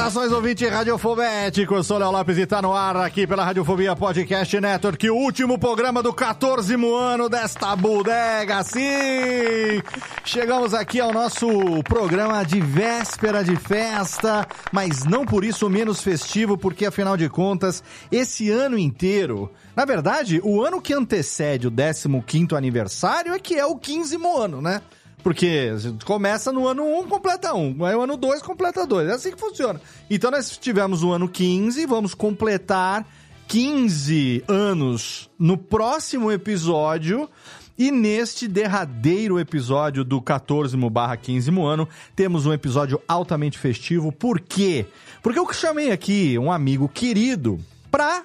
[0.00, 1.74] Saudações, ouvinte radiofobético.
[1.74, 5.58] Eu sou Léo Lopes e tá no ar aqui pela Radiofobia Podcast Network, o último
[5.58, 8.64] programa do 14 ano desta bodega.
[8.64, 9.82] Sim!
[10.24, 11.46] Chegamos aqui ao nosso
[11.84, 17.84] programa de véspera de festa, mas não por isso menos festivo, porque afinal de contas,
[18.10, 23.66] esse ano inteiro, na verdade, o ano que antecede o 15º aniversário é que é
[23.66, 24.80] o 15 ano, né?
[25.22, 25.70] Porque
[26.04, 27.84] começa no ano 1, completa 1.
[27.84, 29.08] Aí o ano 2 completa 2.
[29.08, 29.80] É assim que funciona.
[30.08, 33.06] Então nós tivemos o ano 15, vamos completar
[33.48, 37.28] 15 anos no próximo episódio.
[37.76, 44.12] E neste derradeiro episódio do 14 barra 15 ano, temos um episódio altamente festivo.
[44.12, 44.84] Por quê?
[45.22, 47.58] Porque eu chamei aqui um amigo querido
[47.90, 48.24] pra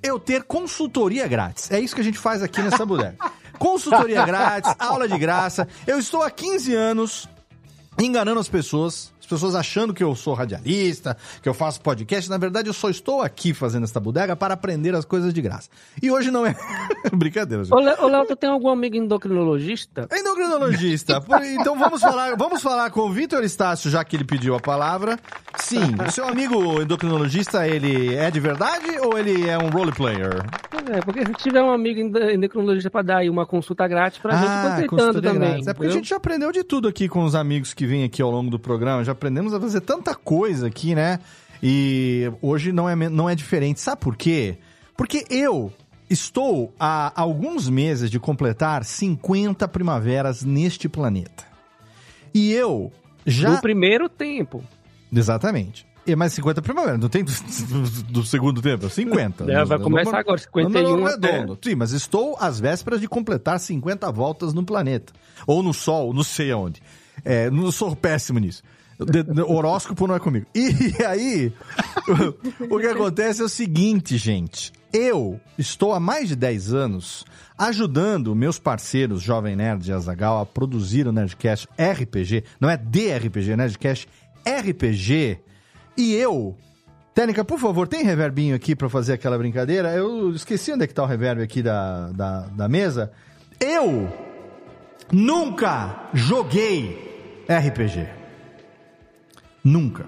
[0.00, 1.70] eu ter consultoria grátis.
[1.70, 3.16] É isso que a gente faz aqui nessa bodega.
[3.58, 5.68] Consultoria grátis, aula de graça.
[5.86, 7.28] Eu estou há 15 anos
[7.98, 9.13] enganando as pessoas.
[9.24, 12.28] As pessoas achando que eu sou radialista, que eu faço podcast.
[12.28, 15.70] Na verdade, eu só estou aqui fazendo esta bodega para aprender as coisas de graça.
[16.02, 16.54] E hoje não é.
[17.10, 17.72] Brincadeira, gente.
[17.74, 20.06] Ô, Léo, tu tem algum amigo endocrinologista?
[20.10, 21.22] É Endocrinologista.
[21.58, 25.18] Então vamos falar, vamos falar com o Vitor Estácio, já que ele pediu a palavra.
[25.56, 30.44] Sim, o seu amigo endocrinologista, ele é de verdade ou ele é um role player?
[30.92, 34.36] É, porque se tiver um amigo endo- endocrinologista pra dar aí uma consulta grátis pra
[34.36, 35.48] gente, eu tô consultoria também.
[35.48, 35.66] grátis.
[35.68, 35.92] É porque a entendeu?
[36.02, 38.58] gente já aprendeu de tudo aqui com os amigos que vêm aqui ao longo do
[38.58, 39.02] programa.
[39.04, 41.18] Já aprendemos a fazer tanta coisa aqui, né?
[41.62, 43.80] E hoje não é, não é diferente.
[43.80, 44.58] Sabe por quê?
[44.96, 45.72] Porque eu
[46.10, 51.44] estou há alguns meses de completar 50 primaveras neste planeta.
[52.34, 52.92] E eu
[53.26, 53.50] já.
[53.52, 54.62] No primeiro tempo.
[55.12, 55.86] Exatamente.
[56.06, 58.90] E mais 50 primavera, não tem do, do- do segundo tempo?
[58.90, 59.50] 50.
[59.50, 61.30] É, vai No- começar no- agora, no 51 número até.
[61.30, 61.58] redondo.
[61.64, 65.14] Sim, mas estou às vésperas de completar 50 voltas no planeta.
[65.46, 66.82] Ou no Sol, não sei aonde.
[67.24, 68.62] É, não sou péssimo nisso.
[68.98, 70.46] De- horóscopo não é comigo.
[70.54, 70.70] E
[71.04, 71.52] aí,
[72.68, 74.72] o, o que acontece é o seguinte, gente.
[74.92, 77.24] Eu estou há mais de 10 anos
[77.58, 82.44] ajudando meus parceiros Jovem Nerd e Azagal a produzir o Nerdcast RPG.
[82.60, 84.08] Não é DRPG, Nerdcast
[84.46, 85.40] RPG.
[85.96, 86.56] E eu
[87.14, 89.92] Técnica, por favor, tem reverbinho aqui pra fazer aquela brincadeira?
[89.94, 93.12] Eu esqueci onde é que tá o reverb aqui da, da, da mesa.
[93.60, 94.12] Eu
[95.12, 98.23] nunca joguei RPG.
[99.64, 100.06] Nunca.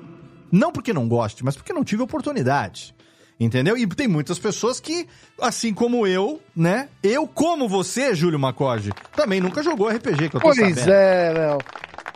[0.53, 2.95] Não porque não goste, mas porque não tive oportunidade.
[3.39, 3.77] Entendeu?
[3.77, 5.07] E tem muitas pessoas que,
[5.41, 6.89] assim como eu, né?
[7.03, 10.91] Eu, como você, Júlio Macorde, também nunca jogou RPG, que eu tô Pois sabendo.
[10.91, 11.59] é, Léo.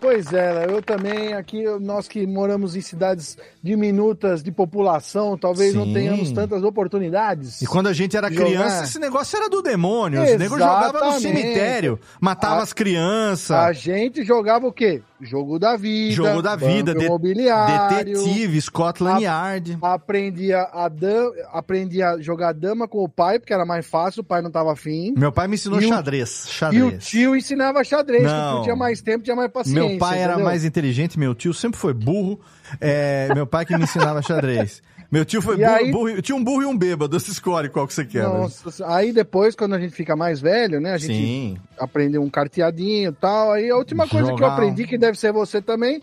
[0.01, 0.71] Pois é, Léo.
[0.71, 5.93] Eu também, aqui, nós que moramos em cidades diminutas de população, talvez não Sim.
[5.93, 7.61] tenhamos tantas oportunidades.
[7.61, 8.47] E quando a gente era Jogar.
[8.47, 10.23] criança, esse negócio era do demônio.
[10.23, 11.21] Os negros jogavam no Exatamente.
[11.23, 13.51] cemitério, matava A- as crianças.
[13.51, 15.03] A gente jogava o quê?
[15.21, 16.15] Jogo da vida.
[16.15, 18.15] Jogo da vida, de- imobiliário.
[18.15, 19.79] Detetive, Scotland A- Yard.
[19.83, 21.31] Aprendia a, dam...
[21.53, 24.73] aprendia a jogar dama com o pai, porque era mais fácil, o pai não tava
[24.73, 25.13] afim.
[25.17, 26.45] Meu pai me ensinou E o- xadrez.
[26.47, 27.05] E o Xadrez.
[27.07, 28.55] tio ensinava xadrez, porque Não.
[28.57, 29.83] tio tinha mais tempo, tinha mais paciência.
[29.89, 30.45] Meu pai era entendeu?
[30.47, 32.41] mais inteligente, meu tio sempre foi burro.
[32.81, 34.83] É, meu pai que me ensinava xadrez.
[35.11, 37.19] Meu tio foi burro, aí- burro- Tinha um burro e um bêbado.
[37.19, 38.23] Você escolhe qual que você quer.
[38.23, 38.33] velho.
[38.43, 40.93] Nossa, aí depois, quando a gente fica mais velho, né?
[40.93, 41.57] A gente Sim.
[41.79, 43.53] aprendeu um carteadinho e tal.
[43.53, 46.01] Aí a última coisa que eu aprendi, que deve ser você também,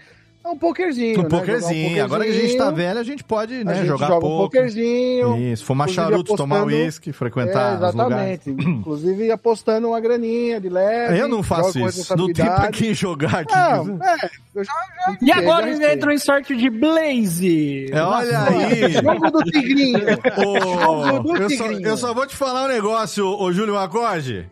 [0.48, 1.30] É um pokerzinho, Um né?
[1.30, 2.02] pokerzinho.
[2.02, 2.76] Um Agora que a gente tá pokerzinho.
[2.88, 4.62] velho, a gente pode A né, gente jogar joga um poker.
[4.62, 5.38] pokerzinho.
[5.52, 8.50] Isso, fumar inclusive charuto, tomar apostando- uísque, frequentar É, exatamente.
[8.58, 11.20] Inclusive apostando uma graninha de leve.
[11.20, 12.16] Eu não faço isso.
[12.16, 13.54] Não tem pra quem jogar aqui.
[13.54, 14.16] Não, é,
[14.56, 14.72] eu já,
[15.08, 15.94] já E agora já ele sei.
[15.96, 17.90] entrou em sorte de Blaze.
[17.92, 18.92] É, olha aí.
[18.94, 20.00] Jogo do Tigrinho.
[20.48, 21.88] Ô, Jogo do eu, só, Tigrinho.
[21.88, 24.48] eu só vou te falar um negócio, ô Júlio Acorde.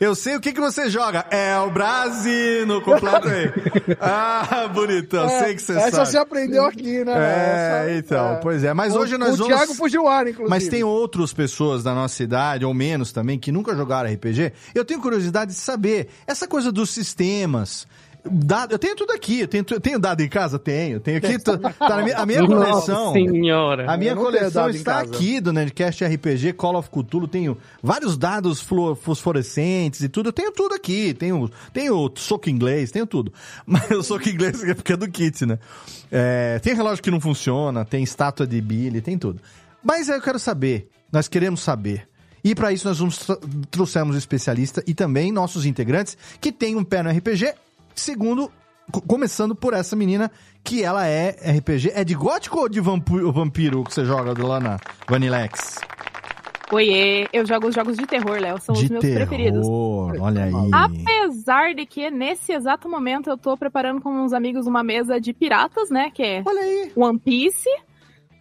[0.00, 1.26] Eu sei o que, que você joga.
[1.30, 3.48] É o Brasino, completo aí.
[4.00, 6.08] Ah, bonitão, sei que você Essa sabe.
[6.10, 7.12] você aprendeu aqui, né?
[7.16, 8.36] É, Essa- então, é.
[8.36, 8.72] pois é.
[8.72, 9.54] Mas O- hoje nós o vamos...
[9.56, 10.50] Thiago Fujiwara, inclusive.
[10.50, 14.52] Mas tem outras pessoas da nossa idade, ou menos também, que nunca jogaram RPG.
[14.74, 17.86] Eu tenho curiosidade de saber essa coisa dos sistemas.
[18.30, 20.58] Dado, eu tenho tudo aqui, eu tenho, tu- tenho dado em casa?
[20.58, 21.00] Tenho.
[21.00, 23.06] Tenho aqui, tá, tá minha, a minha coleção.
[23.06, 23.90] Nossa senhora.
[23.90, 27.26] A minha Eu coleção está aqui do Nerdcast RPG, Call of Cthulhu.
[27.28, 30.28] Tenho vários dados fosforescentes e tudo.
[30.28, 31.14] Eu tenho tudo aqui.
[31.14, 33.32] Tenho, tenho soco inglês, tenho tudo.
[33.66, 35.58] Mas o soco inglês é porque é do kit, né?
[36.10, 39.40] É, tem relógio que não funciona, tem estátua de Billy, tem tudo.
[39.82, 42.08] Mas eu quero saber, nós queremos saber.
[42.42, 43.26] E para isso nós vamos
[43.70, 47.52] trouxemos um especialista e também nossos integrantes que tem um pé no RPG,
[47.98, 48.50] segundo
[48.92, 50.30] co- começando por essa menina
[50.64, 54.60] que ela é RPG, é de gótico ou de vampu- vampiro que você joga lá
[54.60, 54.78] na
[55.08, 55.78] Vanilex?
[56.70, 59.66] Oiê, eu jogo os jogos de terror, Léo, são de os meus terror, preferidos.
[59.66, 60.52] olha aí.
[60.70, 65.32] Apesar de que nesse exato momento eu tô preparando com uns amigos uma mesa de
[65.32, 66.10] piratas, né?
[66.12, 66.92] Que é Olha aí.
[66.94, 67.68] One Piece.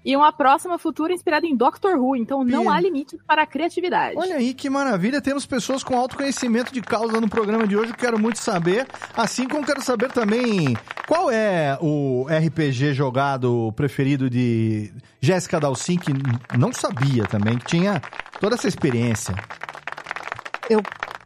[0.08, 2.16] E uma próxima futura inspirada em Doctor Who.
[2.16, 4.16] Então não há limites para a criatividade.
[4.18, 7.98] Olha aí que maravilha, temos pessoas com autoconhecimento de causa no programa de hoje, eu
[7.98, 8.88] quero muito saber.
[9.14, 16.14] Assim como quero saber também qual é o RPG jogado preferido de Jéssica Dalcin, que
[16.58, 18.02] não sabia também, que tinha
[18.40, 19.36] toda essa experiência.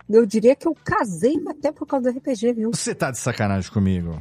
[0.09, 2.71] Eu diria que eu casei até por causa do RPG, viu?
[2.73, 4.19] Você tá de sacanagem comigo?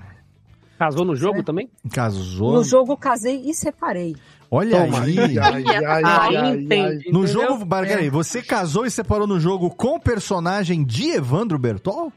[0.78, 1.70] Casou no jogo também?
[1.92, 2.52] Casou?
[2.52, 4.16] No jogo eu casei e separei.
[4.50, 5.02] Olha Toma.
[5.02, 5.38] aí.
[5.38, 7.10] Ai, ai, ai, entendi.
[7.12, 12.12] No jogo, peraí, você casou e separou no jogo com o personagem de Evandro Bertol?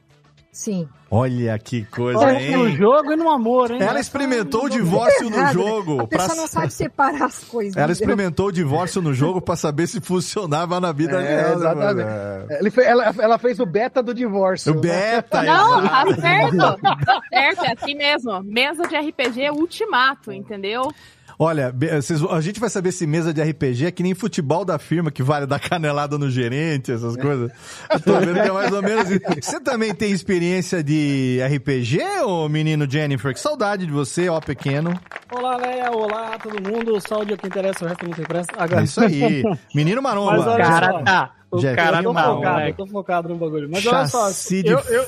[0.51, 0.87] Sim.
[1.09, 2.75] Olha que coisa, Olha, no hein?
[2.75, 3.79] jogo e no amor, hein?
[3.81, 5.51] Ela experimentou o divórcio no né?
[5.51, 6.01] jogo.
[6.01, 7.75] A pessoa pra- não sabe separar as coisas.
[7.75, 8.03] Ela entendeu?
[8.03, 11.49] experimentou o divórcio no jogo pra saber se funcionava na vida É, real.
[11.49, 12.79] né, exatamente.
[12.81, 14.73] ela, ela fez o beta do divórcio.
[14.73, 15.41] O beta.
[15.41, 16.15] Não, exato.
[16.15, 16.57] tá certo.
[17.05, 18.43] Tá certo, é assim mesmo.
[18.43, 20.91] Mesa de RPG ultimato, entendeu?
[21.39, 24.77] Olha, vocês- a gente vai saber se mesa de RPG é que nem futebol da
[24.77, 27.51] firma, que vale dar canelada no gerente, essas coisas.
[27.91, 29.21] Eu tô vendo que é mais ou menos isso.
[29.41, 33.33] Você também tem experiência de RPG, ô menino Jennifer?
[33.33, 34.93] Que saudade de você, ó pequeno.
[35.31, 35.91] Olá, Léa.
[35.91, 36.99] Olá, todo mundo.
[37.07, 38.49] Saúde é o que interessa, o resto não interessa.
[38.57, 38.83] É Agora...
[38.83, 39.43] isso aí.
[39.73, 40.31] Menino Maromba.
[40.37, 40.99] Mas O olha cara só.
[41.03, 41.31] tá.
[41.51, 43.69] O Jeff, cara tá, focado, eu tô focado no bagulho.
[43.71, 45.05] Mas olha só, eu, eu,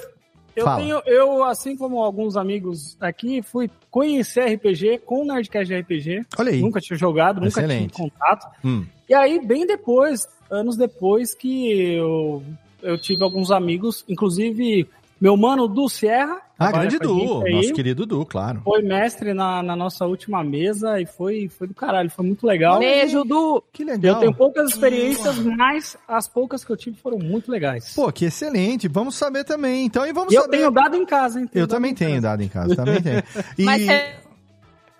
[0.55, 0.81] eu Fala.
[0.81, 6.25] tenho, eu, assim como alguns amigos aqui, fui conhecer RPG com o Nerdcast de RPG.
[6.37, 6.61] Olha aí.
[6.61, 7.93] Nunca tinha jogado, nunca Excelente.
[7.93, 8.47] tive contato.
[8.63, 8.85] Hum.
[9.09, 12.41] E aí, bem depois, anos depois, que eu,
[12.81, 14.87] eu tive alguns amigos, inclusive
[15.19, 16.41] meu mano Du Sierra.
[16.57, 18.61] Ah, grande Du, aí, nosso querido Du, claro.
[18.63, 22.79] Foi mestre na, na nossa última mesa e foi, foi do caralho, foi muito legal.
[22.79, 23.61] Beijo, Du.
[23.73, 24.15] Que legal.
[24.15, 27.93] Eu tenho poucas experiências, mas as poucas que eu tive foram muito legais.
[27.93, 28.87] Pô, que excelente.
[28.87, 29.85] Vamos saber também.
[29.85, 30.57] Então, e vamos e eu saber.
[30.57, 31.49] tenho dado em casa, hein?
[31.53, 33.23] Eu também tenho dado em casa, também tenho.
[33.57, 34.15] E Mas é-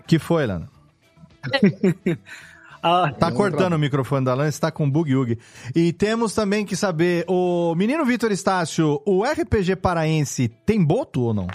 [0.06, 0.68] que foi, Lana?
[2.88, 5.40] Ah, Tá cortando o microfone da Lana, está com bug-ug.
[5.76, 11.34] E temos também que saber, o menino Vitor Estácio, o RPG paraense tem boto ou
[11.34, 11.48] não?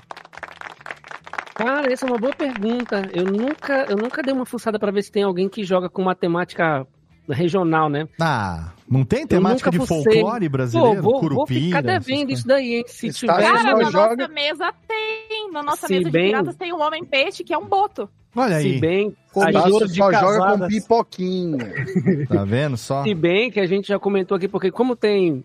[1.54, 3.08] Cara, essa é uma boa pergunta.
[3.12, 6.02] Eu nunca, eu nunca dei uma fuçada pra ver se tem alguém que joga com
[6.02, 6.84] matemática
[7.32, 8.06] regional, né?
[8.20, 10.96] Ah, não tem temática de folclore brasileiro?
[10.96, 12.84] Pô, vou, vou Curupira, ficar essas devendo isso daí, hein?
[12.86, 13.52] Se Está tiver.
[13.52, 15.52] Cara, na joga- nossa mesa tem.
[15.52, 18.08] Na nossa Se mesa de bem- piratas tem um homem-peixe que é um boto.
[18.36, 20.68] Olha Se aí, bem, Jogo gente, de só joga com casadas.
[20.68, 21.58] pipoquinha.
[22.28, 23.02] tá vendo só?
[23.02, 25.42] se bem que a gente já comentou aqui, porque como tem.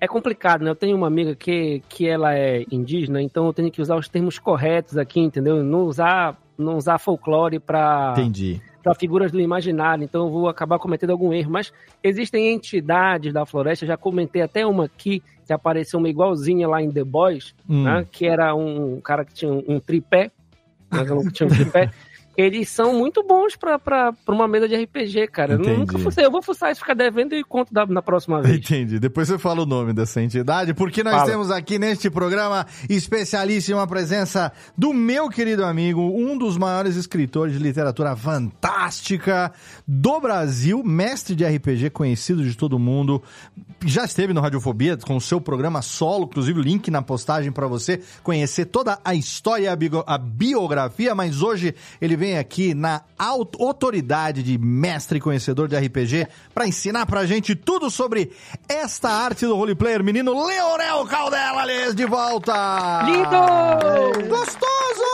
[0.00, 0.70] É complicado, né?
[0.70, 4.08] Eu tenho uma amiga que, que ela é indígena, então eu tenho que usar os
[4.08, 5.62] termos corretos aqui, entendeu?
[5.62, 8.14] Não usar, não usar folclore pra.
[8.16, 8.62] Entendi.
[8.82, 11.50] Para figuras do imaginário, então eu vou acabar cometendo algum erro.
[11.50, 11.72] Mas
[12.02, 16.90] existem entidades da floresta, já comentei até uma aqui, que apareceu uma igualzinha lá em
[16.90, 17.84] The Boys, Hum.
[17.84, 20.30] né, que era um cara que tinha um, um tripé,
[20.90, 21.90] mas eu não tinha um tripé.
[22.40, 25.54] eles são muito bons pra, pra, pra uma mesa de RPG, cara.
[25.54, 25.76] Eu Entendi.
[25.78, 26.24] nunca fucei.
[26.24, 28.56] Eu vou fuçar isso, ficar devendo e conto da- na próxima vez.
[28.56, 28.98] Entendi.
[28.98, 31.26] Depois você fala o nome dessa entidade, porque nós Fala.
[31.30, 37.58] temos aqui neste programa especialíssima presença do meu querido amigo, um dos maiores escritores de
[37.62, 39.52] literatura fantástica
[39.86, 43.22] do Brasil, mestre de RPG conhecido de todo mundo.
[43.84, 48.00] Já esteve no Radiofobia com o seu programa solo, inclusive link na postagem para você
[48.22, 49.68] conhecer toda a história e
[50.06, 55.76] a biografia, mas hoje ele vem aqui na aut- autoridade de mestre e conhecedor de
[55.76, 58.30] RPG para ensinar pra gente tudo sobre
[58.68, 63.02] esta arte do roleplayer, menino Leonel Caldela, aliás, de volta!
[63.04, 64.28] Lindo!
[64.28, 65.10] Gostoso!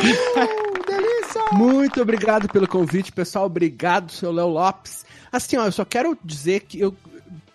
[0.86, 1.42] Delícia!
[1.52, 3.46] Muito obrigado pelo convite, pessoal.
[3.46, 5.04] Obrigado, seu Léo Lopes.
[5.32, 6.94] Assim, ó, eu só quero dizer que eu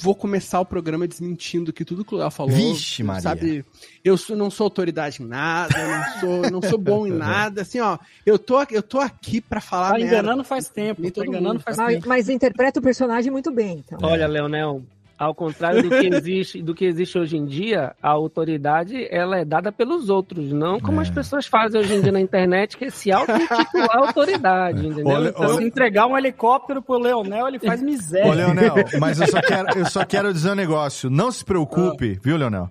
[0.01, 2.51] vou começar o programa desmentindo que tudo que o Léo falou.
[2.51, 3.21] Vixe, Maria.
[3.21, 3.65] Sabe,
[4.03, 7.61] eu sou- não sou autoridade em nada, não sou, não sou bom em nada.
[7.61, 10.07] Assim, ó, eu tô, eu tô aqui pra falar Tá merda.
[10.13, 11.63] enganando faz tempo, tá enganando mundo.
[11.63, 12.07] faz Mas, tempo.
[12.09, 13.97] mas interpreta o personagem muito bem, então.
[14.01, 14.83] Olha, Leonel,
[15.17, 19.45] ao contrário do que existe, do que existe hoje em dia, a autoridade ela é
[19.45, 21.03] dada pelos outros, não como É.
[21.03, 25.07] as pessoas fazem hoje em dia na internet, que é se auto-intitular autoridade, entendeu?
[25.07, 28.29] Olha- Então, Se entregar um helicóptero pro Leonel, ele faz miséria.
[28.29, 31.09] Ô, Leonel, mas eu só, quero, eu só quero dizer um negócio.
[31.09, 32.69] Não se preocupe, viu, Leonel?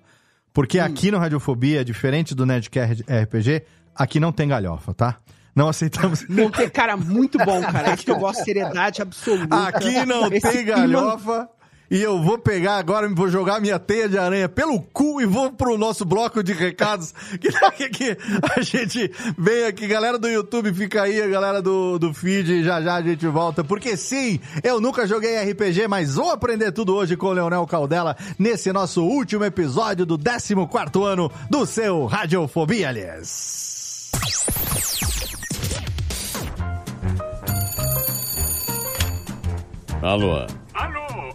[0.52, 3.62] Porque aqui no Radiofobia, diferente do Nerdcast RPG,
[3.94, 5.16] aqui não tem galhofa, tá?
[5.56, 6.26] Não aceitamos.
[6.28, 7.90] Não tem cara muito bom, cara.
[7.92, 9.68] É que eu gosto, seriedade absoluta.
[9.68, 11.48] Aqui não Esse tem clima- galhofa.
[11.90, 15.52] E eu vou pegar agora, vou jogar minha teia de aranha pelo cu e vou
[15.52, 17.12] pro nosso bloco de recados.
[17.76, 18.16] Que que
[18.56, 22.80] a gente vem aqui, galera do YouTube, fica aí, a galera do, do feed, já
[22.80, 23.62] já a gente volta.
[23.62, 28.16] Porque sim, eu nunca joguei RPG, mas vou aprender tudo hoje com o Leonel Caldela
[28.38, 34.10] nesse nosso último episódio do 14 ano do seu Radiofobia, aliás.
[40.00, 40.46] Alô,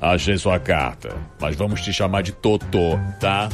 [0.00, 3.48] Achei sua carta, mas vamos te chamar de Totô, tá?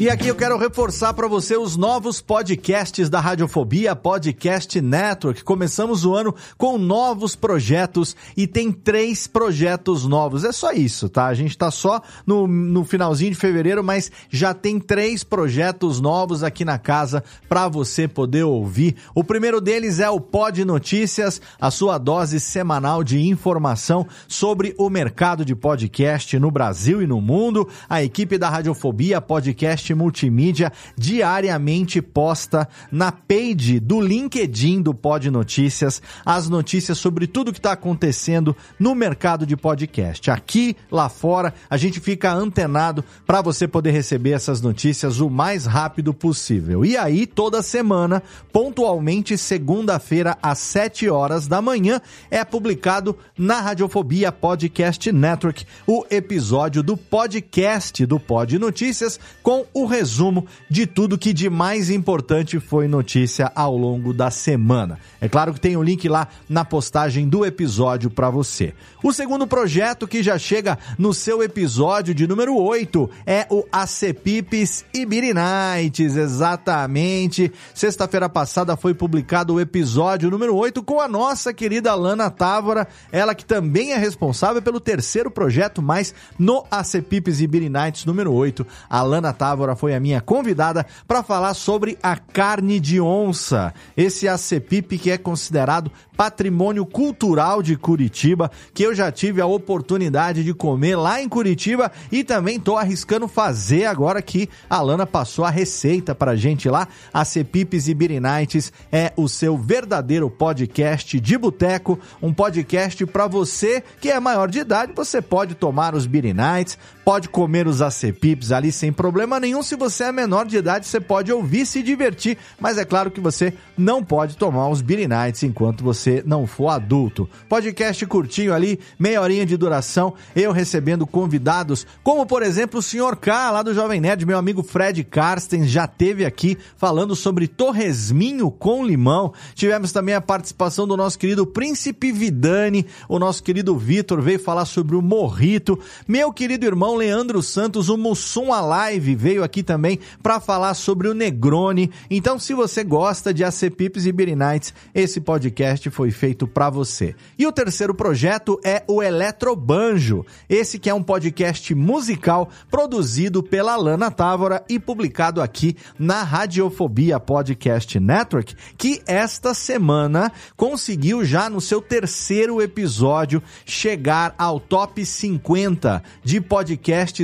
[0.01, 5.43] E aqui eu quero reforçar para você os novos podcasts da Radiofobia Podcast Network.
[5.43, 10.43] Começamos o ano com novos projetos e tem três projetos novos.
[10.43, 11.27] É só isso, tá?
[11.27, 16.43] A gente tá só no, no finalzinho de fevereiro, mas já tem três projetos novos
[16.43, 18.95] aqui na casa para você poder ouvir.
[19.13, 24.89] O primeiro deles é o Pod Notícias, a sua dose semanal de informação sobre o
[24.89, 27.69] mercado de podcast no Brasil e no mundo.
[27.87, 36.01] A equipe da Radiofobia Podcast Multimídia diariamente posta na page do LinkedIn do Pod Notícias
[36.25, 40.29] as notícias sobre tudo que está acontecendo no mercado de podcast.
[40.31, 45.65] Aqui, lá fora, a gente fica antenado para você poder receber essas notícias o mais
[45.65, 46.85] rápido possível.
[46.85, 48.21] E aí, toda semana,
[48.51, 56.83] pontualmente, segunda-feira, às 7 horas da manhã, é publicado na Radiofobia Podcast Network o episódio
[56.83, 62.87] do podcast do Pod Notícias com o resumo de tudo que de mais importante foi
[62.87, 64.99] notícia ao longo da semana.
[65.19, 68.73] É claro que tem o um link lá na postagem do episódio para você.
[69.03, 74.85] O segundo projeto que já chega no seu episódio de número 8 é o Acepipes
[74.93, 77.51] Ibiri Nights, exatamente.
[77.73, 83.33] Sexta-feira passada foi publicado o episódio número 8 com a nossa querida Lana Távora, ela
[83.33, 89.01] que também é responsável pelo terceiro projeto, mas no Acepipes Ibiri Nights número 8, a
[89.01, 93.73] Lana Távora foi a minha convidada para falar sobre a carne de onça.
[93.95, 95.91] Esse Acepip que é considerado
[96.21, 101.91] patrimônio cultural de Curitiba, que eu já tive a oportunidade de comer lá em Curitiba
[102.11, 106.87] e também tô arriscando fazer agora que a Lana passou a receita pra gente lá.
[107.11, 114.11] A e Birinites é o seu verdadeiro podcast de boteco, um podcast para você que
[114.11, 118.91] é maior de idade, você pode tomar os Birinites, pode comer os acepipes ali sem
[118.91, 119.63] problema nenhum.
[119.63, 123.19] Se você é menor de idade, você pode ouvir, se divertir, mas é claro que
[123.19, 127.29] você não pode tomar os Beer Nights enquanto você não for adulto.
[127.49, 133.15] Podcast curtinho ali, meia horinha de duração, eu recebendo convidados, como por exemplo o Sr.
[133.19, 138.51] K, lá do Jovem Nerd, meu amigo Fred Carsten, já teve aqui falando sobre torresminho
[138.51, 139.33] com limão.
[139.55, 144.65] Tivemos também a participação do nosso querido Príncipe Vidani, o nosso querido Vitor veio falar
[144.65, 145.79] sobre o morrito.
[146.07, 151.13] Meu querido irmão Leandro Santos, o Mussum Alive, veio aqui também para falar sobre o
[151.13, 151.91] Negroni.
[152.09, 157.15] Então, se você gosta de Acepipes e Beer Nights, esse podcast foi feito para você.
[157.37, 160.25] E o terceiro projeto é o Eletrobanjo.
[160.49, 167.19] Esse que é um podcast musical produzido pela Lana Távora e publicado aqui na Radiofobia
[167.19, 176.03] Podcast Network, que esta semana conseguiu já no seu terceiro episódio chegar ao top 50
[176.23, 176.80] de podcasts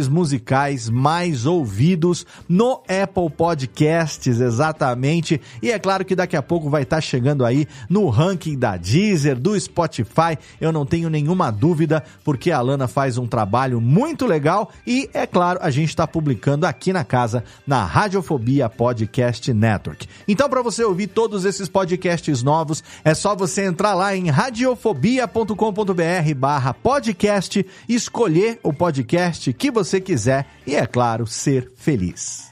[0.07, 5.41] musicais mais ouvidos no Apple Podcasts, exatamente.
[5.61, 9.39] E é claro que daqui a pouco vai estar chegando aí no ranking da Deezer,
[9.39, 10.37] do Spotify.
[10.59, 15.25] Eu não tenho nenhuma dúvida, porque a Lana faz um trabalho muito legal e, é
[15.25, 20.07] claro, a gente está publicando aqui na casa, na Radiofobia Podcast Network.
[20.27, 26.33] Então, para você ouvir todos esses podcasts novos, é só você entrar lá em radiofobia.com.br
[26.35, 32.51] barra podcast, escolher o podcast que você quiser e, é claro, ser feliz.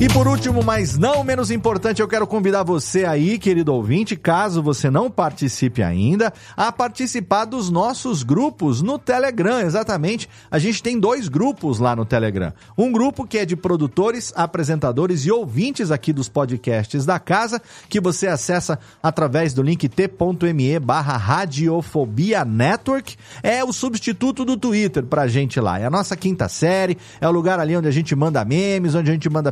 [0.00, 4.62] E por último, mas não menos importante, eu quero convidar você aí, querido ouvinte, caso
[4.62, 9.58] você não participe ainda, a participar dos nossos grupos no Telegram.
[9.60, 12.52] Exatamente, a gente tem dois grupos lá no Telegram.
[12.76, 18.00] Um grupo que é de produtores, apresentadores e ouvintes aqui dos podcasts da casa, que
[18.00, 23.16] você acessa através do link t.me barra Radiofobia Network.
[23.42, 25.80] É o substituto do Twitter pra gente lá.
[25.80, 29.10] É a nossa quinta série, é o lugar ali onde a gente manda memes, onde
[29.10, 29.50] a gente manda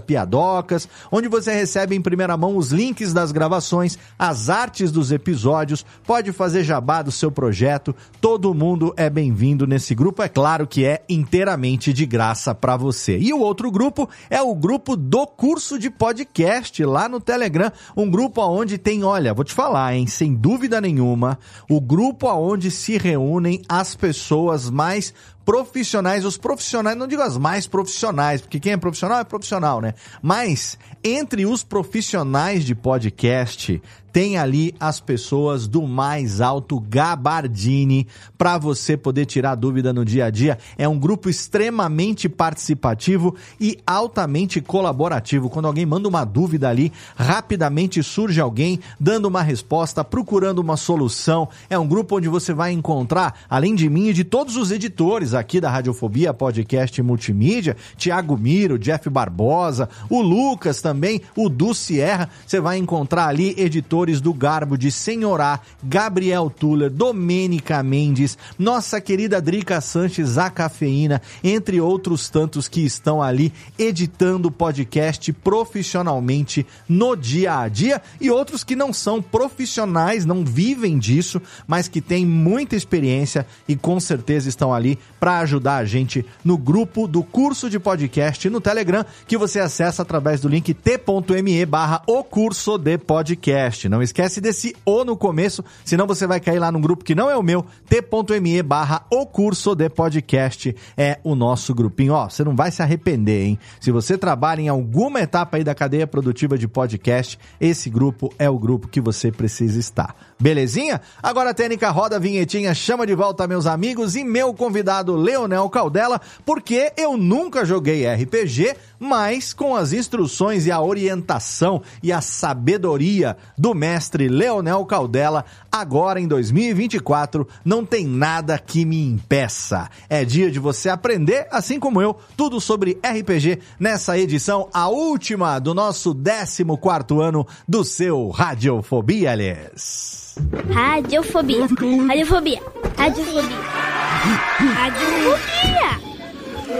[1.10, 6.32] onde você recebe em primeira mão os links das gravações, as artes dos episódios, pode
[6.32, 7.94] fazer jabá do seu projeto.
[8.20, 13.18] Todo mundo é bem-vindo nesse grupo, é claro que é inteiramente de graça para você.
[13.18, 18.10] E o outro grupo é o grupo do curso de podcast lá no Telegram, um
[18.10, 22.98] grupo aonde tem, olha, vou te falar, hein, sem dúvida nenhuma, o grupo aonde se
[22.98, 25.14] reúnem as pessoas mais
[25.46, 29.94] profissionais, os profissionais, não digo as mais profissionais, porque quem é profissional é profissional, né?
[30.20, 33.80] Mas entre os profissionais de podcast,
[34.16, 38.06] tem ali as pessoas do mais alto gabardine
[38.38, 40.56] para você poder tirar dúvida no dia a dia.
[40.78, 45.50] É um grupo extremamente participativo e altamente colaborativo.
[45.50, 51.46] Quando alguém manda uma dúvida ali, rapidamente surge alguém dando uma resposta, procurando uma solução.
[51.68, 55.34] É um grupo onde você vai encontrar, além de mim e de todos os editores
[55.34, 62.30] aqui da Radiofobia Podcast Multimídia, Tiago Miro, Jeff Barbosa, o Lucas também, o Du Sierra,
[62.46, 69.40] você vai encontrar ali editores do Garbo de Senhorá, Gabriel Tuller, Domênica Mendes, nossa querida
[69.40, 77.16] Drica Sanches, a Cafeína, entre outros tantos que estão ali editando o podcast profissionalmente no
[77.16, 82.24] dia a dia e outros que não são profissionais, não vivem disso, mas que têm
[82.24, 87.68] muita experiência e com certeza estão ali para ajudar a gente no grupo do curso
[87.68, 92.98] de podcast no Telegram, que você acessa através do link t.me barra o curso de
[92.98, 93.85] podcast.
[93.88, 97.30] Não esquece desse O no começo, senão você vai cair lá num grupo que não
[97.30, 102.12] é o meu, t.me barra o curso de podcast é o nosso grupinho.
[102.14, 103.58] Ó, você não vai se arrepender, hein?
[103.80, 108.48] Se você trabalha em alguma etapa aí da cadeia produtiva de podcast, esse grupo é
[108.48, 110.14] o grupo que você precisa estar.
[110.38, 111.00] Belezinha?
[111.22, 116.20] Agora, Tênica, roda a vinhetinha, chama de volta meus amigos e meu convidado Leonel Caldela,
[116.44, 123.36] porque eu nunca joguei RPG, mas com as instruções e a orientação e a sabedoria
[123.56, 129.88] do mestre Leonel Caldela, agora em 2024, não tem nada que me impeça.
[130.08, 135.58] É dia de você aprender, assim como eu, tudo sobre RPG nessa edição, a última
[135.58, 140.34] do nosso 14 ano do seu Radiofobia, aliás.
[140.70, 141.66] Radiofobia.
[142.06, 142.62] Radiofobia.
[142.96, 143.56] Radiofobia.
[144.76, 146.06] Radiofobia.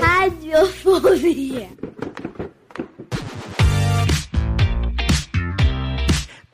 [0.01, 1.69] Radiofobia.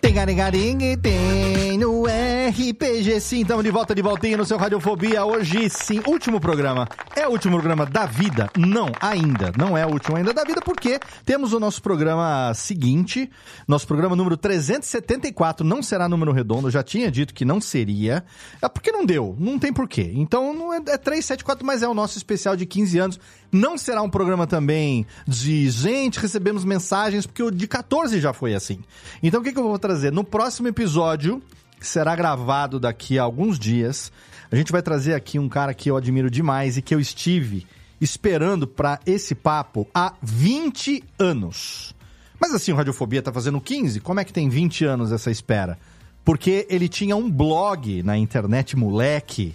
[0.03, 3.43] Tem garingaringue, tem no RPG, sim.
[3.43, 5.25] Estamos de volta, de voltinha no seu Radiofobia.
[5.25, 6.88] Hoje, sim, último programa.
[7.15, 8.51] É o último programa da vida?
[8.59, 9.53] Não, ainda.
[9.57, 13.31] Não é o último ainda da vida, porque temos o nosso programa seguinte.
[13.69, 16.67] Nosso programa número 374 não será número redondo.
[16.67, 18.25] Eu já tinha dito que não seria.
[18.61, 19.37] É porque não deu.
[19.38, 20.11] Não tem porquê.
[20.17, 23.21] Então, não é, é 374, mas é o nosso especial de 15 anos.
[23.53, 28.55] Não será um programa também de gente, recebemos mensagens, porque o de 14 já foi
[28.55, 28.79] assim.
[29.23, 30.11] Então, o que, que eu vou trazer?
[30.11, 31.43] No próximo episódio,
[31.79, 34.11] que será gravado daqui a alguns dias,
[34.51, 37.67] a gente vai trazer aqui um cara que eu admiro demais e que eu estive
[38.01, 41.95] esperando para esse papo há 20 anos.
[42.41, 45.79] Mas assim, o Radiofobia tá fazendo 15, como é que tem 20 anos essa espera?
[46.25, 49.55] Porque ele tinha um blog na internet, moleque,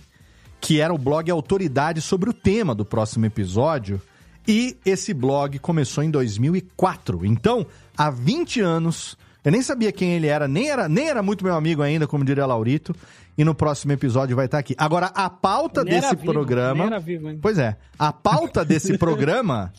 [0.59, 4.01] que era o blog Autoridade sobre o tema do próximo episódio.
[4.47, 7.25] E esse blog começou em 2004.
[7.25, 7.65] Então,
[7.97, 11.55] há 20 anos, eu nem sabia quem ele era, nem era, nem era muito meu
[11.55, 12.95] amigo ainda, como diria Laurito.
[13.37, 14.73] E no próximo episódio vai estar aqui.
[14.77, 16.73] Agora, a pauta Nem desse vivo, programa.
[16.75, 17.39] nem era vivo ainda.
[17.41, 17.77] Pois é.
[17.99, 19.71] A pauta desse programa.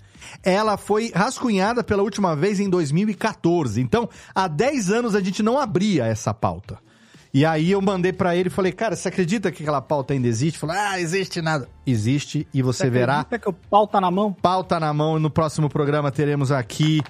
[0.43, 3.81] Ela foi rascunhada pela última vez em 2014.
[3.81, 6.79] Então, há 10 anos a gente não abria essa pauta.
[7.33, 10.27] E aí eu mandei pra ele e falei, cara, você acredita que aquela pauta ainda
[10.27, 10.59] existe?
[10.59, 11.69] Falei, ah, existe nada.
[11.87, 13.21] Existe e você, verá.
[13.21, 14.33] acredita que o pau tá na mão?
[14.33, 17.03] Pauta na mão e no próximo programa teremos aqui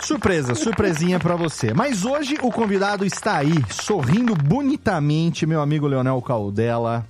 [0.00, 1.74] surpresa, surpresinha pra você.
[1.74, 7.06] Mas hoje o convidado está aí, sorrindo bonitamente, meu amigo Leonel Caldela,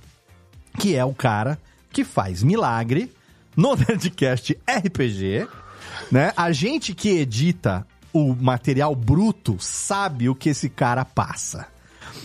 [0.77, 1.57] que é o cara
[1.91, 3.11] que faz milagre
[3.55, 5.47] no Nerdcast RPG,
[6.11, 6.33] né?
[6.35, 11.67] A gente que edita o material bruto sabe o que esse cara passa.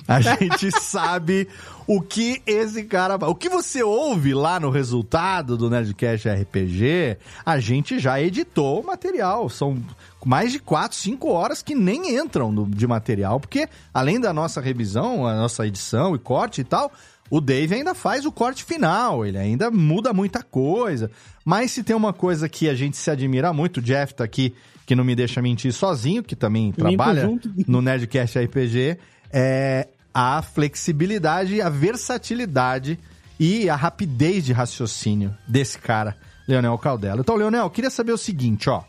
[0.07, 1.49] A gente sabe
[1.87, 3.17] o que esse cara.
[3.29, 8.87] O que você ouve lá no resultado do Nerdcast RPG, a gente já editou o
[8.87, 9.49] material.
[9.49, 9.77] São
[10.25, 14.61] mais de 4, 5 horas que nem entram no- de material, porque além da nossa
[14.61, 16.91] revisão, a nossa edição e corte e tal,
[17.31, 21.11] o Dave ainda faz o corte final, ele ainda muda muita coisa.
[21.45, 24.55] Mas se tem uma coisa que a gente se admira muito, o Jeff tá aqui,
[24.87, 27.23] que não me deixa mentir sozinho, que também trabalha
[27.67, 28.99] no Nerdcast RPG,
[29.33, 33.01] é a flexibilidade, a versatilidade
[33.39, 37.21] e a rapidez de raciocínio desse cara, Leonel Caldela.
[37.21, 38.85] Então, Leonel, eu queria saber o seguinte, ó.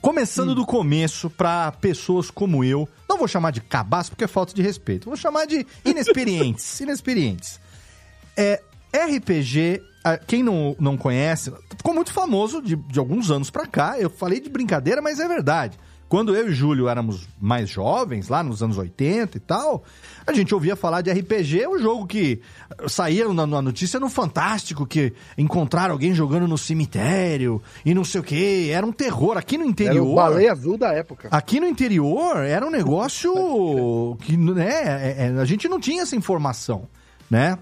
[0.00, 4.52] Começando do começo, para pessoas como eu, não vou chamar de cabaço porque é falta
[4.52, 7.60] de respeito, vou chamar de inexperientes, inexperientes.
[8.36, 9.82] É, RPG,
[10.26, 13.98] quem não, não conhece, ficou muito famoso de, de alguns anos pra cá.
[13.98, 15.78] Eu falei de brincadeira, mas é verdade.
[16.14, 19.82] Quando eu e Júlio éramos mais jovens, lá nos anos 80 e tal,
[20.24, 22.40] a gente ouvia falar de RPG, um jogo que
[22.86, 28.20] saía na, na notícia no Fantástico, que encontraram alguém jogando no cemitério e não sei
[28.20, 28.70] o que.
[28.70, 29.36] Era um terror.
[29.36, 29.96] Aqui no interior.
[29.96, 31.26] Era o baleia azul da época.
[31.32, 36.14] Aqui no interior era um negócio que né, é- é- a gente não tinha essa
[36.14, 36.86] informação,
[37.28, 37.58] né?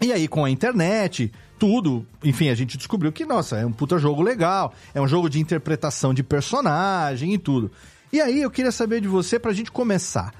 [0.00, 3.98] E aí com a internet, tudo, enfim, a gente descobriu que, nossa, é um puta
[3.98, 7.70] jogo legal, é um jogo de interpretação de personagem e tudo.
[8.12, 10.32] E aí eu queria saber de você pra gente começar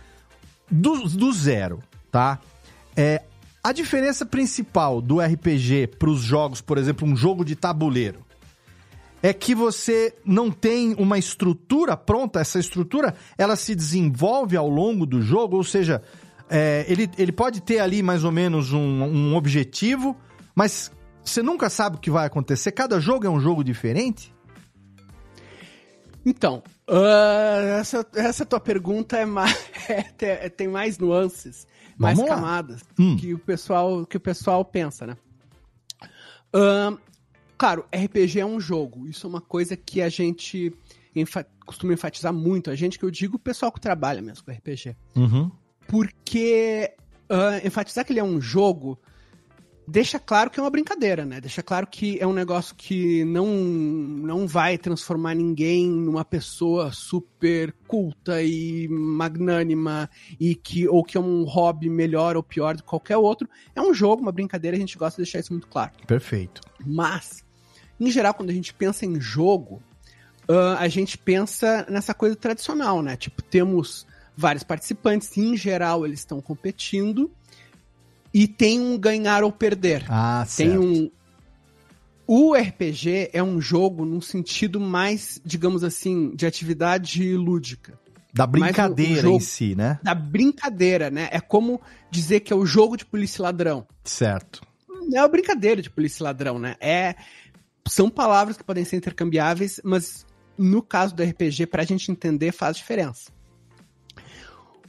[0.70, 2.38] do, do zero, tá?
[2.96, 3.22] É,
[3.62, 8.24] a diferença principal do RPG pros jogos, por exemplo, um jogo de tabuleiro,
[9.22, 15.04] é que você não tem uma estrutura pronta, essa estrutura ela se desenvolve ao longo
[15.04, 16.00] do jogo, ou seja,
[16.48, 20.16] é, ele, ele pode ter ali mais ou menos um, um objetivo,
[20.54, 20.90] mas
[21.24, 22.72] você nunca sabe o que vai acontecer.
[22.72, 24.34] Cada jogo é um jogo diferente?
[26.24, 29.56] Então, ah, essa, essa tua pergunta é mais,
[29.88, 32.36] é- tem- tem mais nuances, mais Vamos lá.
[32.36, 33.16] camadas Hum.
[33.16, 35.16] que, o pessoal, que o pessoal pensa, né?
[36.52, 36.96] Ahn,
[37.56, 39.06] claro, RPG é um jogo.
[39.08, 40.72] Isso é uma coisa que a gente
[41.14, 42.70] enfa- costuma enfatizar muito.
[42.70, 44.96] A gente que eu digo, o pessoal que trabalha mesmo com RPG.
[45.16, 45.50] Uhum.
[45.86, 46.94] Porque
[47.28, 48.98] ah, enfatizar que ele é um jogo
[49.88, 51.40] deixa claro que é uma brincadeira, né?
[51.40, 57.74] Deixa claro que é um negócio que não, não vai transformar ninguém numa pessoa super
[57.86, 62.88] culta e magnânima e que ou que é um hobby melhor ou pior do que
[62.88, 63.48] qualquer outro.
[63.74, 65.92] É um jogo, uma brincadeira, a gente gosta de deixar isso muito claro.
[66.06, 66.60] Perfeito.
[66.84, 67.44] Mas,
[67.98, 69.82] em geral, quando a gente pensa em jogo,
[70.48, 73.16] ah, a gente pensa nessa coisa tradicional, né?
[73.16, 77.30] Tipo, temos vários participantes, e, em geral eles estão competindo,
[78.32, 80.04] e tem um ganhar ou perder.
[80.08, 80.82] Ah, tem certo.
[80.82, 81.10] um.
[82.26, 87.98] O RPG é um jogo num sentido mais, digamos assim, de atividade lúdica.
[88.34, 89.98] Da Mais um- brincadeira jogo- em si, né?
[90.02, 91.28] Da brincadeira, né?
[91.32, 94.60] É como dizer que é o jogo de polícia e ladrão Certo.
[95.14, 96.76] é uma brincadeira de polícia e ladrão, né?
[96.80, 97.14] É,
[97.88, 100.26] são palavras que podem ser intercambiáveis, mas
[100.58, 103.30] no caso do RPG, pra gente entender, faz diferença.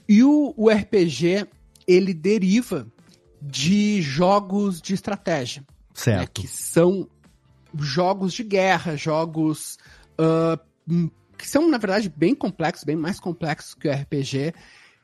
[0.08, 1.48] E o, o RPG,
[1.88, 2.86] ele deriva
[3.42, 5.64] de jogos de estratégia.
[5.94, 6.20] Certo.
[6.20, 6.28] né?
[6.34, 7.08] Que são
[7.78, 9.78] jogos de guerra, jogos
[10.88, 14.54] hum, que são, na verdade, bem complexos, bem mais complexos que o RPG,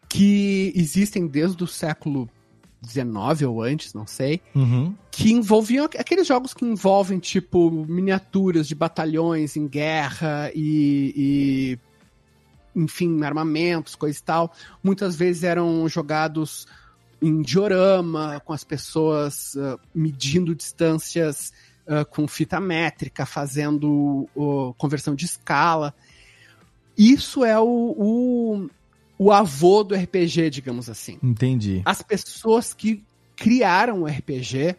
[0.10, 2.30] que existem desde o século
[2.86, 4.94] XIX ou antes, não sei, Uhum.
[5.12, 11.80] que envolviam aqu- aqueles jogos que envolvem, tipo, miniaturas de batalhões em guerra e,
[12.76, 14.54] e, enfim, armamentos, coisa e tal.
[14.84, 16.68] Muitas vezes eram jogados
[17.22, 21.52] em diorama, com as pessoas ah, medindo distâncias
[21.88, 25.94] ah, com fita métrica, fazendo oh, conversão de escala.
[26.98, 27.66] Isso é o,
[27.98, 28.70] o,
[29.18, 31.82] o avô do RPG, digamos assim Entendi.
[31.86, 33.04] as pessoas que
[33.36, 34.76] criaram o RPG,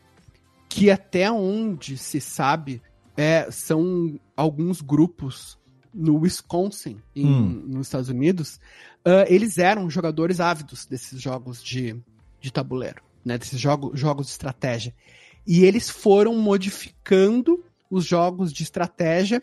[0.68, 2.80] que até onde se sabe,
[3.16, 5.58] é, são alguns grupos
[5.92, 7.62] no Wisconsin, em- Hum.
[7.66, 8.58] nos Estados Unidos,
[9.04, 11.96] ah, eles eram jogadores ávidos desses jogos de,
[12.46, 14.94] de tabuleiro, né, desses jogo, jogos de estratégia.
[15.46, 19.42] E eles foram modificando os jogos de estratégia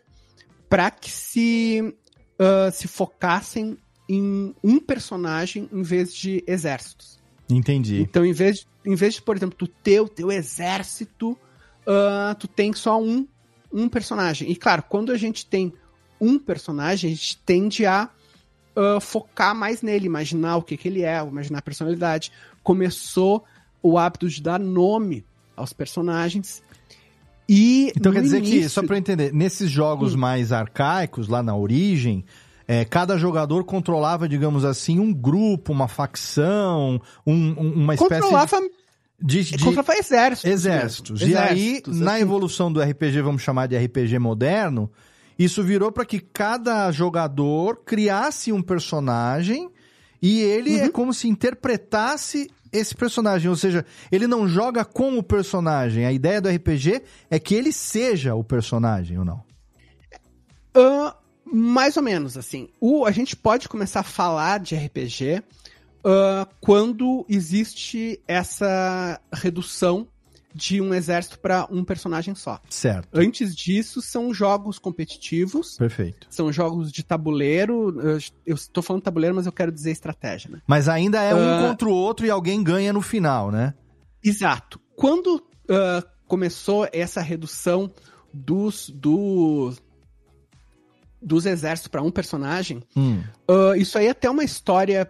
[0.69, 1.95] para que se,
[2.39, 3.77] ah, se focassem
[4.09, 7.19] em um personagem em vez de exércitos.
[7.49, 8.01] Entendi.
[8.01, 11.37] Então, em vez, de- em vez de, por exemplo, tu ter o teu exército,
[11.87, 13.27] ah, tu tem só um,
[13.71, 14.49] um personagem.
[14.49, 15.73] E claro, quando a gente tem
[16.19, 18.09] um personagem, a gente tende a
[18.75, 22.31] ah, focar mais nele, imaginar o que, que ele é, imaginar a personalidade.
[22.63, 23.43] Começou
[23.81, 26.63] o hábito de dar nome aos personagens.
[27.47, 31.43] E Então quer dizer que, início- só pra eu entender, nesses jogos mais arcaicos, lá
[31.43, 32.23] na origem,
[32.67, 38.59] é, cada jogador controlava, digamos assim, um grupo, uma facção, um- um- uma espécie controlava
[39.21, 40.49] de, de, de controlava exércitos.
[40.51, 41.21] exércitos.
[41.21, 41.35] mesmo.
[41.35, 42.21] E aí, Exércitos, na assim.
[42.21, 44.89] evolução do RPG, vamos chamar de RPG moderno,
[45.43, 49.69] isso virou para que cada jogador criasse um personagem
[50.21, 50.83] e ele Uhum.
[50.85, 56.05] é como se interpretasse esse personagem, ou seja, ele não joga com o personagem.
[56.05, 59.43] A ideia do RPG é que ele seja o personagem, ou não?
[60.73, 62.69] Ah, mais ou menos, assim.
[62.81, 65.43] O, a gente pode começar a falar de RPG
[66.03, 70.07] ah, quando existe essa redução
[70.53, 72.59] de um exército para um personagem só.
[72.69, 73.07] Certo.
[73.11, 76.27] Antes disso, são jogos competitivos, Perfeito.
[76.29, 77.99] são jogos de tabuleiro.
[78.45, 80.61] Eu- estou falando tabuleiro, mas eu quero dizer estratégia, né?
[80.67, 81.67] Mas ainda é um Ah.
[81.69, 83.73] contra o outro e alguém ganha no final, né?
[84.23, 84.79] Exato.
[84.95, 87.89] Quando ah, começou essa redução
[88.33, 89.81] dos, dos,
[91.21, 93.21] dos exércitos para um personagem, Hum.
[93.47, 95.09] ah, isso aí é até uma história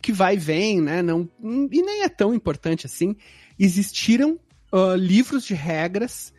[0.00, 1.02] que vai e vem, né?
[1.02, 3.16] Não, e nem é tão importante assim.
[3.62, 4.40] Existiram
[4.72, 6.32] ah, livros de regras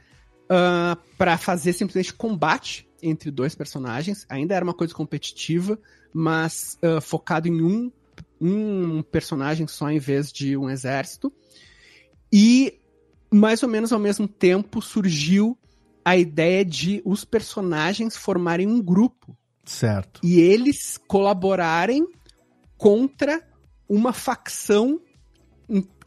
[1.17, 4.25] para fazer simplesmente combate entre dois personagens.
[4.27, 5.79] Ainda era uma coisa competitiva,
[6.13, 7.91] mas ah, focado em um,
[8.41, 11.31] um personagem só em vez de um exército.
[12.33, 12.79] E
[13.31, 15.57] mais ou menos ao mesmo tempo surgiu
[16.03, 20.19] a ideia de os personagens formarem um grupo Certo.
[20.23, 22.05] e eles colaborarem
[22.77, 23.41] contra
[23.87, 24.99] uma facção,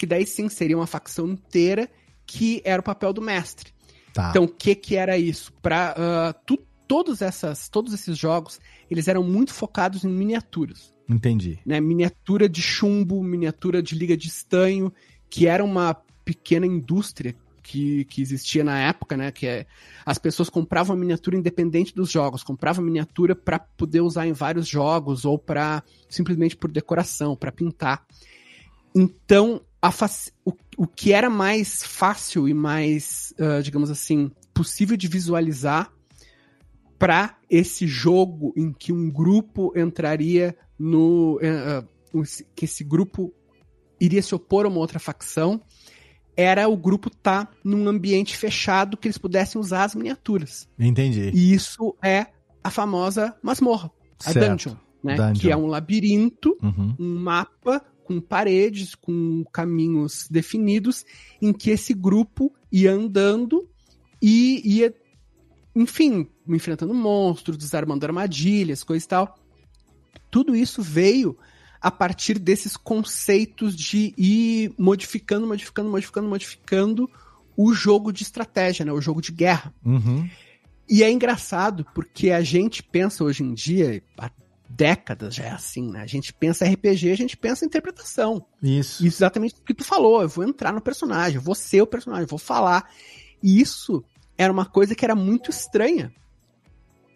[0.04, 1.90] que daí sim seria uma facção inteira,
[2.26, 3.72] que era o papel do mestre.
[4.12, 4.28] Tá.
[4.28, 5.50] Então, o que que era isso?
[5.62, 6.34] Para
[6.86, 11.58] todos essas, todos esses jogos, eles eram muito focados em miniaturas Entendi.
[11.64, 14.92] né, miniatura de chumbo, miniatura de liga de estanho,
[15.30, 19.32] que era uma pequena indústria que, que existia na época, né?
[19.32, 19.66] Que é,
[20.04, 25.24] as pessoas compravam miniatura independente dos jogos, compravam miniatura para poder usar em vários jogos
[25.24, 28.06] ou para simplesmente por decoração, para pintar.
[28.94, 35.08] Então, faci- o, o que era mais fácil e mais, ah, digamos assim, possível de
[35.08, 35.90] visualizar
[36.98, 41.38] para esse jogo em que um grupo entraria no.
[42.22, 43.32] esse- que esse grupo
[44.00, 45.60] iria se opor a uma outra facção,
[46.36, 50.68] era o grupo estar num ambiente fechado que eles pudessem usar as miniaturas.
[50.78, 51.30] Entendi.
[51.34, 52.26] E isso é
[52.62, 53.90] a famosa masmorra,
[54.24, 54.48] a Certo.
[54.50, 55.16] dungeon, né?
[55.16, 55.40] Dungeon.
[55.40, 56.94] Que é um labirinto, Uhum.
[56.98, 61.04] um mapa com paredes, com caminhos definidos,
[61.40, 63.68] em que esse grupo ia andando
[64.20, 64.94] e ia,
[65.74, 69.38] enfim, enfrentando monstros, desarmando armadilhas, coisa e tal.
[70.30, 71.36] Tudo isso veio
[71.80, 77.10] a partir desses conceitos de ir modificando, modificando, modificando, modificando
[77.56, 78.92] o jogo de estratégia, né?
[78.92, 79.72] O jogo de guerra.
[79.84, 80.28] Uhum.
[80.88, 84.30] E é engraçado porque a gente pensa hoje em dia, há
[84.74, 86.02] décadas já é assim, né?
[86.02, 88.44] A gente pensa RPG, a gente pensa interpretação.
[88.62, 89.06] Isso.
[89.06, 90.22] Isso exatamente o que tu falou.
[90.22, 92.90] Eu vou entrar no personagem, eu vou ser o personagem, eu vou falar.
[93.42, 94.04] E isso
[94.36, 96.12] era uma coisa que era muito estranha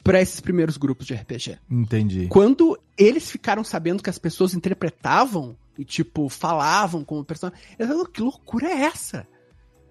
[0.05, 1.59] para esses primeiros grupos de RPG.
[1.71, 2.29] Entendi.
[2.29, 8.11] Quando eles ficaram sabendo que as pessoas interpretavam e, tipo, falavam como personagem, eles falaram,
[8.11, 9.27] que loucura é essa?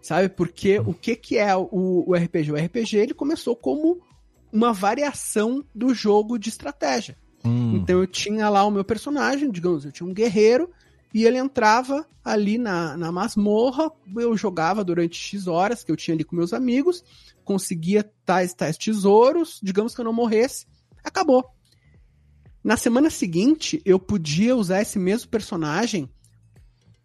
[0.01, 0.29] Sabe?
[0.29, 2.51] Porque o que que é o, o RPG?
[2.51, 4.01] O RPG, ele começou como
[4.51, 7.17] uma variação do jogo de estratégia.
[7.45, 7.75] Hum.
[7.75, 10.69] Então eu tinha lá o meu personagem, digamos, eu tinha um guerreiro,
[11.13, 16.13] e ele entrava ali na, na masmorra, eu jogava durante X horas, que eu tinha
[16.13, 17.03] ali com meus amigos,
[17.43, 20.65] conseguia tais, tais tesouros, digamos que eu não morresse,
[21.03, 21.45] acabou.
[22.63, 26.09] Na semana seguinte, eu podia usar esse mesmo personagem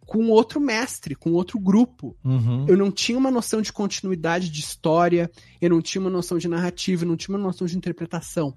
[0.04, 2.16] com outro mestre, com outro grupo.
[2.24, 2.66] Uhum.
[2.68, 6.48] Eu não tinha uma noção de continuidade de história, eu não tinha uma noção de
[6.48, 8.54] narrativa, eu não tinha uma noção de interpretação.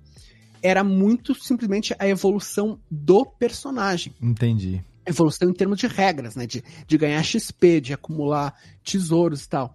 [0.62, 4.14] Era muito simplesmente a evolução do personagem.
[4.22, 4.84] Entendi.
[5.06, 6.48] Evolução em termos de regras, né?
[6.48, 9.74] De, de ganhar XP, de acumular tesouros e tal.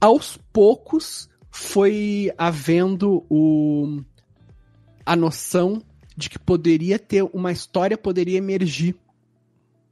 [0.00, 4.02] Aos poucos foi havendo o,
[5.04, 5.82] a noção
[6.16, 8.96] de que poderia ter uma história, poderia emergir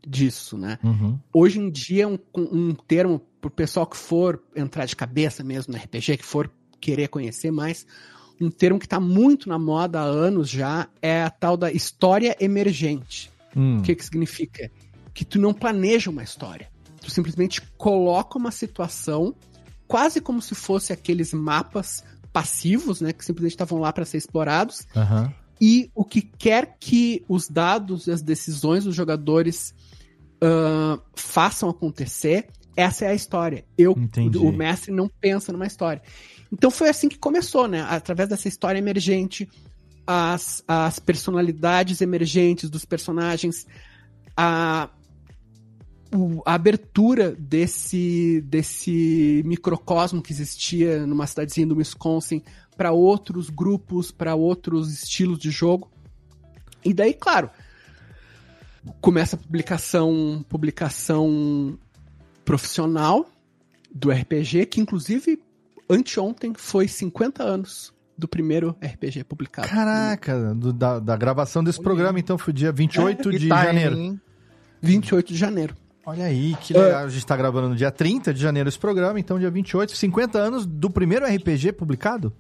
[0.07, 0.79] disso, né?
[0.83, 1.19] Uhum.
[1.33, 5.79] Hoje em dia, um, um termo pro pessoal que for entrar de cabeça mesmo no
[5.79, 7.87] RPG, que for querer conhecer mais,
[8.41, 12.37] um termo que está muito na moda há anos já é a tal da história
[12.41, 13.31] emergente.
[13.57, 13.79] Hum.
[13.79, 14.71] O que que significa?
[15.13, 16.71] Que tu não planeja uma história.
[17.01, 19.35] Tu simplesmente coloca uma situação,
[19.87, 24.87] quase como se fosse aqueles mapas passivos, né, que simplesmente estavam lá para ser explorados,
[24.95, 25.33] Aham.
[25.61, 29.75] e o que quer que os dados e as decisões dos jogadores
[30.43, 32.49] ah, façam acontecer,
[32.81, 33.65] essa é a história.
[33.77, 34.39] Eu, Entendi.
[34.39, 36.03] o mestre não pensa numa história.
[36.53, 37.83] Então foi assim que começou, né?
[37.89, 39.49] Através dessa história emergente,
[40.07, 43.67] as, as personalidades emergentes dos personagens,
[44.37, 44.89] a,
[46.13, 52.43] o- a abertura desse, desse microcosmo que existia numa cidadezinha do Wisconsin
[52.77, 55.91] para outros grupos, para outros estilos de jogo.
[56.85, 57.51] E daí, claro,
[59.01, 61.79] começa a publicação, publicação
[62.51, 63.31] profissional
[63.95, 65.39] do RPG, que inclusive
[65.89, 69.69] anteontem foi 50 anos do primeiro RPG publicado.
[69.69, 73.97] Caraca, do- da, da gravação desse programa, então, foi dia 28 É, de tá, janeiro.
[73.97, 74.21] hein?
[74.83, 75.77] 28 de janeiro.
[76.05, 77.05] Olha aí, que legal.
[77.05, 80.39] A gente tá gravando no dia 30 de janeiro esse programa, então dia 28, 50
[80.39, 82.33] anos do primeiro RPG publicado?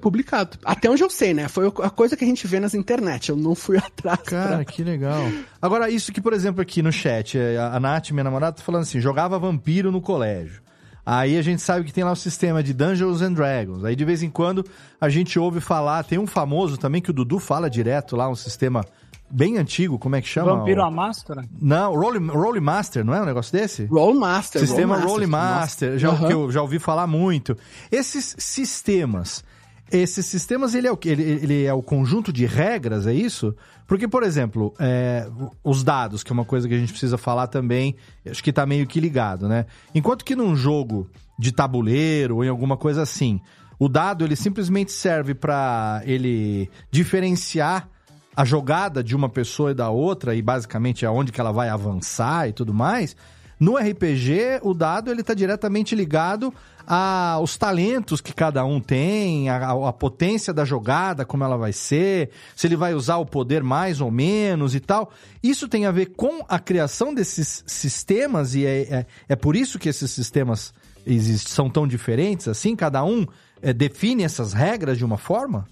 [0.00, 0.58] Publicado.
[0.64, 1.48] Até onde eu sei, né?
[1.48, 3.30] Foi a coisa que a gente vê nas internet.
[3.30, 4.20] Eu não fui atrás.
[4.20, 5.22] Cara, pra- que legal.
[5.60, 8.82] Agora, isso que, por exemplo, aqui no chat, é, a Nath, minha namorada, tá falando
[8.82, 10.62] assim, jogava vampiro no colégio.
[11.04, 13.84] Aí a gente sabe que tem lá o sistema de Dungeons and Dragons.
[13.84, 14.64] Aí de vez em quando
[15.00, 18.34] a gente ouve falar, tem um famoso também que o Dudu fala direto lá, um
[18.34, 18.84] sistema
[19.30, 20.56] bem antigo, como é que chama?
[20.56, 21.44] Vampiro a Máscara?
[21.60, 23.84] Não, Roll, Roll Master, não é um negócio desse?
[23.86, 24.60] Roll Master.
[24.60, 26.26] Sistema Roll Roll Master, Master, já, Aham.
[26.26, 27.56] que eu já ouvi falar muito.
[27.90, 29.44] Esses sistemas,
[29.90, 31.10] esses sistemas, ele é o quê?
[31.10, 33.54] Ele, ele é o conjunto de regras, é isso?
[33.86, 35.28] Porque, por exemplo, é,
[35.62, 37.94] os dados, que é uma coisa que a gente precisa falar também,
[38.28, 39.66] acho que tá meio que ligado, né?
[39.94, 41.08] Enquanto que num jogo
[41.38, 43.40] de tabuleiro ou em alguma coisa assim,
[43.78, 47.88] o dado ele simplesmente serve para ele diferenciar
[48.34, 52.48] a jogada de uma pessoa e da outra e basicamente aonde que ela vai avançar
[52.48, 53.16] e tudo mais.
[53.58, 56.52] No RPG, o dado ele tá diretamente ligado
[56.86, 62.30] aos talentos que cada um tem, a, a potência da jogada, como ela vai ser,
[62.54, 65.10] se ele vai usar o poder mais ou menos e tal.
[65.42, 69.78] Isso tem a ver com a criação desses sistemas e é, é, é por isso
[69.78, 70.72] que esses sistemas
[71.06, 72.76] exist- são tão diferentes assim?
[72.76, 73.26] Cada um
[73.60, 75.66] é, define essas regras de uma forma?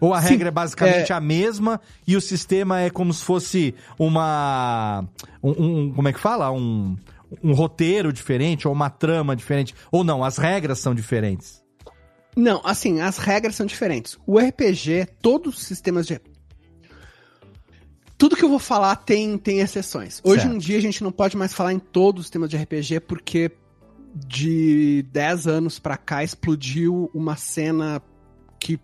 [0.00, 3.24] Ou a Sim, regra é basicamente é- a mesma e o sistema é como se
[3.24, 5.04] fosse uma.
[5.42, 6.50] Um, um- como é que fala?
[6.50, 6.96] Um,
[7.42, 9.74] um roteiro diferente ou uma trama diferente.
[9.90, 11.62] Ou não, as regras são diferentes.
[12.36, 14.18] Não, assim, as regras são diferentes.
[14.26, 16.20] O RPG, todos os sistemas de.
[18.16, 20.20] Tudo que eu vou falar tem, tem exceções.
[20.24, 20.54] Hoje Certo.
[20.54, 23.50] em dia a gente não pode mais falar em todos os sistemas de RPG porque
[24.14, 28.00] de 10 anos pra cá explodiu uma cena
[28.60, 28.78] que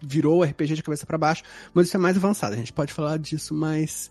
[0.00, 2.54] virou o RPG de cabeça pra baixo, mas isso é mais avançado.
[2.54, 4.10] A gente pode falar disso mais,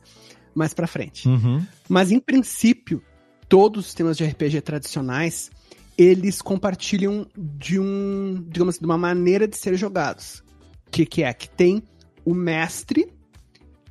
[0.55, 1.27] mais pra frente.
[1.27, 1.63] Uhum.
[1.87, 3.01] Mas em princípio,
[3.49, 5.49] todos os sistemas de RPG tradicionais,
[5.97, 10.43] eles compartilham de um, digamos assim, de uma maneira de ser jogados.
[10.87, 11.33] O que, que é?
[11.33, 11.81] Que tem
[12.23, 13.11] o mestre,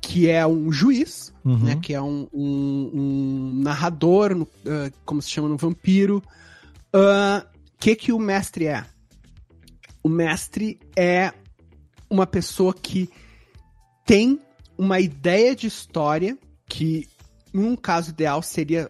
[0.01, 1.57] que é um juiz, Uhum.
[1.59, 1.75] né?
[1.81, 6.21] Que é um, um- um narrador, ah, como se chama no vampiro.
[6.93, 8.85] O que que o mestre é?
[10.03, 11.33] O mestre é
[12.09, 13.09] uma pessoa que
[14.05, 14.39] tem
[14.77, 16.37] uma ideia de história
[16.67, 17.07] que,
[17.53, 18.89] num caso ideal, seria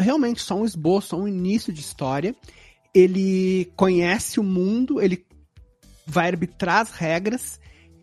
[0.00, 2.34] realmente só um esboço, só um início de história.
[2.94, 5.24] Ele conhece o mundo, ele
[6.06, 7.60] vai arbitrar as regras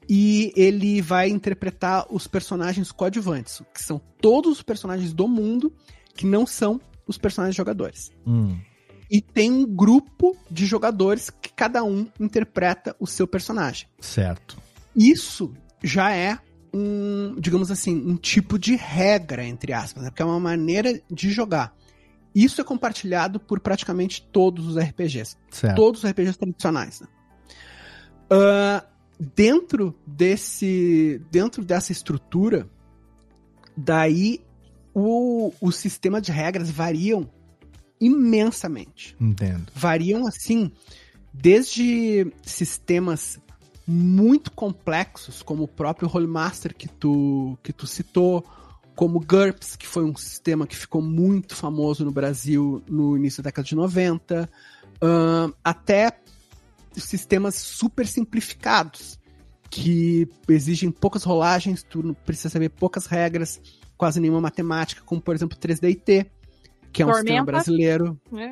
[0.10, 5.74] e ele vai interpretar os personagens coadjuvantes, que são todos os personagens do mundo
[6.16, 8.12] que não são os personagens jogadores.
[8.26, 8.58] Hum.
[9.10, 13.88] E tem um grupo de jogadores que cada um interpreta o seu personagem.
[14.00, 14.58] Certo.
[14.96, 16.40] Isso já é
[16.74, 20.10] um, digamos assim, um tipo de regra, entre aspas, né?
[20.10, 21.74] porque é uma maneira de jogar.
[22.44, 25.36] Isso é compartilhado por praticamente todos os RPGs.
[25.50, 25.76] Certo.
[25.76, 27.02] Todos os RPGs tradicionais.
[27.02, 27.08] né?
[28.30, 28.86] Ah,
[29.20, 31.22] dentro desse.
[31.32, 32.70] Dentro dessa estrutura,
[33.76, 34.42] daí
[34.94, 37.30] o, o sistema de regras variam
[38.00, 39.72] imensamente Entendo.
[39.74, 40.72] variam assim,
[41.34, 43.40] desde sistemas
[43.88, 48.46] muito complexos, como o próprio Rollmaster que tu, que tu citou,
[48.98, 53.50] como GURPS, que foi um sistema que ficou muito famoso no Brasil no início da
[53.50, 54.50] década de 90,
[55.00, 56.20] ahn, até
[56.96, 59.20] sistemas super simplificados,
[59.70, 63.62] que exigem poucas rolagens, tu não precisa saber poucas regras,
[63.96, 66.26] quase nenhuma matemática, como por exemplo 3DT,
[66.92, 67.44] que é um sistema Tormenta.
[67.46, 68.20] brasileiro.
[68.36, 68.50] É.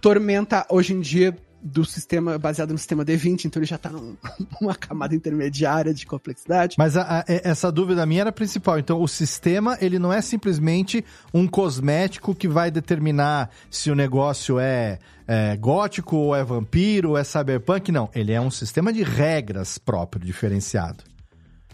[0.00, 4.14] Tormenta, hoje em dia, do sistema baseado no sistema D20, então ele já tá num-
[4.60, 6.76] numa camada intermediária de complexidade.
[6.78, 8.78] Mas a- a- essa dúvida minha era a principal.
[8.78, 11.02] Então, o sistema, ele não é simplesmente
[11.32, 17.18] um cosmético que vai determinar se o negócio é, é gótico, ou é vampiro, ou
[17.18, 17.90] é cyberpunk.
[17.90, 21.02] Não, ele é um sistema de regras próprio, diferenciado.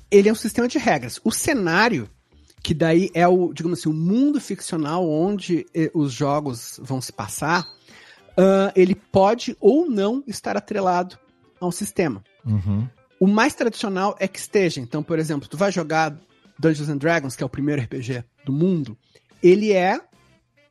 [0.08, 1.20] Ele é um sistema de regras.
[1.24, 2.08] O cenário,
[2.62, 7.12] que daí é o, digamos assim, o mundo ficcional onde eh, os jogos vão se
[7.12, 7.66] passar,
[8.36, 11.18] ah, ele pode ou não estar atrelado
[11.60, 12.22] a um sistema.
[12.44, 12.88] Uhum.
[13.18, 14.80] O mais tradicional é que esteja.
[14.80, 16.16] Então, por exemplo, tu vai jogar
[16.58, 18.96] Dungeons and Dragons, que é o primeiro RPG do mundo,
[19.42, 20.00] ele é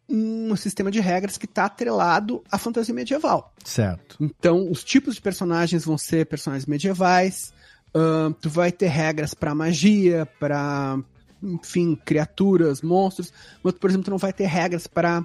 [0.10, 3.54] um sistema de regras que está atrelado à fantasia medieval.
[3.64, 4.18] Certo.
[4.20, 7.54] Então, os tipos de personagens vão ser personagens medievais.
[7.94, 11.00] ahn, tu vai ter regras para magia, para
[11.42, 13.32] enfim, criaturas, monstros.
[13.62, 15.24] Mas, por exemplo, tu não vai ter regras para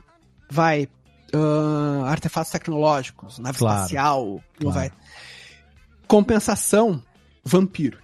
[0.50, 0.86] vai
[1.34, 3.76] ahn, artefatos tecnológicos, nave Claro.
[3.78, 4.26] espacial,
[4.60, 4.90] não Claro.
[4.90, 4.92] vai.
[6.06, 7.02] Compensação,
[7.44, 7.98] vampiro.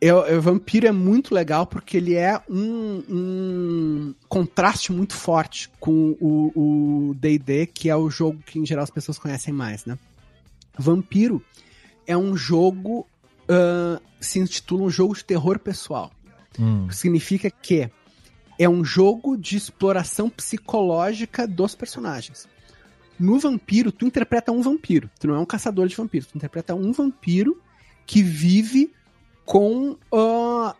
[0.00, 6.16] É, é, vampiro é muito legal porque ele é um, um contraste muito forte com
[6.20, 9.98] o D&D, que é o jogo que em geral as pessoas conhecem mais, né?
[10.78, 11.42] Vampiro
[12.06, 13.06] é um jogo,
[13.48, 16.12] ah, se intitula um jogo de terror pessoal.
[16.58, 16.88] Hum.
[16.92, 17.90] Significa que
[18.56, 22.46] é um jogo de exploração psicológica dos personagens.
[23.18, 25.10] No vampiro, tu interpreta um vampiro.
[25.18, 26.28] Tu não é um caçador de vampiros.
[26.28, 27.60] Tu interpreta um vampiro
[28.06, 28.92] que vive
[29.44, 30.74] com ah,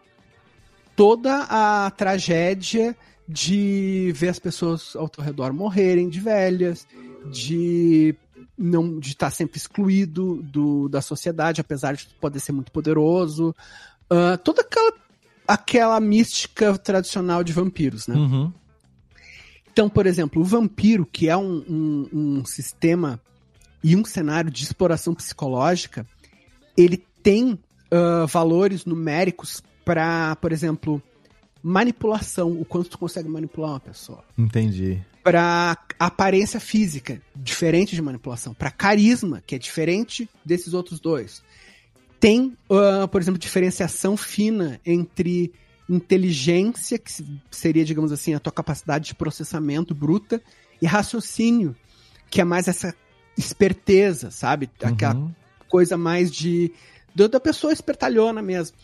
[0.95, 2.97] toda a tragédia
[3.28, 6.86] de ver as pessoas ao teu redor morrerem de velhas,
[7.30, 8.14] de
[8.57, 13.55] não de estar sempre excluído do, da sociedade, apesar de poder ser muito poderoso.
[14.09, 14.93] Ah, toda aquela,
[15.47, 18.16] aquela mística tradicional de vampiros, né?
[18.16, 18.53] Uhum.
[19.79, 23.20] Então, por exemplo, o vampiro, que é um, um, um sistema
[23.81, 26.05] e um cenário de exploração psicológica,
[26.76, 27.57] ele tem
[27.89, 31.01] ah, valores numéricos para, por exemplo,
[31.62, 34.24] manipulação, o quanto tu consegue manipular uma pessoa.
[34.37, 35.01] Entendi.
[35.22, 38.53] Para aparência física, diferente de manipulação.
[38.53, 41.41] Para carisma, que é diferente desses outros dois.
[42.18, 45.53] Tem, ah, por exemplo, diferenciação fina entre
[45.89, 50.41] inteligência, que se- seria, digamos assim, a tua capacidade de processamento bruta,
[50.80, 51.74] e raciocínio,
[52.30, 52.95] que é mais essa
[53.36, 54.70] esperteza, sabe?
[54.82, 55.30] Aquela
[55.68, 56.72] coisa mais de.
[57.14, 58.76] da pessoa espertalhona mesmo.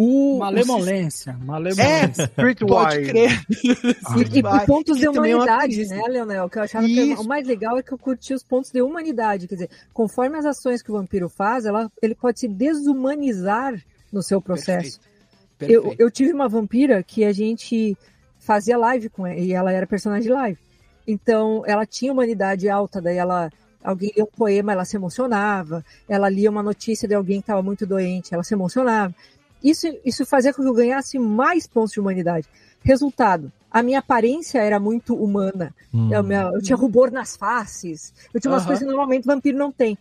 [0.00, 2.30] O, Malemolência, o malemolência.
[2.36, 3.44] É, pode crer.
[3.50, 6.44] E, e pontos de é uma humanidade, né, Leonel?
[6.44, 8.80] O que eu achava que o mais legal é que eu curti os pontos de
[8.80, 9.48] humanidade.
[9.48, 13.74] Quer dizer, conforme as ações que o vampiro faz, ela, ele pode se desumanizar
[14.12, 15.00] no seu processo.
[15.02, 15.17] Eu,
[15.58, 15.96] Perfeito.
[15.98, 17.96] eu tive uma vampira que a gente
[18.38, 20.58] fazia live com ela, e ela era personagem de live.
[21.06, 23.50] Então, ela tinha humanidade alta, daí ela.
[23.82, 25.84] Alguém lia um poema, ela se emocionava.
[26.08, 29.14] Ela lia uma notícia de alguém que estava muito doente, ela se emocionava.
[29.62, 32.46] Isso, isso fazia com que eu ganhasse mais pontos de humanidade.
[32.82, 35.74] Resultado, a minha aparência era muito humana.
[35.92, 36.10] Hum.
[36.12, 38.12] Eu, eu tinha rubor nas faces.
[38.32, 39.96] Eu tinha umas coisas que normalmente vampiro não tem.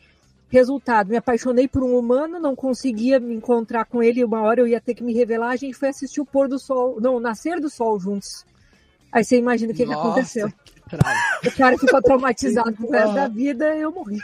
[0.49, 4.67] Resultado, me apaixonei por um humano, não conseguia me encontrar com ele, uma hora eu
[4.67, 7.19] ia ter que me revelar, a gente foi assistir o pôr do sol, não, o
[7.19, 8.45] nascer do sol juntos.
[9.11, 10.51] Aí você imagina o que, que Nossa, aconteceu.
[10.63, 10.77] que.
[11.45, 14.19] O cara ficou traumatizado pro resto da vida eu morri.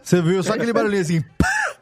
[0.00, 1.24] Você viu só aquele barulhinho assim,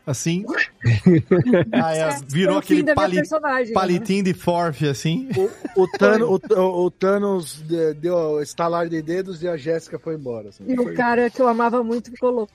[0.07, 0.45] assim.
[1.73, 3.73] Aí É, virou o fim aquele pali- né?
[3.75, 5.29] palitinho de forf, assim.
[5.77, 9.99] O, Thanos, o, o- o Thanos de- deu o estalar de dedos e a Jéssica
[9.99, 10.49] foi embora.
[10.49, 10.65] assim.
[10.67, 12.53] E o cara que eu amava muito ficou louco.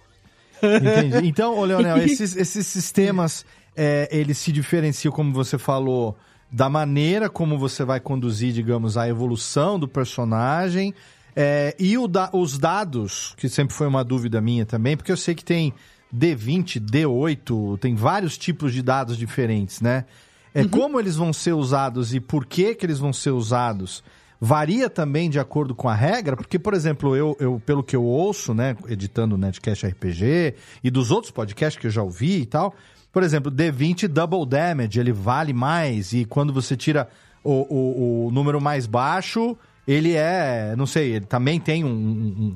[0.62, 1.26] Entendi.
[1.28, 3.46] Então, ô Leonel, esses, esses sistemas,
[3.76, 6.18] é, eles se diferenciam, como você falou,
[6.52, 10.94] da maneira como você vai conduzir, digamos, a evolução do personagem.
[11.36, 15.18] é, e o da- os dados, que sempre foi uma dúvida minha também, porque eu
[15.18, 15.74] sei que tem
[16.16, 20.06] D20, D8, tem vários tipos de dados diferentes, né?
[20.54, 24.02] É, Como eles vão ser usados e por que, que eles vão ser usados
[24.40, 28.04] varia também de acordo com a regra, porque, por exemplo, eu, eu pelo que eu
[28.04, 32.46] ouço, né, editando o Netcast RPG e dos outros podcasts que eu já ouvi e
[32.46, 32.74] tal,
[33.12, 37.08] por exemplo, D20 Double Damage, ele vale mais e quando você tira
[37.44, 39.56] o, o, o número mais baixo,
[39.88, 42.56] ele é, não sei, ele também tem um- um-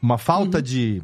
[0.00, 1.02] uma falta de...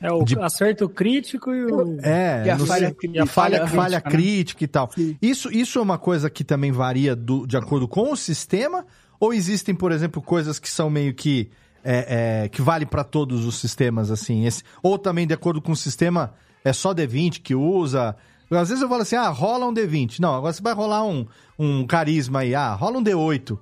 [0.00, 1.98] É o de- acerto crítico e o.
[2.04, 4.10] É, E a falha e a falha, falha falha crítica, né?
[4.16, 4.90] crítica e tal.
[5.20, 8.86] Isso, isso é uma coisa que também varia do- de acordo com o sistema?
[9.20, 11.50] Ou existem, por exemplo, coisas que são meio que.
[11.84, 14.44] é, é, que vale para todos os sistemas, assim?
[14.46, 18.14] Esse, ou também, de acordo com o sistema, é só D20 que usa.
[18.50, 20.20] Às vezes eu falo assim, ah, rola um D20.
[20.20, 21.26] Não, agora você vai rolar um,
[21.58, 23.58] um carisma aí, ah, rola um D8.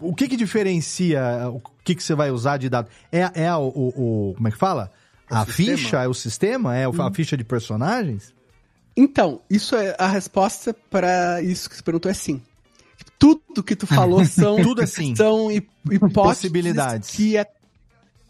[0.00, 1.20] O que que diferencia
[1.52, 2.88] o que que você vai usar de dado?
[3.12, 4.90] É, é o, o- o- Como é que fala?
[5.30, 5.76] a sistema?
[5.78, 6.02] ficha?
[6.02, 6.76] É o sistema?
[6.76, 8.32] É o- a ficha de personagens?
[8.96, 12.40] Então, isso é a resposta para isso que você perguntou é sim.
[13.18, 15.14] Tudo que tu falou são Tudo é sim.
[15.14, 17.10] são hip- hipóteses Possibilidades.
[17.10, 17.46] que é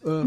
[0.06, 0.24] ah,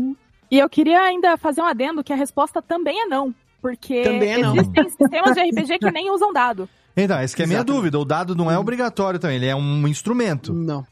[0.51, 3.33] E eu queria ainda fazer um adendo que a resposta também é não.
[3.61, 4.55] Porque Também é não.
[4.55, 6.69] existem sistemas de RPG que nem usam dado.
[6.95, 7.97] Então, essa que é a minha dúvida.
[7.99, 10.53] O dado não é obrigatório também, ele é um instrumento.
[10.53, 10.85] Não.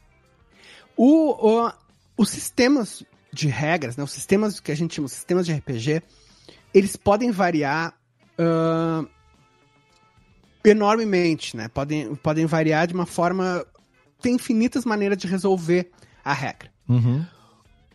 [0.96, 1.72] O, o-
[2.16, 3.02] os sistemas
[3.32, 6.02] de regras, né, os sistemas que a gente chama de sistemas de RPG,
[6.72, 7.94] eles podem variar
[8.38, 9.04] ah,
[10.66, 11.68] enormemente, né?
[11.68, 13.64] Podem, podem variar de uma forma.
[14.20, 15.90] Tem infinitas maneiras de resolver
[16.24, 16.70] a regra.
[16.88, 17.24] Uhum.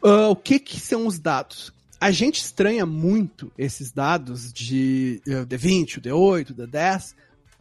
[0.01, 1.73] Ah, o que, que são os dados?
[1.99, 7.13] A gente estranha muito esses dados de eh, D20, o D8, o D10,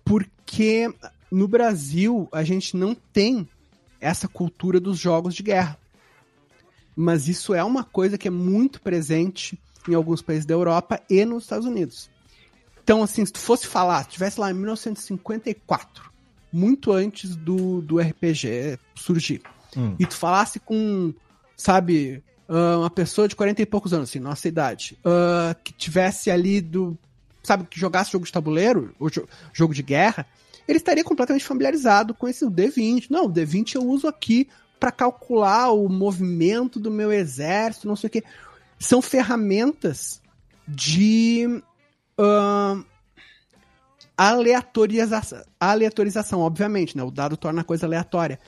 [0.03, 0.91] porque
[1.31, 3.47] no Brasil a gente não tem
[4.01, 5.79] essa cultura dos jogos de guerra.
[6.97, 11.23] Mas isso é uma coisa que é muito presente em alguns países da Europa e
[11.25, 12.11] nos Estados Unidos.
[12.91, 16.11] Então, assim, se tu fosse falar, se tivesse lá em 1954,
[16.53, 19.43] muito antes do, do RPG surgir,
[19.77, 19.95] Hum.
[20.01, 21.15] e tu falasse com,
[21.57, 26.33] sabe, ah, uma pessoa de 40 e poucos anos, assim, nossa idade, ah, que tivesse
[26.33, 26.99] ali do,
[27.45, 30.27] sabe, que jogasse jogo de tabuleiro, ou jo- jogo de guerra,
[30.67, 33.07] ele estaria completamente familiarizado com esse D20.
[33.09, 34.49] Não, o D20 eu uso aqui
[34.81, 38.25] para calcular o movimento do meu exército, não sei o quê.
[38.81, 40.21] são ferramentas
[40.67, 41.63] de
[42.23, 42.85] ahn,
[44.17, 47.03] aleatorização, aleatorização, obviamente, né?
[47.03, 48.39] O dado torna a coisa aleatória.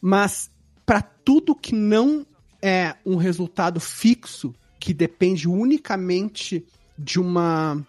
[0.00, 0.50] Mas
[0.86, 2.26] para tudo que não
[2.60, 6.64] é um resultado fixo, que depende unicamente
[6.98, 7.84] de uma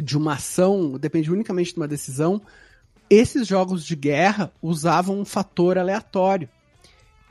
[0.00, 2.42] de uma ação, depende unicamente de uma decisão,
[3.08, 6.48] esses jogos de guerra usavam um fator aleatório.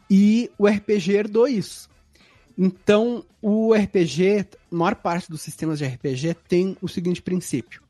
[0.09, 1.89] E o RPG herdou isso.
[2.58, 7.82] Então, o RPG, a maior parte dos sistemas de RPG tem o seguinte princípio.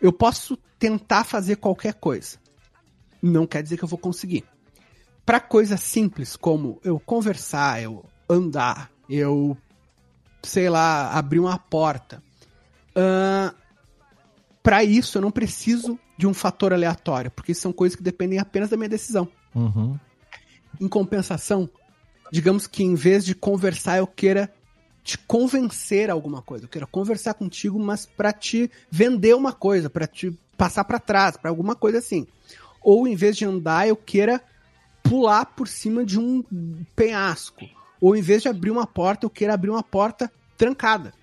[0.00, 2.38] Eu posso tentar fazer qualquer coisa.
[3.20, 4.44] Não quer dizer que eu vou conseguir.
[5.26, 9.56] Para coisas simples como eu conversar, eu andar, eu,
[10.42, 12.22] sei lá, abrir uma porta.
[14.62, 18.70] para isso, eu não preciso de um fator aleatório, porque são coisas que dependem apenas
[18.70, 19.28] da minha decisão.
[19.54, 19.98] Uhum.
[20.80, 21.68] Em compensação,
[22.30, 24.52] digamos que em vez de conversar, eu queira
[25.02, 26.64] te convencer a alguma coisa.
[26.64, 31.36] Eu queira conversar contigo, mas para te vender uma coisa, para te passar para trás,
[31.36, 32.26] para alguma coisa assim.
[32.82, 34.42] Ou em vez de andar, eu queira
[35.02, 36.44] pular por cima de um
[36.94, 37.64] penhasco.
[38.00, 41.14] Ou em vez de abrir uma porta, eu queira abrir uma porta trancada.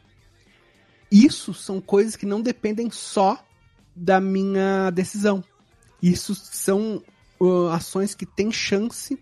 [1.12, 3.40] Isso são coisas que não dependem só
[3.96, 5.44] da minha decisão.
[6.02, 7.04] Isso são
[7.40, 9.18] uh, ações que têm chance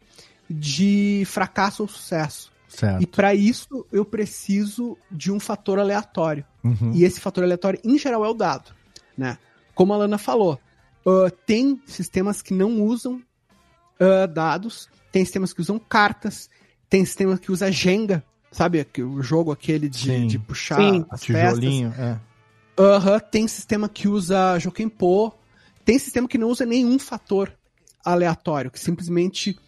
[0.59, 2.51] de fracasso ou sucesso.
[2.67, 3.03] Certo.
[3.03, 6.43] E para isso eu preciso de um fator aleatório.
[6.63, 6.91] Uhum.
[6.93, 8.71] E esse fator aleatório, em geral, é o dado.
[9.17, 9.37] Né?
[9.75, 10.59] Como a Lana falou,
[11.05, 13.21] uh, tem sistemas que não usam
[13.99, 16.49] uh, dados, tem sistemas que usam cartas,
[16.89, 18.85] tem sistemas que usam Jenga, sabe?
[18.99, 20.27] O jogo aquele de, Sim.
[20.27, 21.05] de puxar Sim.
[21.09, 22.05] as Tijolinho, peças.
[22.05, 22.19] é.
[22.75, 25.31] Aham, tem sistema que usa Jokenpô,
[25.85, 27.53] tem sistema que não usa nenhum fator
[28.03, 29.59] aleatório, que simplesmente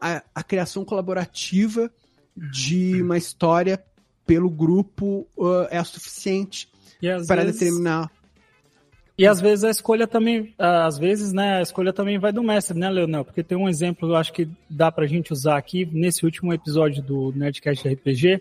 [0.00, 1.90] a, a criação colaborativa
[2.36, 3.82] de uma história
[4.26, 6.68] pelo grupo ah, é o suficiente
[7.26, 8.10] para vezes- determinar.
[9.18, 12.76] E às vezes a escolha também, às vezes, né, a escolha também vai do mestre,
[12.76, 13.24] né, Leonel?
[13.24, 17.02] Porque tem um exemplo, eu acho que dá pra gente usar aqui, nesse último episódio
[17.02, 18.40] do Nerdcast RPG,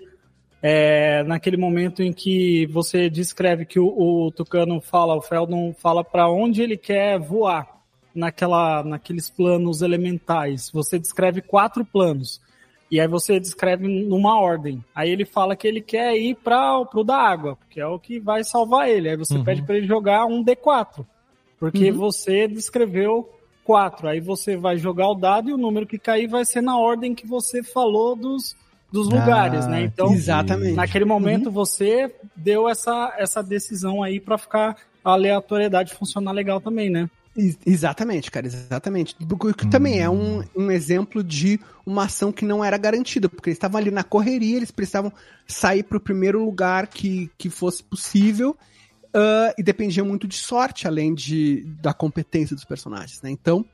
[0.61, 6.03] é, naquele momento em que você descreve que o, o Tucano fala, o Feldon fala
[6.05, 7.80] pra onde ele quer voar
[8.13, 10.69] naquela, naqueles planos elementais.
[10.73, 12.41] Você descreve quatro planos.
[12.89, 14.83] E aí você descreve numa ordem.
[14.93, 18.19] Aí ele fala que ele quer ir para pro da água, que é o que
[18.19, 19.09] vai salvar ele.
[19.09, 19.43] Aí você Uhum.
[19.45, 21.05] pede para ele jogar um D4,
[21.57, 21.97] porque Uhum.
[21.97, 23.29] você descreveu
[23.63, 24.09] quatro.
[24.09, 27.15] Aí você vai jogar o dado e o número que cair vai ser na ordem
[27.15, 28.57] que você falou dos,
[28.91, 29.83] dos Ah, lugares, né?
[29.83, 30.75] Então, exatamente.
[30.75, 36.89] naquele momento você deu essa, essa decisão aí para ficar a aleatoriedade funcionar legal também,
[36.89, 37.09] né?
[37.35, 39.15] Ex- Exatamente, cara, exatamente.
[39.19, 43.49] O que também é um, um exemplo de uma ação que não era garantida, porque
[43.49, 45.11] eles estavam ali na correria, eles precisavam
[45.47, 48.57] sair para o primeiro lugar que, que fosse possível,
[49.13, 53.29] ah, e dependia muito de sorte, além de, da competência dos personagens, né?
[53.29, 53.65] Então,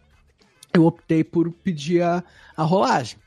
[0.74, 2.24] eu optei por pedir a,
[2.56, 3.18] a rolagem.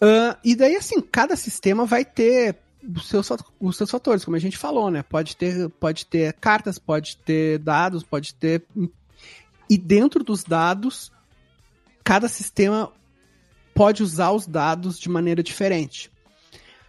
[0.00, 2.56] Ah, e daí, assim, cada sistema vai ter
[2.94, 3.28] os seus,
[3.58, 5.02] os seus fatores, como a gente falou, né?
[5.02, 8.64] Pode ter, pode ter cartas, pode ter dados, pode ter.
[9.68, 11.12] E dentro dos dados,
[12.04, 12.92] cada sistema
[13.74, 16.10] pode usar os dados de maneira diferente.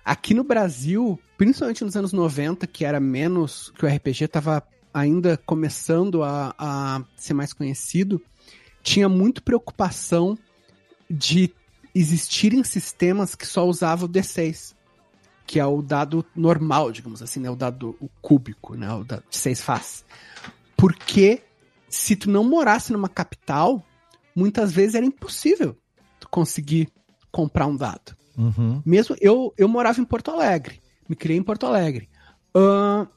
[0.06, 3.74] Aqui no Brasil, principalmente nos anos 90, que era menos.
[3.78, 4.64] que o RPG estava
[4.94, 8.22] ainda começando a, a ser mais conhecido,
[8.82, 10.38] tinha muito preocupação
[11.10, 11.54] de
[11.94, 14.74] existirem sistemas que só usavam o D6,
[15.46, 17.50] que é o dado normal, digamos assim, né?
[17.50, 18.92] O dado o cúbico, né?
[18.94, 20.06] O dado de seis faces.
[20.76, 21.44] Porque
[21.90, 23.86] se tu não morasse numa capital,
[24.36, 25.78] muitas vezes era impossível
[26.20, 26.90] tu conseguir
[27.32, 28.16] comprar um dado.
[28.38, 28.82] Uhum.
[28.86, 32.10] Mesmo eu, eu morava em Porto Alegre, me criei em Porto Alegre.
[32.54, 33.08] Ahn,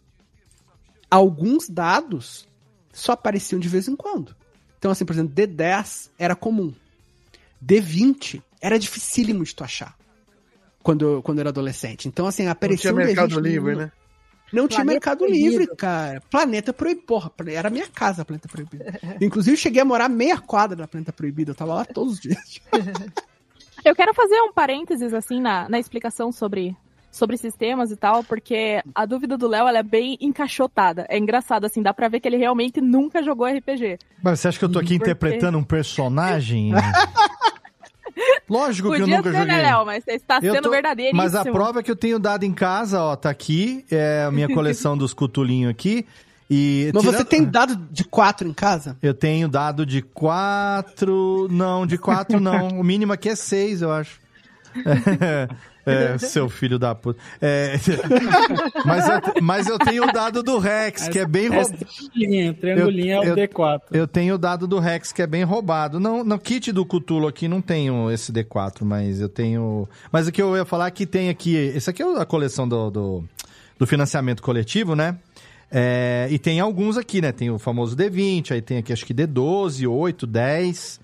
[1.11, 2.49] alguns dados
[2.93, 4.35] só apareciam de vez em quando.
[4.79, 6.73] Então, assim, por exemplo, D10 era comum.
[7.65, 9.95] D20 era dificílimo de tu achar.
[10.83, 12.09] Quando quando eu era adolescente.
[12.09, 13.93] Então, assim, aparecia tinha um Mercado D20 Livre, né?
[14.53, 15.49] Não tinha Planeta Mercado Proibido.
[15.59, 16.21] Livre, cara.
[16.31, 17.07] Planeta Proibido.
[17.07, 18.85] Porra, era minha casa, Planeta Proibido.
[19.21, 21.53] Inclusive, eu cheguei a morar meia quadra da Planeta Proibido.
[21.53, 22.61] Eu tava lá todos os dias.
[23.83, 26.77] Eu quero fazer um parênteses, assim, na, na explicação sobre,
[27.11, 31.07] sobre sistemas e tal, porque a dúvida do Léo, ela é bem encaixotada.
[31.09, 33.99] É engraçado, assim, dá pra ver que ele realmente nunca jogou RPG.
[34.23, 36.73] Mas você acha que eu tô aqui Porque- interpretando um personagem?
[38.49, 39.55] Lógico que eu Podia nunca ser, joguei.
[39.57, 39.87] né, Léo?
[39.87, 41.23] Mas você está Eu sendo tô- verdadeiríssimo.
[41.23, 44.49] Mas a prova que eu tenho dado em casa, ó, tá aqui, é a minha
[44.55, 46.07] coleção dos cutulinhos aqui.
[46.53, 48.97] E Mas você tirando- tem dado de quatro em casa?
[49.01, 51.47] Eu tenho dado de quatro.
[51.51, 52.69] Não, de quatro não.
[52.81, 54.19] O mínimo aqui é seis, eu acho.
[55.91, 57.21] É, seu filho da puta.
[57.41, 57.75] É,
[58.85, 61.87] mas, eu, mas eu tenho o dado do Rex, que é bem roubado.
[62.13, 63.81] triangulinho, triangulinho é o D4.
[63.93, 65.99] Eu tenho o dado do Rex, que é bem roubado.
[65.99, 69.89] Não, no kit do Cutulo aqui não tenho esse D4, mas eu tenho.
[70.13, 71.55] Mas o que eu ia falar é que tem aqui.
[71.55, 73.25] Esse aqui é a coleção do, do,
[73.79, 75.17] do financiamento coletivo, né?
[75.71, 77.31] É, e tem alguns aqui, né?
[77.31, 81.01] Tem o famoso D20, aí tem aqui acho que D12, 8, 10,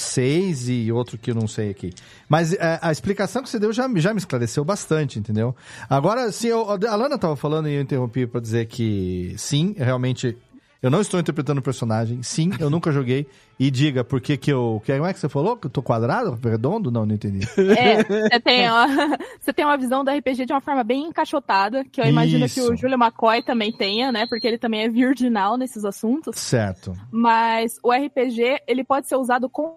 [0.00, 1.92] 6 e outro que eu não sei aqui.
[2.28, 5.54] Mas é, a explicação que você deu já, já me esclareceu bastante, entendeu?
[5.88, 10.36] Agora, se eu, a Lana estava falando e eu interrompi para dizer que sim, realmente
[10.82, 12.22] eu não estou interpretando o personagem.
[12.22, 13.26] Sim, eu nunca joguei.
[13.58, 14.80] E diga por que que eu.
[14.86, 15.54] que- Como é que você falou?
[15.54, 16.38] Que eu tô quadrado?
[16.42, 16.90] Redondo?
[16.90, 17.46] Não, não entendi.
[17.76, 18.86] É, você tem, uma,
[19.38, 22.58] você tem uma visão do RPG de uma forma bem encaixotada, que eu imagino que
[22.58, 22.72] Isso.
[22.72, 24.24] o Júlio McCoy também tenha, né?
[24.26, 26.38] Porque ele também é virginal nesses assuntos.
[26.38, 26.96] Certo.
[27.12, 29.76] Mas o RPG, ele pode ser usado com.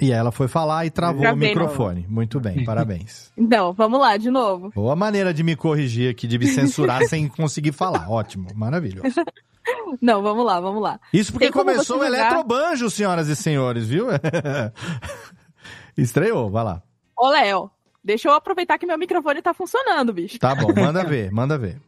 [0.00, 2.06] E ela foi falar e travou o Travei, microfone.
[2.08, 3.32] Muito bem, parabéns.
[3.38, 4.70] Então, vamos lá, de novo.
[4.74, 8.10] Boa maneira de me corrigir aqui, de me censurar sem conseguir falar.
[8.10, 9.14] Ótimo, maravilhoso.
[10.00, 11.00] Não, vamos lá, vamos lá.
[11.12, 14.06] Isso porque começou o jogar- Eletrobanjo, senhoras e senhores, viu?
[15.96, 16.82] Estreou, vai lá.
[17.16, 17.70] Ô, Léo,
[18.04, 20.38] deixa eu aproveitar que meu microfone tá funcionando, bicho.
[20.38, 21.80] Tá bom, manda ver, manda ver.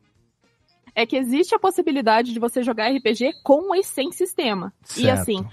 [0.94, 4.72] É que existe a possibilidade de você jogar RPG com e sem sistema.
[4.96, 5.20] E Certo.
[5.20, 5.46] assim,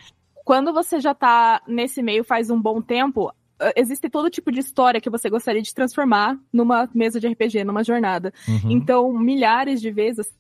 [0.46, 4.60] quando você já tá nesse meio faz um bom tempo, eh, existe todo tipo de
[4.60, 8.32] história que você gostaria de transformar numa mesa de RPG, numa jornada.
[8.48, 8.70] Uhum.
[8.72, 10.32] Então, milhares de vezes.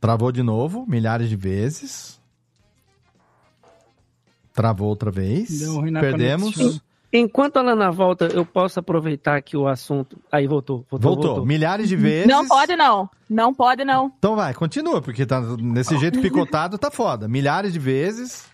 [0.00, 2.20] Travou de novo, milhares de vezes.
[4.54, 5.58] Travou outra vez.
[5.58, 6.54] Deu ruim na Perdemos.
[6.54, 6.80] conexão.
[7.12, 10.18] Enquanto a Lana volta, eu posso aproveitar aqui o assunto.
[10.30, 11.14] Aí voltou, voltou.
[11.14, 11.46] Voltou.
[11.46, 12.26] Milhares de vezes.
[12.26, 13.10] Não pode, não.
[13.28, 14.10] Não pode, não.
[14.18, 17.28] Então vai, continua, porque tá nesse jeito picotado tá foda.
[17.28, 18.46] Milhares de vezes.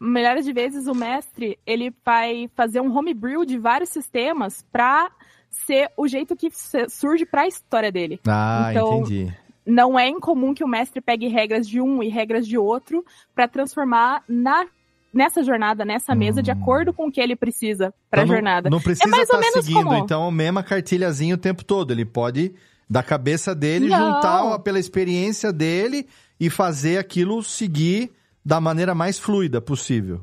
[0.00, 5.10] milhares de vezes o mestre ele vai fazer um homebrew de vários sistemas pra
[5.50, 6.50] ser o jeito que
[6.88, 8.20] surge pra história dele.
[8.28, 9.32] Ah, Então, entendi.
[9.66, 13.46] Não é incomum que o mestre pegue regras de um e regras de outro pra
[13.46, 14.66] transformar na
[15.12, 18.24] nessa jornada, nessa mesa, de acordo com o que ele precisa pra Hum.
[18.24, 18.70] Então não- jornada.
[18.70, 21.64] Não precisa é mais ou estar menos seguindo, como então, a mesma cartilhazinha o tempo
[21.64, 21.90] todo.
[21.92, 22.54] Ele pode,
[22.88, 24.14] da cabeça dele, Não.
[24.14, 26.06] juntar pela experiência dele
[26.40, 28.10] e fazer aquilo seguir
[28.44, 30.20] da maneira mais fluida possível.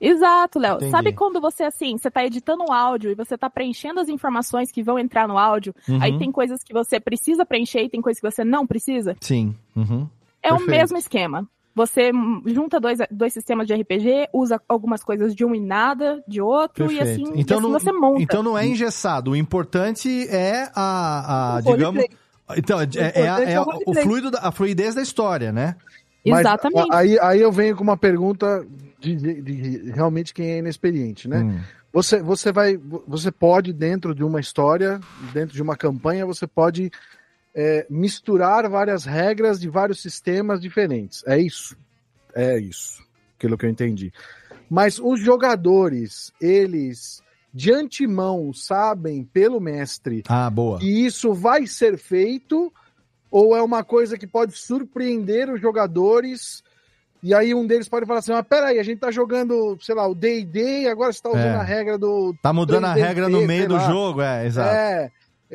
[0.00, 0.78] Exato, Léo.
[0.90, 4.70] Sabe quando você, assim, você tá editando um áudio e você tá preenchendo as informações
[4.70, 5.98] que vão entrar no áudio, Uhum.
[6.00, 9.16] aí tem coisas que você precisa preencher e tem coisas que você não precisa?
[9.20, 9.56] Sim.
[9.74, 10.08] Uhum.
[10.40, 10.70] É o Perfeito.
[10.70, 11.48] mesmo esquema.
[11.78, 12.10] Você
[12.44, 16.90] junta dois, dois sistemas de RPG, usa algumas coisas de um e nada de outro,
[16.90, 18.20] e assim, e então, assim não, você monta.
[18.20, 19.30] então não é engessado.
[19.30, 21.84] O importante é a, a O digamos.
[22.02, 22.08] roleplay.
[22.56, 25.76] Então, é, é a, é é o fluido, da- a fluidez da história, né?
[26.26, 26.88] Mas Exatamente.
[26.92, 28.66] aí, aí eu venho com uma pergunta
[28.98, 31.42] de, de- de realmente quem é inexperiente, né?
[31.42, 31.60] Hum.
[31.92, 32.76] Você, você vai,
[33.06, 34.98] você pode dentro de uma história,
[35.32, 36.90] dentro de uma campanha, você pode
[37.54, 41.22] é, misturar várias regras de vários sistemas diferentes.
[41.26, 41.76] É isso,
[42.34, 43.02] é isso,
[43.36, 44.12] aquilo que eu entendi.
[44.70, 47.22] Mas os jogadores, eles
[47.54, 50.78] de antemão sabem pelo mestre Ah, boa.
[50.78, 52.72] que isso vai ser feito
[53.30, 56.62] ou é uma coisa que pode surpreender os jogadores
[57.22, 60.06] e aí um deles pode falar assim, mas peraí, a gente tá jogando, sei lá,
[60.06, 61.54] o D&D agora você tá usando É.
[61.56, 62.32] a regra do...
[62.42, 63.90] Tá mudando a 3DT, regra no meio do lá.
[63.90, 64.68] jogo, é, exato.
[64.74, 65.10] É,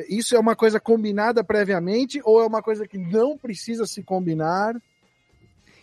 [0.08, 4.74] isso é uma coisa combinada previamente ou é uma coisa que não precisa se combinar?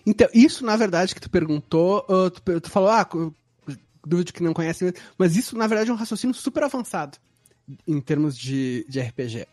[0.06, 3.08] Então, isso, na verdade, que tu perguntou, uh, tu, tu falou, ah,
[4.06, 7.18] dúvida que não conhece, mas isso, na verdade, é um raciocínio super avançado
[7.88, 9.48] em termos de, de RPG.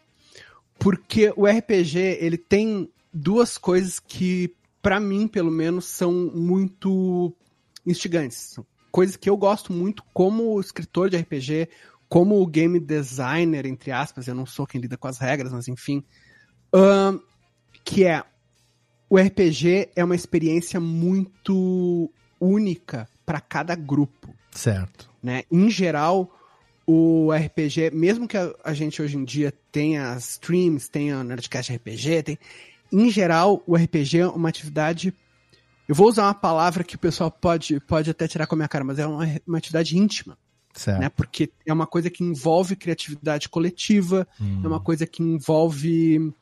[0.78, 7.34] Porque o RPG, ele tem duas coisas que, pra mim, pelo menos, são muito
[7.86, 8.58] instigantes.
[8.90, 11.68] Coisas que eu gosto muito como escritor de RPG,
[12.08, 16.02] como game designer, entre aspas, eu não sou quem lida com as regras, mas enfim.
[16.72, 17.18] Ahn,
[17.84, 18.22] que é
[19.10, 25.10] o RPG é uma experiência muito única para cada grupo, Certo.
[25.22, 25.42] né?
[25.50, 26.34] Em geral,
[26.86, 32.22] o RPG, mesmo que a, a gente hoje em dia tenha streams, tenha Nerdcast RPG,
[32.22, 32.38] tem,
[32.92, 35.14] em geral, o RPG é uma atividade
[35.88, 38.68] eu vou usar uma palavra que o pessoal pode, pode até tirar com a minha
[38.68, 40.36] cara, mas é uma, uma atividade íntima,
[40.78, 41.00] Certo.
[41.00, 41.08] né?
[41.08, 44.60] Porque é uma coisa que envolve criatividade coletiva, Hum.
[44.64, 46.32] é uma coisa que envolve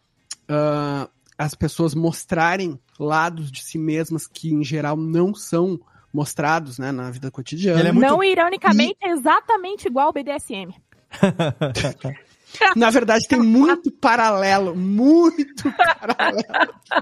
[0.49, 1.09] ah,
[1.39, 5.81] as pessoas mostrarem lados de si mesmas que, em geral, não são
[6.13, 7.89] mostrados né, na vida cotidiana.
[7.89, 10.75] é Não, ironicamente, é exatamente igual ao BDSM.
[12.75, 15.65] Na verdade, tem muito paralelo, muito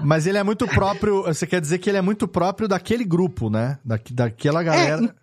[0.03, 1.23] Mas ele é muito próprio.
[1.23, 3.77] Você quer dizer que ele é muito próprio daquele grupo, né?
[3.85, 5.15] Da, daquela galera.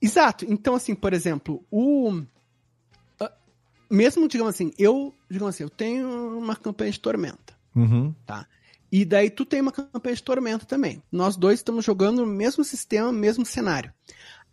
[0.00, 0.44] Exato.
[0.48, 2.22] Então, assim, por exemplo, o.
[3.20, 3.32] ah,
[3.90, 8.14] Mesmo, digamos assim, eu, digamos assim, eu tenho uma campanha de tormenta, Uhum.
[8.26, 8.46] tá?
[8.90, 11.02] E daí tu tem uma campanha de tormenta também.
[11.10, 13.92] Nós dois estamos jogando no mesmo sistema, mesmo cenário.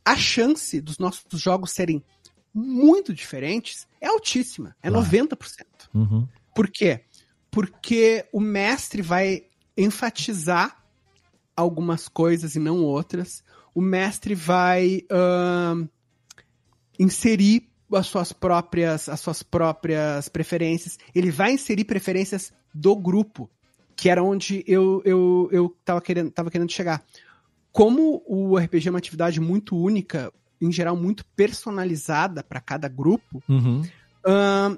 [0.04, 2.04] A chance dos nossos jogos serem
[2.52, 5.66] muito diferentes é altíssima, é 90%.
[5.94, 6.28] Uhum.
[6.56, 7.02] Por quê?
[7.52, 9.44] Porque o mestre vai
[9.78, 10.84] enfatizar
[11.56, 13.44] algumas coisas e não outras.
[13.74, 15.88] O mestre vai ahn,
[17.00, 20.98] inserir as suas próprias as suas próprias preferências.
[21.14, 23.50] Ele vai inserir preferências do grupo,
[23.96, 27.04] que era onde eu eu, eu tava querendo tava querendo chegar.
[27.72, 33.42] Como o RPG é uma atividade muito única, em geral muito personalizada para cada grupo,
[33.48, 33.82] Uhum.
[34.26, 34.78] Ahn,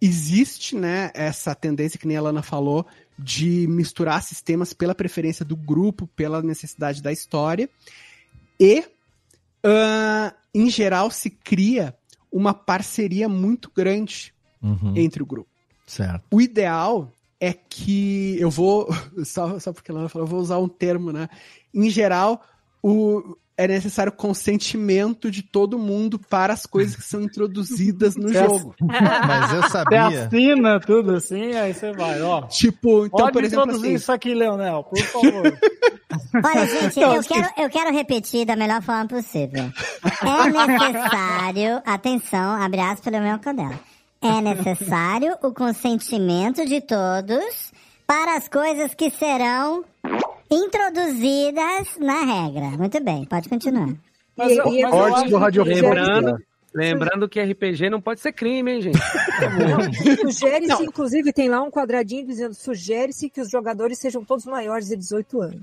[0.00, 2.86] existe, né, essa tendência que nem a Lana falou
[3.18, 7.68] de misturar sistemas pela preferência do grupo, pela necessidade da história.
[8.60, 8.84] E,
[9.64, 11.96] ahn, em geral, se cria
[12.30, 14.92] uma parceria muito grande Uhum.
[14.96, 15.48] entre o grupo.
[15.86, 16.24] Certo.
[16.32, 18.88] O ideal é que eu vou
[19.24, 21.28] só, só porque a Lana falou, eu vou usar um termo, né?
[21.72, 22.42] Em geral,
[22.82, 28.38] o é necessário consentimento de todo mundo para as coisas que são introduzidas no Você
[28.38, 28.74] jogo.
[28.80, 30.26] Mas eu Você sabia.
[30.26, 32.42] assina tudo assim, aí você vai, ó.
[32.42, 35.58] Tipo, então, Pode por exemplo, introduzir assim, isso aqui, Leonel, por favor.
[36.44, 37.40] Olha, gente, eu, esqueci.
[37.40, 39.70] quero, eu quero repetir da melhor forma possível.
[40.22, 43.38] É necessário, atenção, abre aspas pelo meu.
[44.22, 47.72] É necessário o consentimento de todos
[48.06, 49.84] para as coisas que serão
[50.50, 52.70] introduzidas na regra.
[52.78, 53.88] Muito bem, pode continuar.
[54.36, 55.82] Mas, E- e- mas eu acho- do Radiofobia.
[55.82, 56.38] Lembrando,
[56.74, 58.98] lembrando que RPG não pode ser crime, hein, gente?
[60.32, 64.96] Sugere-se, inclusive, tem lá um quadradinho dizendo: sugere-se que os jogadores sejam todos maiores de
[64.96, 65.60] 18 anos.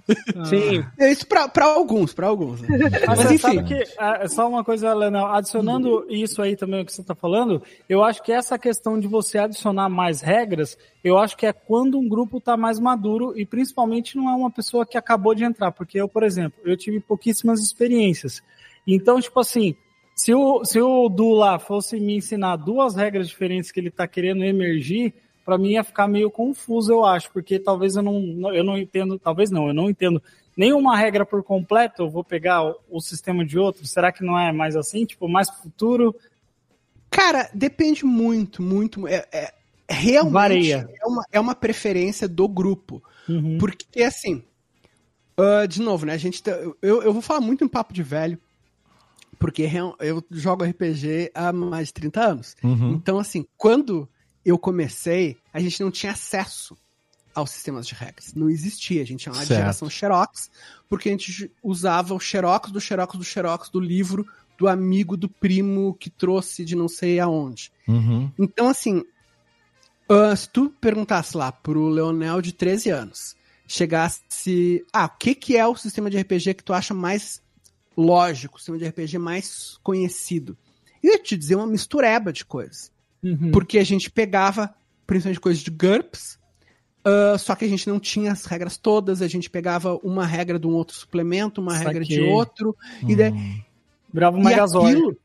[0.49, 0.83] Sim.
[0.99, 2.61] é isso pra, pra alguns, pra alguns.
[2.61, 2.67] né?
[3.07, 6.85] Mas, Mas enfim, sabe que, ah, só uma coisa, Leonel, adicionando isso aí também o
[6.85, 11.17] que você está falando, eu acho que essa questão de você adicionar mais regras, eu
[11.17, 14.85] acho que é quando um grupo está mais maduro e principalmente não é uma pessoa
[14.85, 18.41] que acabou de entrar, porque eu, por exemplo, eu tive pouquíssimas experiências.
[18.87, 19.75] Então, tipo assim,
[20.15, 24.07] se o, se o Du lá fosse me ensinar duas regras diferentes que ele está
[24.07, 25.13] querendo emergir,
[25.43, 29.19] para mim ia ficar meio confuso, eu acho, porque talvez eu não, eu não entendo,
[29.19, 30.23] talvez não, eu não entendo
[30.55, 34.39] nenhuma regra por completo, eu vou pegar o, o sistema de outro, será que não
[34.39, 35.05] é mais assim?
[35.05, 36.15] Tipo, mais futuro?
[37.15, 39.07] cara, depende muito, muito.
[39.07, 39.53] É, é-
[39.87, 40.89] realmente Varia.
[41.01, 43.01] É, uma, é uma preferência do grupo.
[43.29, 43.57] Uhum.
[43.57, 44.43] Porque, assim,
[45.37, 46.13] ah, de novo, né?
[46.13, 48.37] A gente tá- eu, eu vou falar muito em papo de velho,
[49.39, 49.69] porque
[49.99, 52.55] eu jogo RPG há mais de 30 anos.
[52.63, 52.93] Uhum.
[52.93, 54.07] Então, assim, quando
[54.45, 56.77] eu comecei, a gente não tinha acesso
[57.33, 58.33] aos sistemas de regras.
[58.33, 59.01] Não existia.
[59.01, 59.59] A gente tinha uma Certo.
[59.59, 60.49] geração Xerox,
[60.87, 64.25] porque a gente usava o Xerox do Xerox do Xerox do livro
[64.57, 67.71] do amigo do primo que trouxe de não sei aonde.
[67.87, 68.31] Uhum.
[68.39, 69.03] Então, assim,
[70.07, 73.35] ah, se tu perguntasse lá pro Leonel de 13 anos,
[73.67, 74.85] chegasse.
[74.93, 77.41] Ah, o que, que é o sistema de RPG que tu acha mais
[77.95, 80.57] lógico, o sistema de RPG mais conhecido?
[81.01, 82.91] Eu ia te dizer uma mistureba de coisas.
[83.23, 83.51] Uhum.
[83.51, 84.73] Porque a gente pegava,
[85.05, 86.39] principalmente coisas de GURPS,
[87.05, 90.57] ah, só que a gente não tinha as regras todas, a gente pegava uma regra
[90.57, 92.29] de um outro suplemento, uma regra de Saquei.
[92.31, 92.75] outro,
[93.07, 93.63] e daí,
[94.11, 95.15] Bravo e aquilo,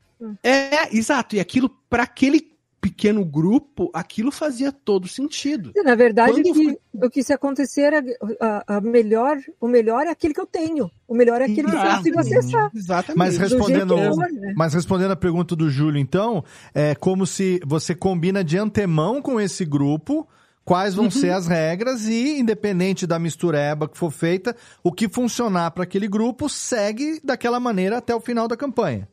[0.43, 1.35] é, exato.
[1.35, 2.50] E aquilo, para aquele
[2.81, 5.71] pequeno grupo, aquilo fazia todo sentido.
[5.85, 8.03] Na verdade, Quando o que, o que se acontecer, era-
[8.41, 10.89] a, a melhor, o melhor é aquele que eu tenho.
[11.07, 12.71] O melhor é aquele que eu consigo acessar.
[12.73, 13.17] Exatamente.
[13.19, 14.53] Mas respondendo, for, né?
[14.57, 19.39] mas respondendo a pergunta do Júlio, então, é como se você combina de antemão com
[19.39, 20.27] esse grupo
[20.65, 21.03] quais Uhum.
[21.03, 25.83] vão ser as regras e, independente da mistureba que for feita, o que funcionar para
[25.83, 29.07] aquele grupo segue daquela maneira até o final da campanha.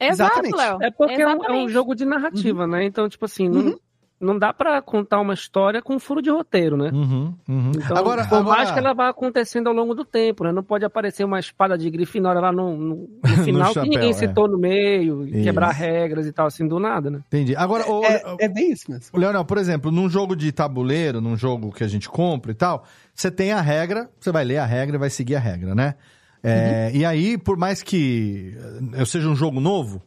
[0.00, 0.56] Exato, Exatamente.
[0.56, 0.78] Léo.
[0.82, 1.72] É porque é um, é um Exatamente.
[1.72, 2.84] jogo de narrativa, né?
[2.84, 3.76] Então, tipo assim, não,
[4.20, 6.90] não dá pra contar uma história com furo de roteiro, né?
[6.92, 7.72] Uhum, uhum.
[7.76, 10.52] Então, agora, por mais agora- que ela vá acontecendo ao longo do tempo, né?
[10.52, 13.08] Não pode aparecer uma espada de Grifinória lá no, no- no
[13.44, 14.12] final chapéu, que ninguém é.
[14.12, 15.42] citou no meio, e Isso.
[15.44, 17.20] quebrar regras e tal, assim, do nada, né?
[17.26, 17.56] Entendi.
[17.56, 19.18] Agora, o, É, é bem isso mesmo.
[19.18, 22.84] Leonel, por exemplo, num jogo de tabuleiro, num jogo que a gente compra e tal,
[23.14, 25.94] você tem a regra, você vai ler a regra e vai seguir a regra, né?
[26.42, 28.56] É, E aí, por mais que
[28.94, 30.02] eh, eu seja um jogo novo,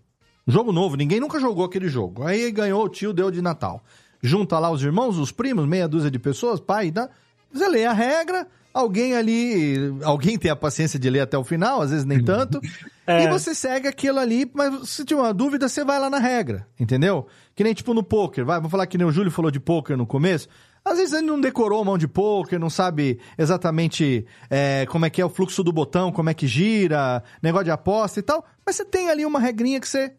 [0.48, 2.24] jogo novo, ninguém nunca jogou aquele jogo.
[2.26, 3.84] Aí ganhou o tio, deu de Natal.
[4.24, 7.10] Junta lá os irmãos, os primos, meia dúzia de pessoas, pai, dá,
[7.52, 11.82] você lê a regra, alguém ali, alguém tem a paciência de ler até o final,
[11.82, 12.62] às vezes nem tanto,
[13.08, 13.24] É.
[13.24, 16.68] e você segue aquilo ali, mas se tiver uma dúvida, você vai lá na regra,
[16.80, 17.26] entendeu?
[17.56, 19.98] Que nem tipo no poker, vai, vou falar que nem o Júlio falou de poker
[19.98, 20.48] no começo.
[20.84, 25.22] Às vezes ele não decorou mão de poker, não sabe exatamente é, como é que
[25.22, 28.44] é o fluxo do botão, como é que gira, negócio de aposta e tal.
[28.66, 30.14] Mas você tem ali uma regrinha que você,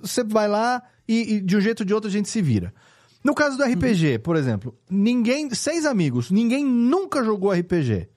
[0.00, 2.72] você vai lá e, e de um jeito ou de outro a gente se vira.
[3.24, 8.08] No caso do RPG, por exemplo, ninguém, seis amigos, ninguém nunca jogou RPG.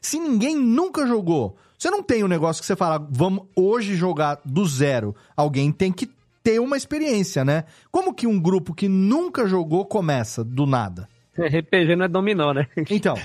[0.00, 4.40] Se ninguém nunca jogou, você não tem um negócio que você fala, vamos hoje jogar
[4.44, 5.14] do zero.
[5.36, 6.10] Alguém tem que
[6.42, 7.64] ter uma experiência, né?
[7.90, 11.08] Como que um grupo que nunca jogou começa do nada?
[11.58, 12.66] RPG não é dominó, né?
[12.90, 13.16] Então.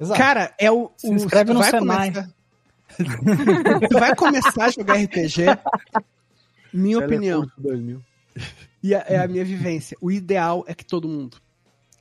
[0.00, 0.18] exato.
[0.18, 0.90] Cara, é o.
[0.96, 2.12] Se inscreve no vai Senai.
[2.12, 2.32] começar-
[3.88, 5.44] tu vai começar a jogar RPG,
[6.72, 7.40] minha opinião.
[7.42, 8.04] Telecurso 2000.
[8.82, 9.96] E é, é a minha vivência.
[10.00, 11.38] O ideal é que todo mundo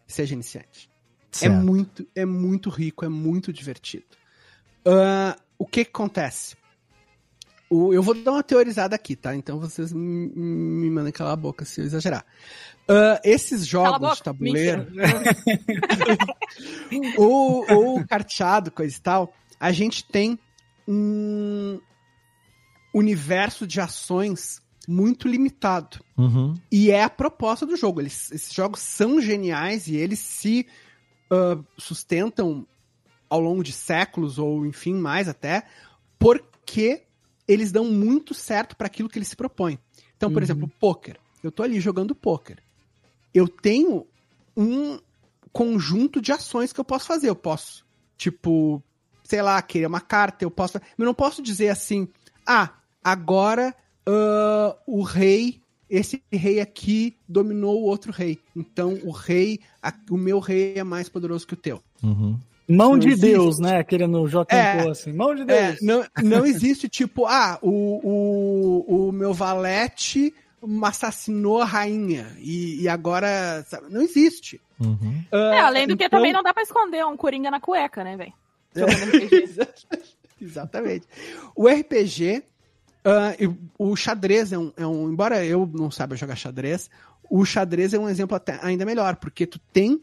[0.08, 0.89] seja iniciante.
[1.34, 1.55] É Certo.
[1.55, 4.05] muito, é muito rico, é muito divertido.
[4.86, 6.55] Ah, o que, que acontece?
[7.70, 9.36] O- eu vou dar uma teorizada aqui, tá?
[9.36, 12.26] Então vocês me, me mandem calar a boca se eu exagerar.
[12.89, 15.35] Ah, esses jogos de tabuleiro, Mentira.
[17.17, 20.39] ou, ou carteado, coisa e tal, a gente tem
[20.88, 21.79] um
[22.93, 25.99] universo de ações muito limitado.
[26.17, 26.53] Uhum.
[26.71, 27.99] E é a proposta do jogo.
[27.99, 30.65] Eles, esses jogos são geniais e eles se
[31.29, 32.65] ah, sustentam
[33.29, 35.63] ao longo de séculos, ou enfim, mais até,
[36.17, 37.03] porque
[37.45, 39.77] eles dão muito certo para aquilo que eles se propõem.
[40.15, 40.43] Então, por Uhum.
[40.43, 41.19] exemplo, poker.
[41.43, 42.57] Eu tô ali jogando poker.
[43.38, 44.05] Eu tenho
[44.55, 44.99] um
[45.51, 47.29] conjunto de ações que eu posso fazer.
[47.29, 47.85] Eu posso,
[48.17, 48.81] tipo,
[49.23, 50.77] sei lá, querer uma carta, eu posso.
[50.77, 52.07] Eu não posso dizer assim,
[52.45, 52.69] ah,
[53.03, 53.75] agora
[54.07, 58.39] ah, o rei, esse rei aqui dominou o outro rei.
[58.55, 61.81] Então o rei, a- o meu rei é mais poderoso que o teu.
[62.03, 62.39] Uhum.
[62.69, 63.27] Mão Não de existe.
[63.31, 63.77] Deus, né?
[63.79, 64.53] Aquele no J.
[64.53, 64.89] É.
[64.89, 65.13] assim.
[65.13, 65.77] Mão de É, Deus.
[65.81, 67.71] não, não existe tipo, ah, o,
[68.91, 70.33] o, o meu valete
[70.84, 73.63] assassinou a rainha e, e agora.
[73.68, 73.88] sabe?
[73.91, 74.59] Não existe.
[74.80, 75.24] Uhum.
[75.32, 78.15] É, além do que então- também não dá pra esconder um coringa na cueca, né,
[78.18, 78.34] velho?
[80.41, 81.07] Exatamente.
[81.55, 82.43] O RPG,
[83.03, 86.89] ah, e o xadrez é um, é um- Embora eu não saiba jogar xadrez,
[87.30, 89.99] o xadrez é um exemplo até ainda melhor, porque tu tem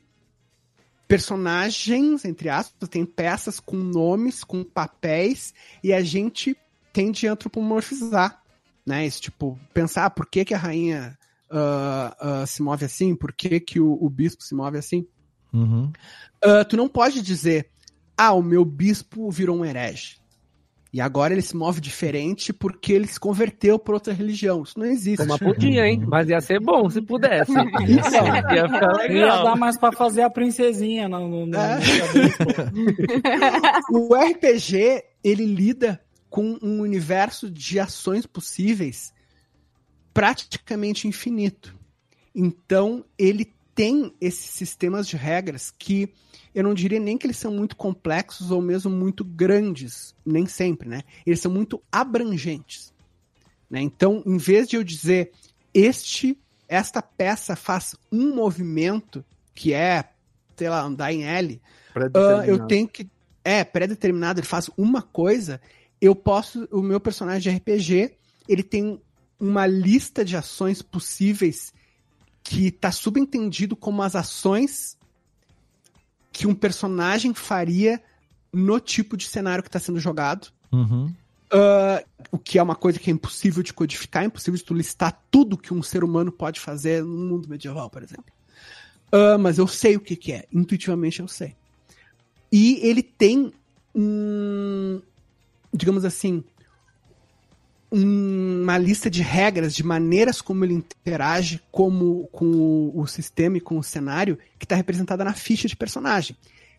[1.07, 6.57] personagens, entre aspas, tu tem peças com nomes, com papéis, e a gente
[6.93, 8.43] tende a antropomorfizar,
[8.87, 9.07] né?
[9.07, 11.17] Isso, tipo, pensar por que, que a rainha
[11.51, 15.07] ah, ah, se move assim, por que, que o, o bispo se move assim.
[15.53, 15.91] Uhum.
[16.43, 17.69] Ah, tu não pode dizer,
[18.17, 20.17] ah, o meu bispo virou um herege.
[20.93, 24.63] E agora ele se move diferente porque ele se converteu para outra religião.
[24.63, 25.27] Isso não existe.
[25.27, 26.01] Mas podia, hein?
[26.07, 27.51] Mas ia ser bom se pudesse.
[27.53, 29.45] Então, ia ficar Ia legal.
[29.45, 31.81] dar mais pra fazer a princesinha no, no, no- É.
[33.91, 36.01] o RPG, ele lida
[36.35, 39.15] com um universo de ações possíveis
[40.13, 41.79] praticamente infinito.
[42.35, 46.13] Então, ele tem esses sistemas de regras que
[46.53, 50.89] eu não diria nem que eles são muito complexos ou mesmo muito grandes, nem sempre,
[50.89, 51.03] né?
[51.25, 52.93] Eles são muito abrangentes.
[53.71, 53.81] né?
[53.81, 55.31] Então, em vez de eu dizer
[55.73, 59.25] este, esta peça faz um movimento
[59.55, 60.03] que é,
[60.57, 61.63] sei lá, andar em L,
[61.95, 63.09] ah, eu tenho que
[63.45, 65.61] é pré-determinado, ele faz uma coisa,
[66.05, 68.15] eu posso, o meu personagem de RPG,
[68.47, 69.01] ele tem
[69.41, 71.73] uma lista de ações possíveis
[72.43, 74.99] que tá subentendido como as ações
[76.31, 78.03] que um personagem faria
[78.53, 80.53] no tipo de cenário que está sendo jogado.
[80.71, 81.11] Uhum.
[81.51, 84.75] Ah, o que é uma coisa que é impossível de codificar, é impossível de tu
[84.75, 88.27] listar tudo que um ser humano pode fazer no mundo medieval, por exemplo.
[89.11, 91.57] Ah, mas eu sei o que, que é, intuitivamente eu sei.
[92.53, 93.53] E ele tem
[93.95, 95.01] um,
[95.75, 96.45] digamos assim,
[97.93, 103.59] um- uma lista de regras, de maneiras como ele interage como, com o, o sistema
[103.59, 106.37] e com o cenário, que está representada na ficha de personagem.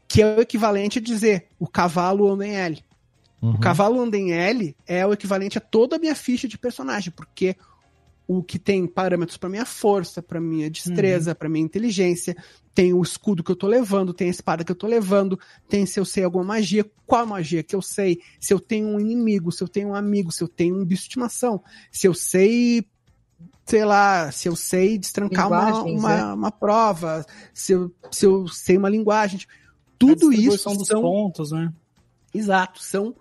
[0.08, 2.84] Que é o equivalente a dizer o cavalo anda em L.
[3.42, 7.14] O cavalo anda em L é o equivalente a toda a minha ficha de personagem,
[7.16, 7.56] porque
[8.28, 12.36] o que tem parâmetros para minha força, para minha destreza, para minha inteligência,
[12.74, 15.86] tem o escudo que eu tô levando, tem a espada que eu tô levando, tem
[15.86, 19.52] se eu sei alguma magia, qual magia que eu sei, se eu tenho um inimigo,
[19.52, 22.86] se eu tenho um amigo, se eu tenho um bicho de estimação, se eu sei
[23.66, 26.34] sei lá, se eu sei destrancar uma, uma, né?
[26.34, 29.40] uma prova, se eu, se eu sei uma linguagem.
[29.40, 29.52] tipo,
[29.98, 31.74] Tudo isso distribuição dos são pontos, né?
[32.34, 33.16] Exato, são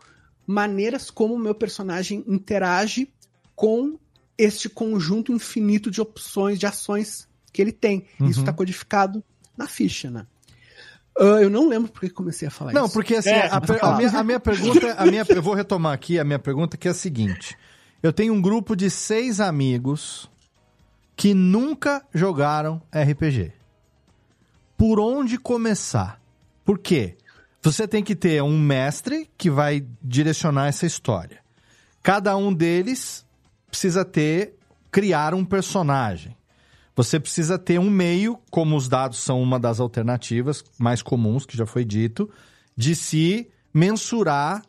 [0.46, 3.10] maneiras como o meu personagem interage
[3.56, 3.98] com
[4.36, 8.06] este conjunto infinito de opções, de ações que ele tem.
[8.20, 8.28] Uhum.
[8.28, 9.22] Isso está codificado
[9.56, 10.26] na ficha, né?
[11.16, 12.94] Ah, eu não lembro porque comecei a falar Não, isso.
[12.94, 16.18] porque assim, É, a, a minha, a minha pergunta, a minha, eu vou retomar aqui
[16.18, 17.56] a minha pergunta, que é a seguinte.
[18.02, 20.28] Eu tenho um grupo de seis amigos
[21.16, 23.52] que nunca jogaram RPG.
[24.76, 26.20] por onde começar.
[26.64, 27.16] Por quê?
[27.62, 31.38] Você tem que ter um mestre que vai direcionar essa história.
[32.02, 33.24] Cada um deles
[33.74, 34.54] precisa ter
[34.90, 36.36] criar um personagem.
[36.94, 41.56] Você precisa ter um meio, como os dados são uma das alternativas mais comuns, que
[41.56, 42.30] já foi dito,
[42.76, 44.62] de se mensurar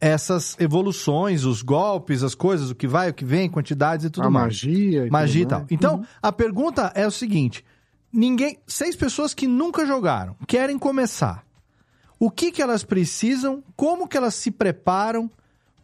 [0.00, 4.26] essas evoluções, os golpes, as coisas, o que vai, o que vem, quantidades e tudo
[4.26, 4.46] A mais.
[4.46, 5.58] magia e Magia e tal.
[5.60, 5.70] mais.
[5.70, 6.04] Então, Uhum.
[6.20, 7.64] a pergunta é o seguinte:
[8.12, 8.58] ninguém.
[8.66, 11.44] Seis pessoas que nunca jogaram, querem começar.
[12.18, 13.62] O que, que elas precisam?
[13.76, 15.30] Como que elas se preparam?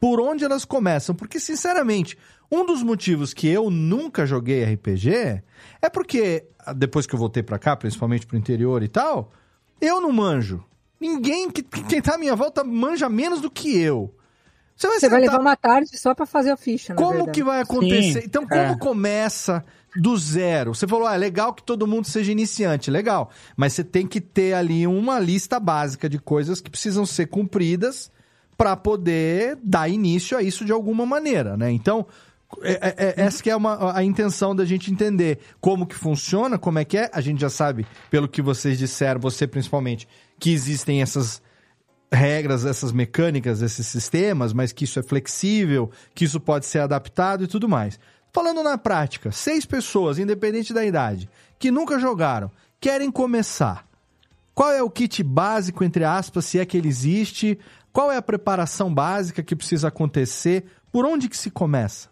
[0.00, 1.12] Por onde elas começam?
[1.14, 2.16] Porque, sinceramente,
[2.50, 5.42] um dos motivos que eu nunca joguei RPG
[5.82, 9.30] é porque, ah, depois que eu voltei pra cá, principalmente pro interior e tal,
[9.80, 10.64] eu não manjo.
[11.00, 14.14] Ninguém que quem tá à minha volta manja menos do que eu.
[14.74, 17.32] Você vai, Você vai levar uma tarde só pra fazer a ficha, na como verdade.
[17.32, 18.20] que vai acontecer?
[18.20, 18.78] Sim, então, como é.
[18.78, 19.64] começa
[19.96, 20.72] do zero?
[20.72, 23.30] Você falou, ah, é legal que todo mundo seja iniciante, legal.
[23.56, 28.10] Mas você tem que ter ali uma lista básica de coisas que precisam ser cumpridas
[28.56, 31.72] para poder dar início a isso de alguma maneira, né?
[31.72, 32.06] Então,
[32.62, 36.58] é- é- é- essa que é uma, a intenção da gente entender como que funciona,
[36.58, 37.10] como é que é.
[37.12, 41.42] A gente já sabe, pelo que vocês disseram, você principalmente, que existem essas
[42.10, 47.44] regras, essas mecânicas, esses sistemas, mas que isso é flexível, que isso pode ser adaptado
[47.44, 48.00] e tudo mais.
[48.32, 51.28] Falando na prática, seis pessoas, independente da idade,
[51.58, 53.86] que nunca jogaram, querem começar.
[54.54, 57.58] Qual é o kit básico, entre aspas, se é que ele existe?
[57.92, 60.64] Qual é a preparação básica que precisa acontecer?
[60.90, 62.08] Por onde que se começa?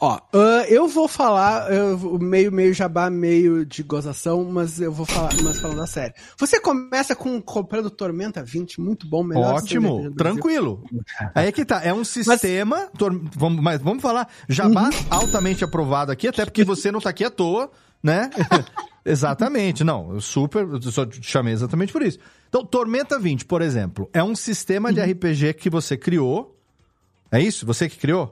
[0.00, 5.06] Ó, ah, eu vou falar, eu meio, meio jabá, meio de gozação, mas eu vou
[5.06, 6.14] falar, mas falando a sério.
[6.36, 10.84] Você começa com comprando Tormenta 20, muito bom, melhor Ótimo, tranquilo.
[11.34, 16.10] Aí é que tá, é um sistema, tor- vamos, mas vamos falar, jabá altamente aprovado
[16.10, 17.70] aqui, até porque você não tá aqui à toa,
[18.02, 18.30] né?
[19.06, 22.18] exatamente, não, super, eu só te chamei exatamente por isso.
[22.48, 26.58] Então, Tormenta 20, por exemplo, é um sistema de RPG que você criou,
[27.30, 27.64] é isso?
[27.64, 28.30] Você que criou?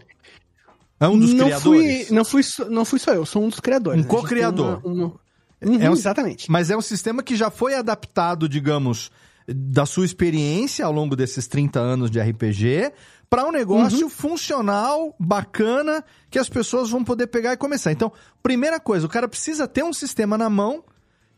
[1.05, 2.07] É um dos não criadores?
[2.07, 4.05] Fui, não, fui, só- não fui só eu, sou um dos criadores.
[4.05, 4.81] Um co-criador.
[4.85, 5.13] Uhum,
[5.61, 6.51] É um- exatamente.
[6.51, 9.11] Mas é um sistema que já foi adaptado, digamos,
[9.49, 12.93] da sua experiência ao longo desses 30 anos de RPG
[13.29, 17.91] para um negócio funcional, bacana, que as pessoas vão poder pegar e começar.
[17.91, 20.85] Então, primeira coisa, o cara precisa ter um sistema na mão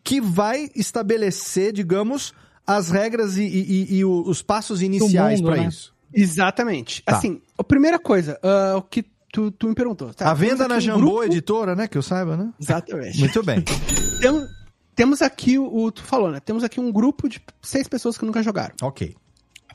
[0.03, 2.35] que vai estabelecer, digamos,
[2.67, 5.69] as regras e, e- e- os passos iniciais para né?
[5.69, 5.95] isso.
[6.13, 7.03] Exatamente.
[7.03, 7.17] Tá.
[7.17, 9.05] Assim, a primeira coisa, ah, o que
[9.35, 10.15] tu, tu me perguntou.
[10.15, 10.31] tá?
[10.31, 11.89] a venda na um Jambô grupo- Editora, né?
[11.89, 12.53] Que eu saiba, né?
[12.61, 13.19] Exatamente.
[13.19, 13.63] Muito bem.
[14.23, 14.47] Tem-
[14.95, 16.39] temos aqui o, o- tu falou, né?
[16.39, 18.75] Temos aqui um grupo de seis pessoas que nunca jogaram.
[18.81, 19.17] Ok.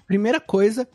[0.07, 0.87] Primeira coisa,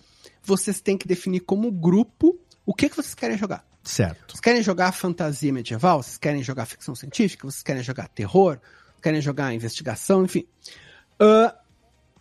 [0.43, 3.65] vocês têm que definir como grupo o que, que vocês querem jogar.
[3.83, 4.31] Certo.
[4.33, 6.03] Vocês querem jogar fantasia medieval?
[6.03, 7.47] Vocês querem jogar ficção científica?
[7.47, 8.59] Vocês querem jogar terror?
[9.03, 10.25] Querem jogar investigação?
[10.25, 10.47] Enfim.
[11.21, 11.55] Ah,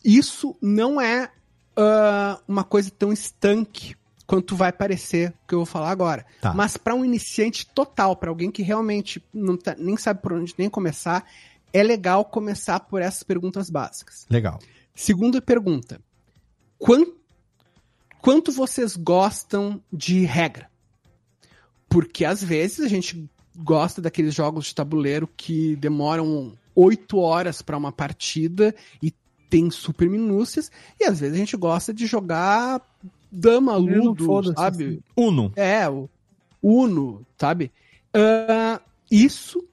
[0.03, 1.31] isso não é
[1.77, 3.95] ah, uma coisa tão estanque
[4.26, 6.26] quanto vai parecer o que eu vou falar agora.
[6.41, 6.53] Tá.
[6.53, 10.53] Mas para um iniciante total, para alguém que realmente não tá- nem sabe por onde
[10.57, 11.26] nem começar,
[11.71, 14.26] é legal começar por essas perguntas básicas.
[14.30, 14.59] Legal.
[14.95, 15.99] Segunda pergunta:
[16.78, 17.11] Quan-
[18.21, 20.69] quanto vocês gostam de regra?
[21.89, 27.78] Porque às vezes a gente gosta daqueles jogos de tabuleiro que demoram oito horas para
[27.78, 29.13] uma partida e
[29.49, 32.82] tem super minúcias, e às vezes a gente gosta de jogar
[33.34, 34.86] dama, ludo, sabe?
[34.86, 34.99] assim.
[35.15, 35.51] Uno.
[35.55, 36.09] É, o
[36.61, 37.71] Uno, sabe?
[38.13, 38.79] Ah,
[39.11, 39.63] isso,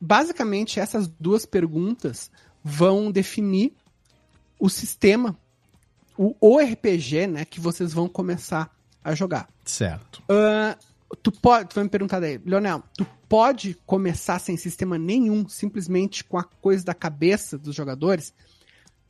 [0.00, 2.30] basicamente, essas duas perguntas
[2.64, 3.72] vão definir
[4.58, 5.36] o sistema,
[6.16, 9.48] o, o RPG, né, que vocês vão começar a jogar.
[9.64, 10.22] Certo.
[10.28, 10.76] Ah,
[11.22, 16.24] tu pode, tu vai me perguntar daí, Leonel, tu pode começar sem sistema nenhum, simplesmente
[16.24, 18.32] com a coisa da cabeça dos jogadores?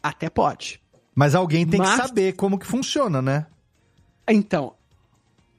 [0.03, 0.81] Até pode.
[1.15, 3.47] Mas alguém tem Mas- que saber como que funciona, né?
[4.29, 4.75] Então,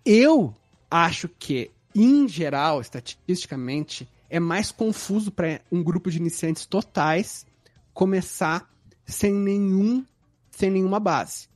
[0.06, 0.54] eu
[0.90, 7.46] acho que, em geral, estatisticamente, é mais confuso para um grupo de iniciantes totais
[7.94, 8.70] começar
[9.06, 10.06] sem nenhum,
[10.52, 11.48] sem nenhuma base.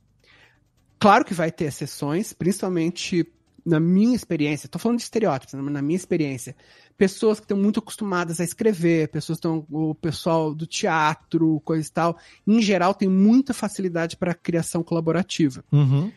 [0.98, 3.26] Claro que vai ter exceções, principalmente
[3.64, 6.54] na minha experiência, tô falando de estereótipos, né, mas na minha experiência,
[6.98, 11.90] pessoas que estão muito acostumadas a escrever, pessoas estão, o pessoal do teatro, coisa e
[11.90, 15.64] tal, em geral tem muita facilidade para criação colaborativa.
[15.72, 16.12] Uhum.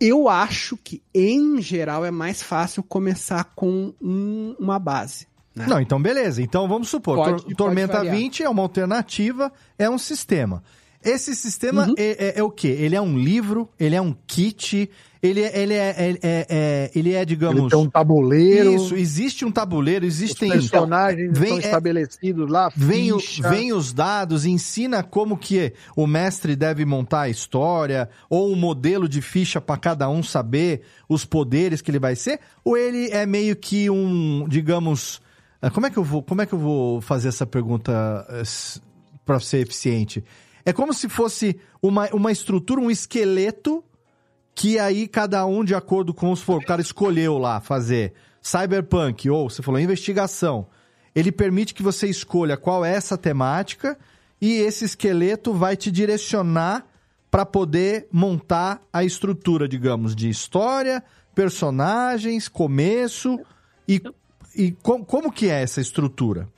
[0.00, 5.28] Eu acho que, em geral, é mais fácil começar com um- uma base.
[5.54, 5.66] né?
[5.68, 6.40] Não, então beleza.
[6.40, 8.14] Então vamos supor, Pode- Tor- pode Tormenta variar.
[8.16, 10.62] 20 é uma alternativa, é um sistema.
[11.02, 11.94] Esse sistema Uhum.
[11.96, 12.68] é, é- é o quê?
[12.68, 13.68] Ele é um livro?
[13.78, 14.90] Ele é um kit?
[15.22, 17.60] Ele é, ele é, é- é- é- ele é, digamos...
[17.60, 18.74] Ele tem um tabuleiro.
[18.74, 20.50] Isso, existe um tabuleiro, Os existem...
[20.50, 22.70] personagens Vem- estão é- estabelecidos lá.
[22.76, 23.48] Vem, o- ficha.
[23.48, 29.08] vem os dados, ensina como que o mestre deve montar a história, ou um modelo
[29.08, 33.24] de ficha para cada um saber os poderes que ele vai ser, ou ele é
[33.24, 35.20] meio que um, digamos,
[35.62, 38.26] ah, como é que eu vou, como é que eu vou fazer essa pergunta
[39.24, 40.24] para ser eficiente?
[40.70, 43.82] É como se fosse uma, uma estrutura, um esqueleto
[44.54, 49.50] que aí cada um, de acordo com os o cara escolheu lá fazer cyberpunk ou
[49.50, 50.68] você falou investigação,
[51.12, 53.98] ele permite que você escolha qual é essa temática
[54.40, 56.86] e esse esqueleto vai te direcionar
[57.32, 61.02] para poder montar a estrutura, digamos, de história,
[61.34, 63.40] personagens, começo
[63.88, 64.00] e,
[64.54, 66.48] e com- como que é essa estrutura?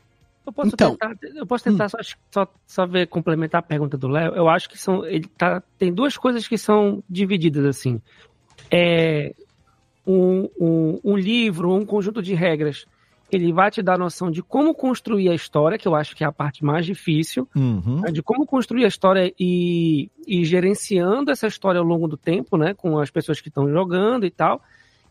[0.44, 0.96] Eu posso Então.
[0.96, 1.98] tentar, eu posso tentar só,
[2.30, 4.34] só, só ver, complementar a pergunta do Léo.
[4.34, 5.04] Eu acho que são.
[5.04, 8.00] Ele tá, tem duas coisas que são divididas assim.
[8.70, 9.32] É
[10.06, 12.86] um, um, um livro, um conjunto de regras.
[13.30, 16.26] Ele vai te dar noção de como construir a história, que eu acho que é
[16.26, 18.00] a parte mais difícil, Uhum.
[18.02, 22.58] né, de como construir a história e, e gerenciando essa história ao longo do tempo,
[22.58, 24.60] né, com as pessoas que estão jogando e tal.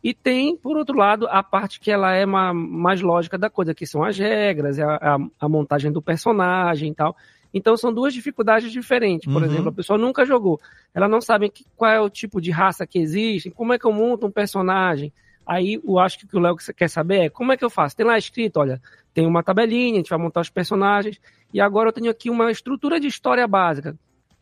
[0.03, 3.73] E tem, por outro lado, a parte que ela é ma- mais lógica da coisa,
[3.73, 7.15] que são as regras, é a, a- a montagem do personagem e tal.
[7.53, 9.31] Então são duas dificuldades diferentes.
[9.31, 9.47] Por Uhum.
[9.49, 10.59] exemplo, a pessoa nunca jogou.
[10.93, 13.85] Ela não sabe que- qual é o tipo de raça que existe, como é que
[13.85, 15.11] eu monto um personagem.
[15.45, 17.69] Aí eu acho que o que o Léo quer saber é como é que eu
[17.69, 17.95] faço.
[17.95, 18.81] Tem lá escrito, olha,
[19.13, 21.19] tem uma tabelinha, a gente vai montar os personagens,
[21.53, 23.95] e agora eu tenho aqui uma estrutura de história básica.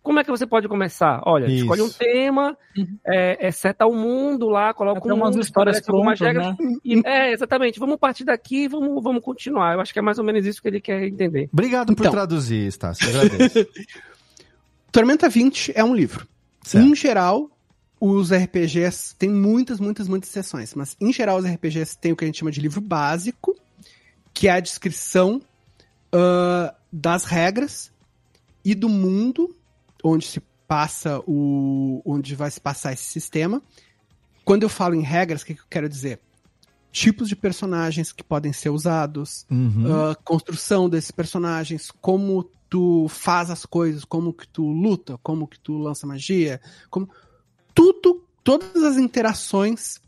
[0.09, 1.21] Como é que você pode começar?
[1.23, 1.57] Olha, Isso.
[1.57, 2.57] escolhe um tema,
[3.05, 5.13] é, é, seta o mundo lá, coloca Uhum.
[5.13, 6.55] Um umas mundo, histórias prontas, regras.
[6.83, 7.79] E, é, exatamente.
[7.79, 9.75] Vamos partir daqui e vamos, vamos continuar.
[9.75, 11.47] Eu acho que é mais ou menos isso que ele quer entender.
[11.53, 12.11] Obrigado por Então.
[12.11, 13.07] traduzir, Estácio.
[13.07, 13.67] Agradeço.
[14.91, 16.27] Tormenta 20 é um livro.
[16.63, 16.87] Certo.
[16.87, 17.47] Em geral,
[18.01, 22.23] os RPGs tem muitas, muitas, muitas seções, mas em geral os RPGs têm o que
[22.23, 23.55] a gente chama de livro básico,
[24.33, 25.39] que é a descrição
[26.11, 27.91] ah, das regras
[28.65, 29.55] e do mundo
[30.03, 32.01] onde se passa o.
[32.05, 33.61] onde vai se passar esse sistema.
[34.45, 36.19] Quando eu falo em regras, o que, que eu quero dizer?
[36.91, 39.85] Tipos de personagens que podem ser usados, Uhum.
[39.93, 45.59] ah, construção desses personagens, como tu faz as coisas, como que tu luta, como que
[45.59, 46.59] tu lança magia,
[46.89, 47.07] como
[47.75, 49.99] tudo, todas as interações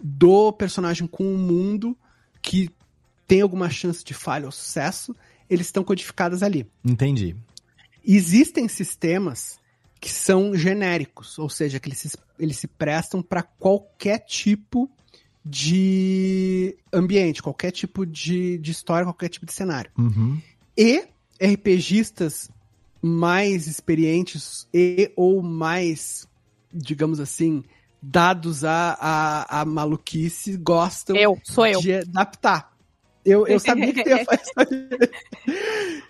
[0.00, 1.96] do personagem com o mundo
[2.40, 2.70] que
[3.26, 5.14] tem alguma chance de falha ou sucesso,
[5.50, 6.70] eles estão codificadas ali.
[6.84, 7.36] Entendi.
[8.10, 9.60] Existem sistemas
[10.00, 14.90] que são genéricos, ou seja, que eles se, eles se prestam para qualquer tipo
[15.44, 19.90] de ambiente, qualquer tipo de, de história, qualquer tipo de cenário.
[19.98, 20.40] Uhum.
[20.76, 21.06] E
[21.38, 22.50] RPGistas
[23.02, 26.26] mais experientes e ou mais,
[26.72, 27.62] digamos assim,
[28.00, 31.80] dados a, a, a maluquice gostam Eu, sou eu.
[31.80, 32.72] de adaptar.
[33.28, 35.10] Eu, eu sabia que ia fazer.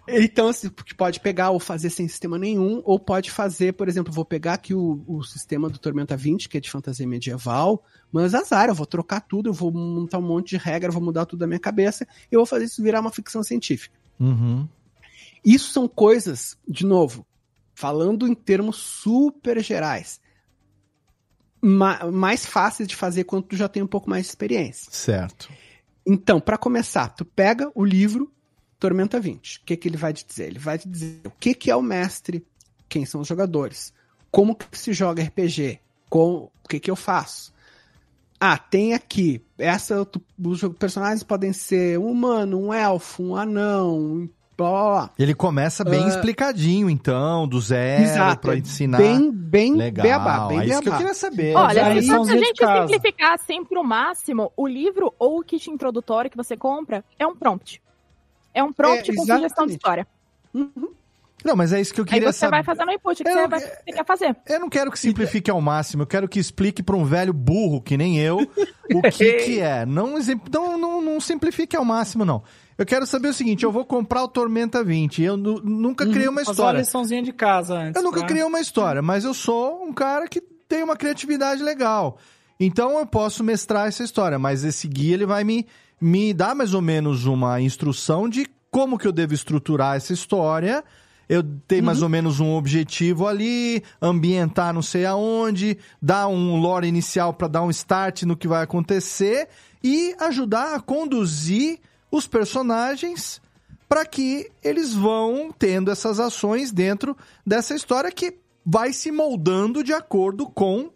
[0.07, 4.25] então, assim, pode pegar ou fazer sem sistema nenhum, ou pode fazer, por exemplo, vou
[4.25, 8.69] pegar aqui o, o sistema do Tormenta 20, que é de fantasia medieval, mas azar,
[8.69, 11.47] eu vou trocar tudo, eu vou montar um monte de regra, vou mudar tudo da
[11.47, 13.95] minha cabeça, e eu vou fazer isso virar uma ficção científica.
[14.21, 14.69] Uhum.
[15.45, 17.27] Isso são coisas, de novo,
[17.75, 20.21] falando em termos super gerais,
[21.61, 24.91] ma- mais fáceis de fazer quando tu já tem um pouco mais de experiência.
[24.93, 25.51] Certo.
[26.11, 28.33] Então, para começar, tu pega o livro
[28.81, 29.59] Tormenta 20.
[29.59, 30.47] O que, que ele vai te dizer?
[30.47, 32.47] Ele vai te dizer o que, que é o mestre,
[32.89, 33.93] quem são os jogadores,
[34.31, 35.79] como que se joga RPG,
[36.09, 37.53] com, o que, que eu faço.
[38.41, 39.45] Ah, tem aqui.
[39.59, 44.29] Essa, tu- os personagens podem ser um humano, um elfo, um anão, um
[44.59, 45.11] blá blá blá.
[45.19, 46.09] Ele começa bem Ah.
[46.09, 48.99] explicadinho, então, do zero, Exato, pra é ensinar.
[48.99, 50.03] bem- bem Legal.
[50.03, 51.55] beabá, bem é isso que eu queria saber.
[51.57, 56.31] Olha, aí se a gente simplificar assim pro máximo, o livro ou o kit introdutório
[56.31, 57.81] que você compra é um prompt.
[58.53, 60.07] É um prompt É, com sugestão de história.
[61.45, 62.51] Não, mas é isso que eu queria você saber.
[62.57, 64.37] vai fazendo o input que Eu você, vai, você quer fazer.
[64.49, 67.81] Eu não quero que simplifique ao máximo, eu quero que explique pra um velho burro
[67.81, 68.39] que nem eu
[68.93, 69.87] o que que é.
[69.87, 70.15] Não,
[70.53, 72.43] não, não, não simplifique ao máximo, não.
[72.79, 76.29] Eu quero saber o seguinte, eu vou comprar o Tormenta 20, eu nu- nunca criei
[76.29, 76.79] uma uma história.
[76.79, 77.97] liçãozinha de casa antes.
[77.97, 78.27] Eu nunca tá?
[78.27, 82.19] criei uma história, mas eu sou um cara que tem uma criatividade legal.
[82.61, 85.67] Então eu posso mestrar essa história, mas esse guia ele vai me,
[86.01, 90.85] me dar mais ou menos uma instrução de como que eu devo estruturar essa história.
[91.29, 96.87] Eu tenho mais ou menos um objetivo ali, ambientar não sei aonde, dar um lore
[96.87, 99.49] inicial para dar um start no que vai acontecer
[99.83, 101.81] e ajudar a conduzir
[102.11, 103.41] os personagens
[103.89, 107.17] para que eles vão tendo essas ações dentro
[107.47, 110.91] dessa história que vai se moldando de acordo com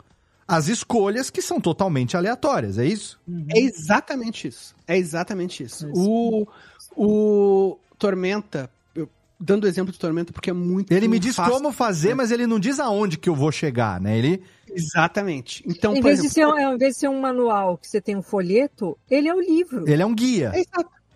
[0.47, 3.19] as escolhas que são totalmente aleatórias, é isso?
[3.55, 4.75] É exatamente isso.
[4.87, 5.89] É exatamente isso.
[5.95, 6.47] O,
[6.95, 9.09] o Tormenta, eu-
[9.41, 11.55] dando o exemplo do Tormenta, porque é muito Ele me diz fácil.
[11.55, 14.19] como fazer, mas ele não diz aonde que eu vou chegar, né?
[14.19, 14.43] Ele
[14.75, 15.63] Exatamente.
[15.67, 17.87] Então, em, por vez exemplo, de ser, um- ao invés de ser um manual que
[17.89, 19.89] você tem um folheto, ele é um livro.
[19.89, 20.53] ele é um guia.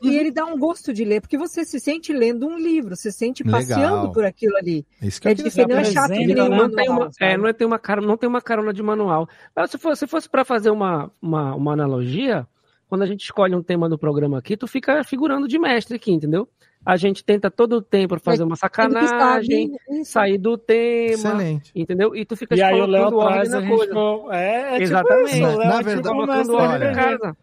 [0.03, 3.11] E ele dá um gosto de ler, porque você se sente lendo um livro, você
[3.11, 3.61] se sente Legal.
[3.61, 4.87] passeando por aquilo ali.
[5.01, 7.11] Isso É diferente, não é chato que nem um não tem uma, manual.
[7.21, 9.29] é, não tem uma cara, não tem uma carona de manual.
[9.55, 12.47] Mas se fosse, se fosse para fazer uma, uma, uma analogia,
[12.89, 16.13] quando a gente escolhe um tema do programa aqui, tu fica figurando de mestre aqui,
[16.13, 16.49] entendeu?
[16.85, 19.73] A gente tenta todo o tempo fazer uma sacanagem,
[20.05, 21.73] sair do tema, Excelente.
[21.75, 22.15] entendeu?
[22.15, 23.93] E tu fica E aí colocando ordem na a gente coisa.
[23.93, 25.31] pro- é, é tipo Exatamente.
[25.33, 27.19] isso, o Léo Na é tipo verdade, o colocando mestre ordem do na RPG.
[27.19, 27.37] casa.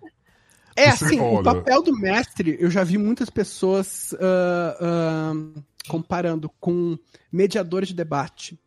[0.75, 6.97] É assim, o papel do mestre, eu já vi muitas pessoas ah, ah, comparando com
[7.31, 8.59] mediador de debate,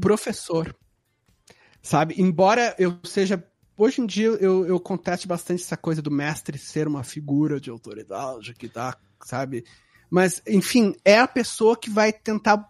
[0.00, 0.74] professor,
[1.82, 2.14] sabe?
[2.18, 3.42] Embora eu seja.
[3.76, 7.70] Hoje em dia eu, eu conteste bastante essa coisa do mestre ser uma figura de
[7.70, 9.64] autoridade que dá, sabe?
[10.10, 12.68] Mas, enfim, é a pessoa que vai tentar.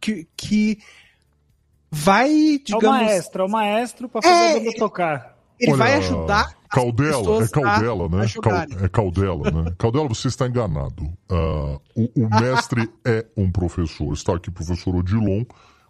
[0.00, 0.78] que, que
[1.90, 2.84] vai, É o digamos.
[3.02, 5.33] maestro, é o maestro pra fazer É, banda tocar.
[5.60, 6.44] Ele vai Olha, ajudar.
[6.46, 8.16] as Caudela, é né?
[8.16, 8.76] a Cal- jogarem.
[8.84, 9.74] é Caudela, né?
[9.78, 11.12] Caudela, você está enganado.
[11.30, 14.12] Ah, o, o mestre é um professor.
[14.12, 15.44] Está aqui o professor Odilon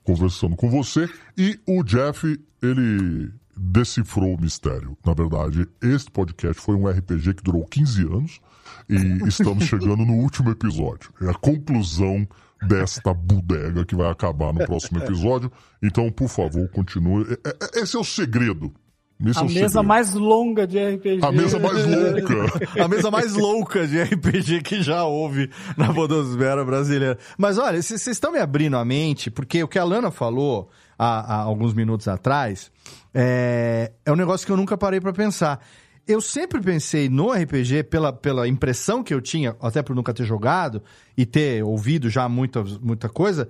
[0.04, 1.08] conversando com você
[1.38, 4.98] e o Jeff, ele decifrou o mistério.
[5.06, 8.40] Na verdade, este podcast foi um RPG que durou 15 anos
[8.88, 8.96] e
[9.26, 11.10] estamos chegando no último episódio.
[11.22, 12.28] É a conclusão
[12.66, 15.50] desta bodega que vai acabar no próximo episódio.
[15.82, 17.24] Então, por favor, continue.
[17.44, 18.72] É- é- Esse é o segredo.
[19.20, 19.84] É A mesa segredo.
[19.84, 21.20] mais longa de RPG.
[21.22, 22.82] A mesa mais louca.
[22.84, 27.16] A mesa mais louca de RPG que já houve na podosfera brasileira.
[27.38, 30.68] Mas olha, vocês estão me abrindo a mente, porque o que a Lana falou
[30.98, 32.70] há, há alguns minutos atrás
[33.14, 35.64] é, é um negócio que eu nunca parei pra pensar.
[36.06, 40.24] Eu sempre pensei no RPG, pela, pela impressão que eu tinha, até por nunca ter
[40.24, 40.82] jogado
[41.16, 43.48] e ter ouvido já muita, muita coisa,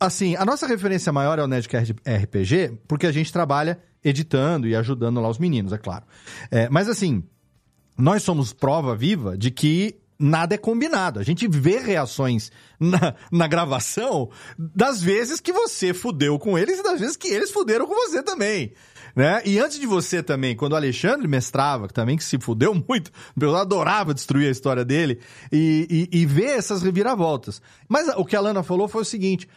[0.00, 4.74] assim, a nossa referência maior é o Nerdcast RPG, porque a gente trabalha editando e
[4.74, 6.04] ajudando lá os meninos, é claro.
[6.50, 7.22] É, mas assim,
[7.96, 11.18] nós somos prova viva de que nada é combinado.
[11.18, 16.82] A gente vê reações na, na gravação das vezes que você fudeu com eles e
[16.82, 18.72] das vezes que eles fuderam com você também.
[19.16, 19.42] Né?
[19.44, 23.10] E antes de você também, quando o Alexandre mestrava, que também que se fudeu muito,
[23.40, 25.20] eu adorava destruir a história dele,
[25.50, 27.60] e, e, e ver essas reviravoltas.
[27.88, 29.48] Mas o que a Lana falou foi o seguinte,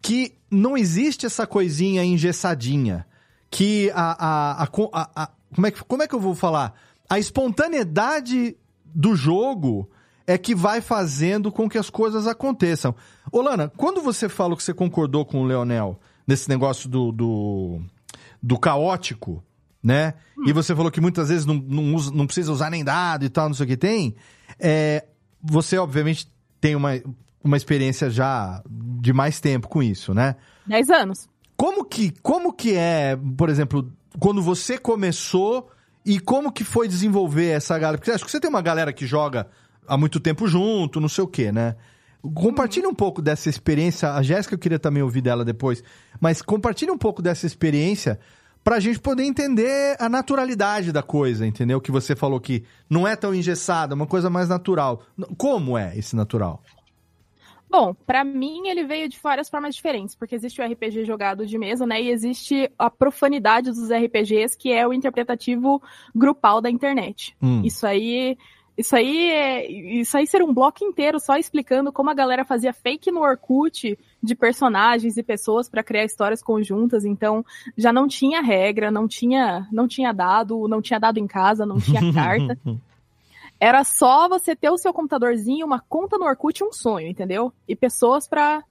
[0.00, 3.06] que não existe essa coisinha engessadinha,
[3.50, 6.74] que a, a, a, a- a- como, é que, como é que eu vou falar?
[7.08, 9.88] A espontaneidade do jogo
[10.26, 12.94] é que vai fazendo com que as coisas aconteçam.
[13.30, 17.80] Ô, Lana, quando você falou que você concordou com o Leonel nesse negócio do, do,
[18.42, 19.42] do caótico,
[19.82, 20.14] né?
[20.44, 23.28] E você falou que muitas vezes não, não, usa- não precisa usar nem dado e
[23.28, 24.16] tal, não sei o que tem.
[24.58, 25.04] É,
[25.40, 26.28] você, obviamente,
[26.60, 26.90] tem uma,
[27.46, 30.36] uma experiência já de mais tempo com isso, né?
[30.66, 31.28] 10 anos.
[31.56, 35.70] Como que, como que é, por exemplo, quando você começou
[36.04, 37.98] e como que foi desenvolver essa galera?
[37.98, 39.48] Porque acho que você tem uma galera que joga
[39.88, 41.76] há muito tempo junto, não sei o quê, né?
[42.34, 44.12] Compartilhe um pouco dessa experiência.
[44.12, 45.82] A Jéssica eu queria também ouvir dela depois,
[46.20, 48.18] mas compartilhe um pouco dessa experiência
[48.66, 51.80] pra gente poder entender a naturalidade da coisa, entendeu?
[51.80, 55.02] Que você falou que não é tão engessada, é uma coisa mais natural.
[55.38, 56.60] Como é esse natural?
[57.68, 61.58] Bom, pra mim ele veio de várias formas diferentes, porque existe o RPG jogado de
[61.58, 62.00] mesa, né?
[62.00, 65.82] E existe a profanidade dos RPGs, que é o interpretativo
[66.14, 67.36] grupal da internet.
[67.42, 67.62] Hum.
[67.64, 68.38] Isso aí.
[68.78, 69.70] Isso aí é.
[69.70, 73.98] Isso aí ser um bloco inteiro só explicando como a galera fazia fake no Orkut
[74.22, 77.04] de personagens e pessoas pra criar histórias conjuntas.
[77.04, 77.44] Então,
[77.76, 81.80] já não tinha regra, não tinha, não tinha dado, não tinha dado em casa, não
[81.80, 82.58] tinha carta.
[83.58, 87.52] Era só você ter o seu computadorzinho, uma conta no Orkut um sonho, entendeu?
[87.66, 88.62] E pessoas pra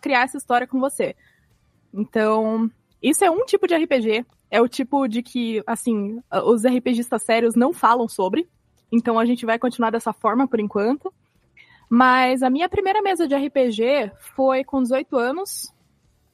[0.00, 1.16] criar essa história com você.
[1.94, 2.70] Então,
[3.02, 4.26] isso é um tipo de RPG.
[4.50, 8.46] É o tipo de que, assim, os RPGistas sérios não falam sobre.
[8.92, 11.12] Então a gente vai continuar dessa forma por enquanto.
[11.88, 15.72] Mas a minha primeira mesa de RPG foi com 18 anos.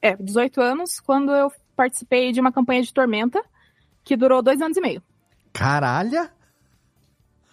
[0.03, 3.41] É, 18 anos, quando eu participei de uma campanha de Tormenta,
[4.03, 5.03] que durou dois anos e meio.
[5.53, 6.29] Caralho!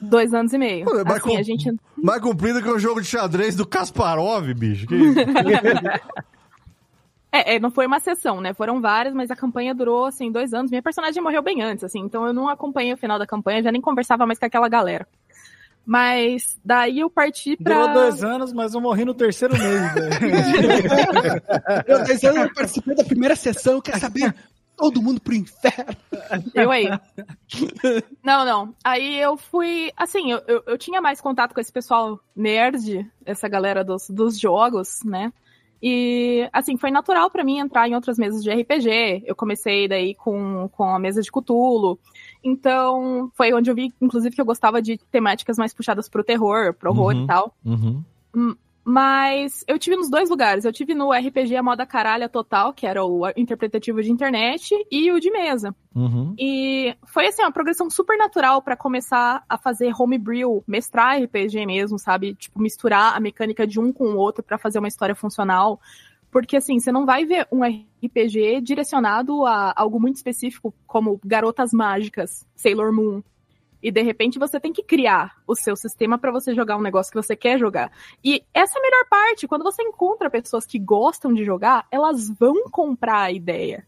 [0.09, 0.85] Dois anos e meio.
[0.85, 1.73] Pô, mas Assim, com- a gente.
[1.97, 4.87] Mais comprido que o jogo de xadrez do Kasparov, bicho.
[4.87, 4.95] Que...
[7.31, 8.53] É, é, não foi uma sessão, né?
[8.53, 10.71] Foram várias, mas a campanha durou, assim, dois anos.
[10.71, 13.73] Minha personagem morreu bem antes, assim, então eu não acompanhei o final da campanha, já
[13.73, 15.05] nem conversava mais com aquela galera.
[15.85, 17.75] Mas daí eu parti pra.
[17.87, 19.93] Durou dois anos, mas eu morri no terceiro mês.
[19.93, 21.41] velho.
[21.85, 24.33] Eu, dois anos, eu participei da primeira sessão, quer saber?
[24.77, 25.95] Todo mundo pro inferno.
[26.53, 26.87] Eu aí.
[28.23, 28.75] Não, não.
[28.83, 29.91] Aí eu fui.
[29.95, 34.39] Assim, eu, eu, eu tinha mais contato com esse pessoal nerd, essa galera dos, dos
[34.39, 35.31] jogos, né?
[35.81, 39.23] E, assim, foi natural pra mim entrar em outras mesas de RPG.
[39.25, 41.99] Eu comecei daí com, com a mesa de Cthulhu.
[42.43, 46.73] Então, foi onde eu vi, inclusive, que eu gostava de temáticas mais puxadas pro terror,
[46.73, 47.55] pro horror Uhum, e tal.
[47.63, 48.03] Uhum.
[48.87, 50.63] Mas eu tive nos dois lugares.
[50.63, 55.11] Eu tive no RPG A Moda Caralha Total, que era o interpretativo de internet, e
[55.11, 55.75] o de mesa.
[55.95, 56.35] Uhum.
[56.37, 61.97] E foi assim, uma progressão super natural pra começar a fazer homebrew, mestrar RPG mesmo,
[61.97, 62.35] sabe?
[62.35, 65.81] Tipo, misturar a mecânica de um com o outro pra fazer uma história funcional.
[66.29, 71.71] Porque assim, você não vai ver um RPG direcionado a algo muito específico, como Garotas
[71.73, 73.23] Mágicas, Sailor Moon.
[73.85, 77.11] E de repente você tem que criar o seu sistema pra você jogar um negócio
[77.11, 77.91] que você quer jogar.
[78.23, 82.27] E essa é a melhor parte, quando você encontra pessoas que gostam de jogar, elas
[82.27, 83.85] vão comprar a ideia.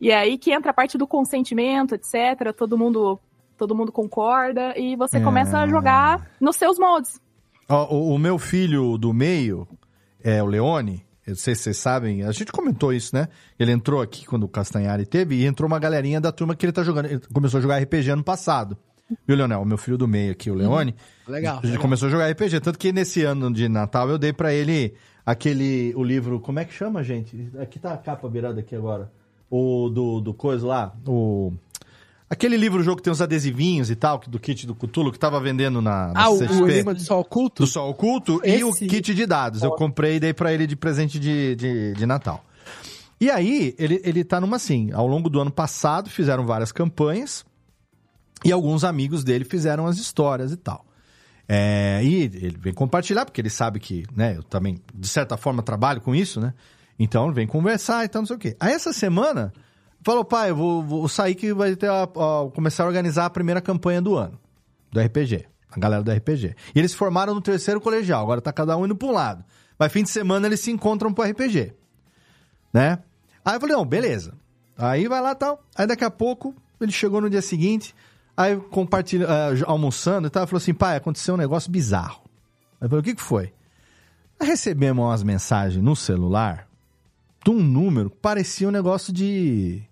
[0.00, 2.52] E é aí que entra a parte do consentimento, etc.
[2.56, 3.16] Todo mundo,
[3.56, 5.20] todo mundo concorda e você É.
[5.22, 7.20] começa a jogar nos seus moldes.
[7.68, 9.68] Ó, o, o meu filho do meio,
[10.20, 13.28] é o Leone, eu não sei se vocês sabem, a gente comentou isso, né?
[13.56, 16.72] Ele entrou aqui quando o Castanhari teve e entrou uma galerinha da turma que ele
[16.72, 17.06] tá jogando.
[17.06, 18.76] Ele começou a jogar RPG ano passado.
[19.26, 19.60] Viu, Leonel?
[19.62, 20.94] O meu filho do meio aqui, o Leone.
[21.28, 22.60] Legal, Ele começou a jogar RPG.
[22.60, 24.94] Tanto que nesse ano de Natal eu dei pra ele
[25.24, 25.92] aquele.
[25.96, 26.40] O livro.
[26.40, 27.48] Como é que chama, gente?
[27.60, 29.10] Aqui tá a capa virada aqui agora.
[29.50, 30.94] O do, do coisa lá.
[31.06, 31.52] O.
[32.30, 35.38] Aquele livro-jogo que tem os adesivinhos e tal, que- do kit do Cthulhu, que tava
[35.38, 36.62] vendendo na, na Ah, o, CXP.
[36.62, 37.62] o Enigma do Sol Oculto?
[37.62, 39.62] Do Sol Oculto e o Esse- kit de dados.
[39.62, 42.42] Eu comprei e dei pra ele de presente de, de, de Natal.
[43.20, 47.44] E aí, ele, ele tá numa assim, ao longo do ano passado fizeram várias campanhas
[48.44, 50.84] e alguns amigos dele fizeram as histórias e tal.
[51.48, 55.62] É, e ele vem compartilhar, porque ele sabe que, né, eu também, de certa forma,
[55.62, 56.54] trabalho com isso, né?
[56.98, 58.56] Então vem conversar e tal, não sei o quê.
[58.60, 59.52] Aí essa semana,
[60.02, 63.30] falou, pai, eu vou, vou sair que vai ter a, a- começar a organizar a
[63.30, 64.38] primeira campanha do ano,
[64.90, 65.46] do RPG.
[65.74, 66.54] A galera do RPG.
[66.74, 69.44] E eles formaram no terceiro colegial, agora tá cada um indo pra um lado.
[69.78, 71.72] Mas fim de semana eles se encontram pro RPG.
[72.72, 72.98] Né?
[73.44, 74.34] Aí eu falei, não, beleza.
[74.76, 75.64] Aí vai lá tal.
[75.74, 77.94] Aí daqui a pouco, ele chegou no dia seguinte,
[78.36, 82.22] aí compartilha, eh, almoçando e tal, falou assim, pai, aconteceu um negócio bizarro.
[82.80, 83.52] Aí eu falei, o que que foi?
[84.38, 86.68] Nós recebemos umas mensagens no celular
[87.44, 89.82] de um número que parecia um negócio de,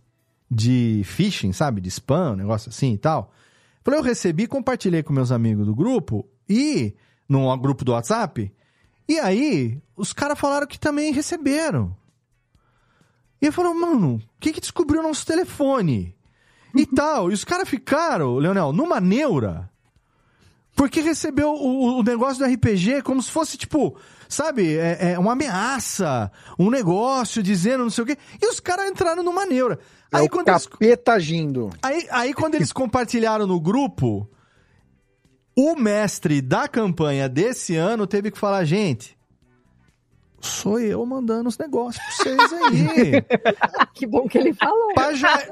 [0.50, 1.80] de phishing, sabe?
[1.80, 3.32] De spam, um negócio assim e tal.
[3.82, 6.94] Falei, eu recebi, compartilhei com meus amigos do grupo e
[7.28, 8.52] num grupo do WhatsApp.
[9.08, 11.96] E aí, os caras falaram que também receberam.
[13.40, 16.14] E ele falou, mano, o que que descobriu nosso telefone?
[16.74, 17.30] E tal.
[17.30, 19.70] E os caras ficaram, Leonel, numa neura.
[20.74, 23.96] Porque recebeu o, o negócio do RPG como se fosse, tipo,
[24.28, 28.16] sabe, é, é uma ameaça, um negócio dizendo não sei o quê.
[28.40, 29.78] E os caras entraram numa neura.
[30.12, 31.70] É Aí o quando eles capeta agindo.
[31.82, 34.28] Aí, aí quando eles compartilharam no grupo,
[35.56, 39.18] o mestre da campanha desse ano teve que falar, gente,
[40.40, 43.24] sou eu mandando os negócios pra vocês aí.
[43.94, 44.92] que bom que ele falou.
[45.14, 45.48] Já-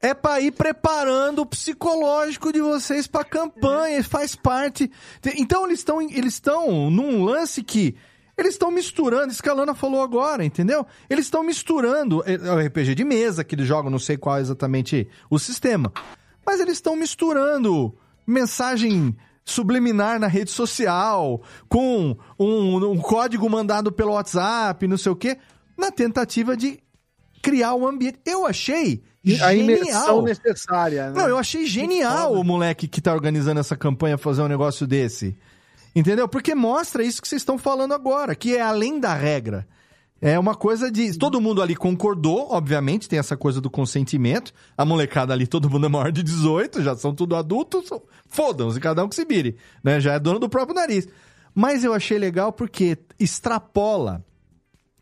[0.00, 4.90] É pra ir preparando o psicológico de vocês pra campanha, faz parte.
[5.36, 7.94] Então eles estão eles estão num lance que
[8.38, 10.86] eles estão misturando, isso que a Lana falou agora, entendeu?
[11.10, 14.38] Eles estão misturando é é o RPG de mesa que eles jogam, não sei qual
[14.38, 15.92] é exatamente o sistema,
[16.46, 17.94] mas eles estão misturando
[18.26, 19.14] mensagem
[19.50, 25.36] subliminar na rede social com um, um código mandado pelo WhatsApp, não sei o quê,
[25.76, 26.78] na tentativa de
[27.42, 28.18] criar um ambiente.
[28.24, 29.02] Eu achei
[29.42, 30.22] A imersão genial.
[30.22, 31.20] necessária, né?
[31.20, 35.36] Não, eu achei genial o moleque que tá organizando essa campanha fazer um negócio desse.
[35.94, 36.28] Entendeu?
[36.28, 39.66] Porque mostra isso que vocês estão falando agora, que é além da regra.
[40.22, 41.16] É uma coisa de.
[41.18, 44.52] Todo mundo ali concordou, obviamente, tem essa coisa do consentimento.
[44.76, 47.88] A molecada ali, todo mundo é maior de 18, já são tudo adultos.
[48.28, 49.56] Fodam-se, cada um que se vire.
[49.82, 49.98] Né?
[49.98, 51.08] Já é dono do próprio nariz.
[51.54, 54.22] Mas eu achei legal porque extrapola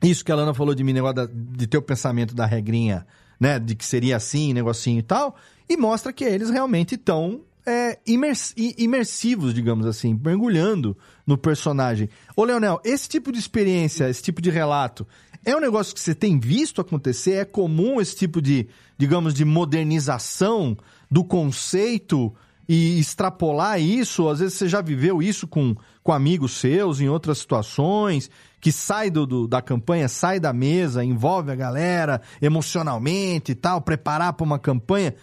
[0.02, 3.04] isso que a Lana falou de mim, negócio da- de ter o pensamento da regrinha,
[3.40, 3.58] né?
[3.58, 5.34] De que seria assim, negocinho e tal,
[5.68, 10.96] e mostra que eles realmente estão é, imers- imersivos, digamos assim, mergulhando
[11.26, 12.08] no personagem.
[12.36, 15.06] Ô, Leonel, esse tipo de experiência, esse tipo de relato,
[15.44, 17.32] é um negócio que você tem visto acontecer?
[17.34, 18.66] É comum esse tipo de,
[18.96, 20.76] digamos, de modernização
[21.10, 22.34] do conceito
[22.68, 24.28] e extrapolar isso?
[24.28, 28.30] Às vezes você já viveu isso com, com amigos seus em outras situações,
[28.60, 33.80] que sai do, do- da campanha, sai da mesa, envolve a galera emocionalmente e tal,
[33.80, 35.14] preparar para uma campanha.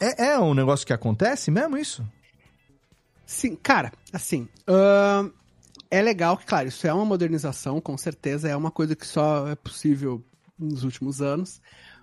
[0.00, 2.06] É, é um negócio que acontece mesmo isso?
[3.24, 5.30] Sim, cara, assim, ahn,
[5.90, 9.48] é legal que, claro, isso é uma modernização, com certeza, é uma coisa que só
[9.48, 10.24] é possível
[10.58, 11.60] nos últimos anos.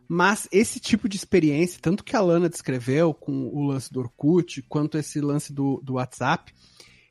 [0.08, 4.62] Mas esse tipo de experiência, tanto que a Lana descreveu com o lance do Orkut,
[4.64, 6.54] quanto esse lance do, do WhatsApp,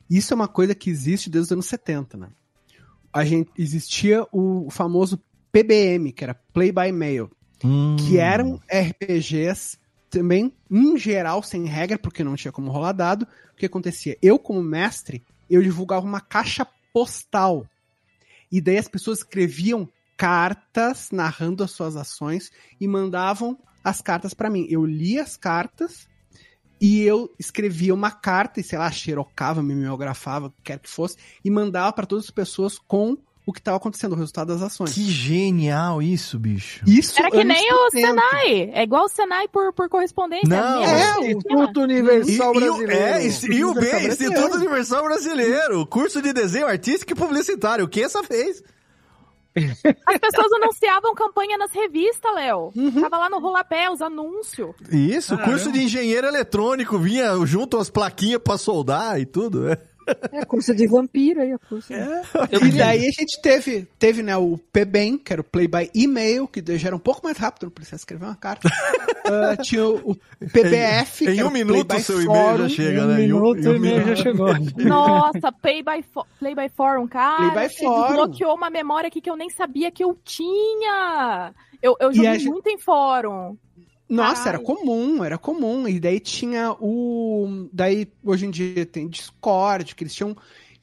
[0.09, 2.29] isso é uma coisa que existe desde os anos 70, né?
[3.11, 7.31] A gente, existia o famoso PBM, que era Play by Mail,
[7.97, 9.77] que eram RPGs
[10.13, 13.27] também, em geral, sem regra, porque não tinha como rolar dado.
[13.51, 14.15] O que acontecia?
[14.21, 17.67] Eu, como mestre, eu divulgava uma caixa postal.
[18.51, 24.51] E daí as pessoas escreviam cartas narrando as suas ações e mandavam as cartas pra
[24.51, 24.67] mim.
[24.69, 26.07] Eu lia as cartas
[26.79, 31.17] e eu escrevia uma carta e, sei lá, xerocava, mimeografava, o que quer que fosse,
[31.43, 34.93] e mandava pra todas as pessoas com o que estava acontecendo, o resultado das ações.
[34.93, 36.81] Que genial isso, bicho.
[36.87, 38.07] Isso Era que nem o 70.
[38.07, 38.71] Senai.
[38.73, 40.47] É igual o Senai por, por correspondência.
[40.47, 41.37] Não, é, mãe o.
[41.37, 42.91] Instituto Universal E, o- Brasileiro.
[42.93, 44.13] é, e, e o B, Brasileiro.
[44.13, 47.85] Instituto Universal Brasileiro, curso de desenho artístico e publicitário.
[47.85, 48.63] O que essa fez?
[49.55, 52.71] As pessoas anunciavam campanha nas revistas, Léo.
[52.75, 53.01] Uhum.
[53.01, 54.73] Tava lá no rolapé, os anúncios.
[54.91, 59.69] Isso, curso de engenheiro eletrônico, vinha junto as plaquinhas pra soldar e tudo.
[59.69, 59.77] É.
[60.31, 61.91] É curso de vampiro aí, a curso.
[61.93, 66.47] E daí a gente teve, teve né, o PBEM, que era o Play by E-mail,
[66.47, 68.69] que já era um pouco mais rápido, não precisa escrever uma carta.
[69.25, 70.15] Ah, tinha o, o
[70.51, 72.69] PBF, Em- em que era um o minuto by seu e-mail já Forum.
[72.69, 73.21] chega, né?
[73.23, 74.75] Em um- em um minuto.
[74.83, 77.49] Nossa, Play by, Fo- Play by Forum, cara.
[77.53, 78.07] Play by Forum.
[78.07, 81.53] desbloqueou uma memória aqui que eu nem sabia que eu tinha.
[81.81, 83.55] Eu, eu joguei gente- muito em fórum.
[84.09, 84.49] Nossa, Caralho.
[84.49, 85.87] era comum, era comum.
[85.87, 87.67] E daí tinha o.
[87.71, 90.35] Daí, hoje em dia, tem Discord, que eles tinham.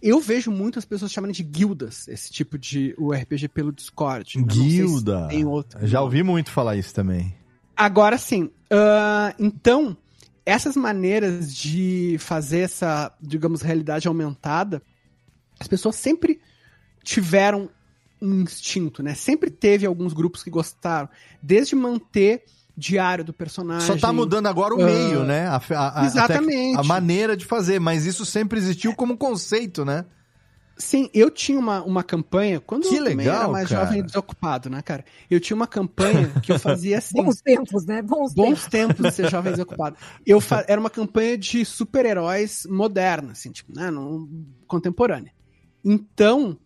[0.03, 4.33] Eu vejo muitas pessoas chamando de guildas, esse tipo de o RPG pelo Discord.
[4.33, 5.29] Sei se Guilda.
[5.29, 5.87] tem outro.
[5.87, 7.35] Já ouvi muito falar isso também.
[7.77, 9.97] Agora sim, ah, então,
[10.47, 14.83] essas maneiras de fazer essa, digamos, realidade aumentada,
[15.59, 16.41] as pessoas sempre
[17.03, 17.69] tiveram
[18.23, 19.15] um instinto, né?
[19.15, 21.09] Sempre teve alguns grupos que gostaram.
[21.43, 22.45] Desde manter
[22.81, 23.87] diário do personagem.
[23.87, 25.47] Só tá mudando agora o ah, meio, né?
[25.47, 26.79] A, a- a- Exatamente.
[26.79, 30.07] A, maneira de fazer, mas isso sempre existiu como conceito, né?
[30.79, 33.85] Sim, eu tinha uma, uma campanha, quando Que eu legal, era mais cara.
[33.85, 35.05] jovem e desocupado, né, cara?
[35.31, 37.23] Eu tinha uma campanha que eu fazia assim.
[37.23, 38.01] Bons tempos, né?
[38.01, 38.97] Bons, Bons tempos.
[38.97, 39.97] tempos de ser jovem desocupado.
[40.25, 44.27] Eu fa- Era uma campanha de super-heróis moderna, assim, tipo, né, não,
[44.67, 45.33] contemporânea.
[45.85, 46.57] Então,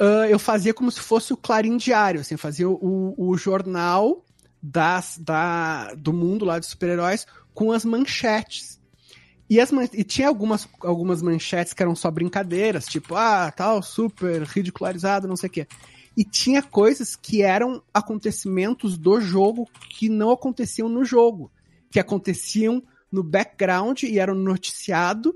[0.00, 4.24] ah, eu fazia como se fosse o Clarim Diário, assim, fazia o, o jornal
[4.62, 8.78] das, da, do mundo lá de super-heróis com as manchetes.
[9.50, 13.82] E, as man- e tinha algumas, algumas manchetes que eram só brincadeiras, tipo, ah, tal,
[13.82, 15.66] super ridicularizado, não sei o quê.
[16.16, 21.50] E tinha coisas que eram acontecimentos do jogo que não aconteciam no jogo,
[21.90, 25.34] que aconteciam no background e eram noticiado.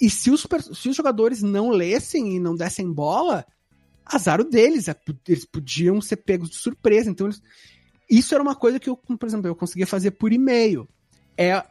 [0.00, 3.46] E se os, se os jogadores não lessem e não dessem bola,
[4.04, 4.88] azar deles.
[4.88, 4.96] é,
[5.26, 7.08] Eles podiam ser pegos de surpresa.
[7.08, 7.40] Então, eles-
[8.10, 10.88] isso era uma coisa que eu, por exemplo, eu conseguia fazer por e-mail.
[11.36, 11.64] É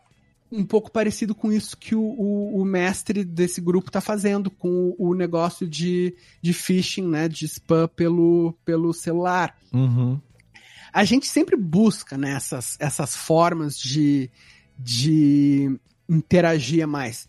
[0.52, 4.94] um pouco parecido com isso que o, o- o mestre desse grupo tá fazendo com
[4.98, 9.58] o, o negócio de, de phishing, né, de spam pelo, pelo celular.
[9.74, 10.20] Uhum.
[10.92, 14.30] A gente sempre busca né, essas, essas formas de,
[14.78, 15.76] de
[16.08, 17.28] interagir mais.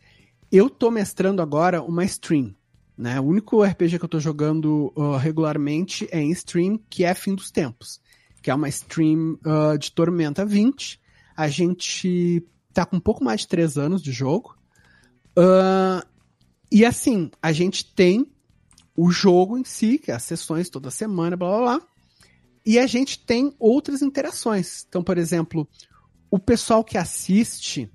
[0.53, 2.55] Eu tô mestrando agora uma stream.
[2.97, 3.19] Né?
[3.19, 7.35] O único RPG que eu tô jogando uh, regularmente é em stream, que é Fim
[7.35, 8.01] dos Tempos.
[8.45, 11.01] Que é uma stream uh, de Tormenta 20.
[11.35, 14.55] A gente tá com um pouco mais de três anos de jogo.
[15.31, 16.07] Uh,
[16.71, 18.31] e assim, a gente tem
[18.95, 21.89] o jogo em si, que é as sessões toda semana, blá blá blá.
[22.67, 24.85] E a gente tem outras interações.
[24.87, 25.67] Então, por exemplo,
[26.31, 27.91] o pessoal que assiste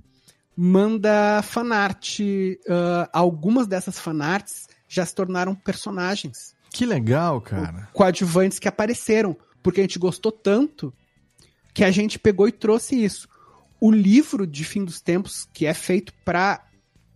[0.58, 2.20] manda fanart.
[2.22, 6.56] Uh, algumas dessas fanarts já se tornaram personagens.
[6.72, 7.88] Que legal, cara.
[7.94, 9.38] Coadjuvantes que apareceram.
[9.64, 10.94] Porque a gente gostou tanto
[11.74, 13.28] que a gente pegou e trouxe isso.
[13.80, 16.66] O livro de Fim dos Tempos, que é feito para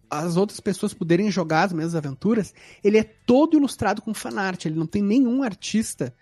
[0.10, 2.54] as outras pessoas poderem jogar as mesmas aventuras,
[2.84, 4.66] ele é todo ilustrado com fanart.
[4.66, 6.14] Ele não tem nenhum artista.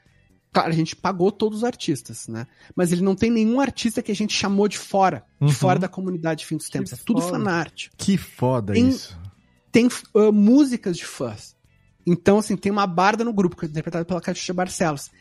[0.54, 2.48] Claro, a gente pagou todos os artistas, né?
[2.76, 5.48] Mas ele não tem nenhum artista que a gente chamou de fora, Uhum.
[5.48, 6.94] de fora da comunidade de Fim dos Tempos.
[6.94, 7.34] É tudo foda.
[7.34, 9.18] fanart Que foda Tem- isso.
[9.72, 11.56] tem uh, músicas de fãs.
[12.06, 15.12] Então, assim, tem uma barda no grupo, que é interpretada pela Katia Barcelos.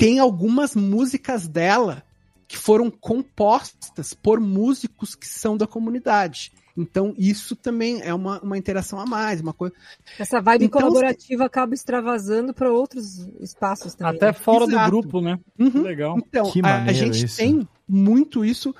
[0.00, 2.02] Tem algumas músicas dela
[2.48, 6.52] que foram compostas por músicos que são da comunidade.
[6.74, 9.74] Então, isso também é uma, uma interação a mais, uma coisa.
[10.18, 14.16] Essa vibe Então, colaborativa acaba extravasando para outros espaços também.
[14.16, 14.32] Até né?
[14.32, 14.90] fora do Exato.
[14.90, 15.38] grupo, né?
[15.58, 15.82] Uhum.
[15.82, 16.16] Legal.
[16.16, 17.36] Então, Que a- a, gente isso.
[17.36, 18.74] tem muito isso.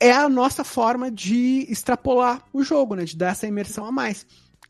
[0.00, 3.04] É a nossa forma de extrapolar o jogo, né?
[3.04, 4.24] De dar essa imersão a mais.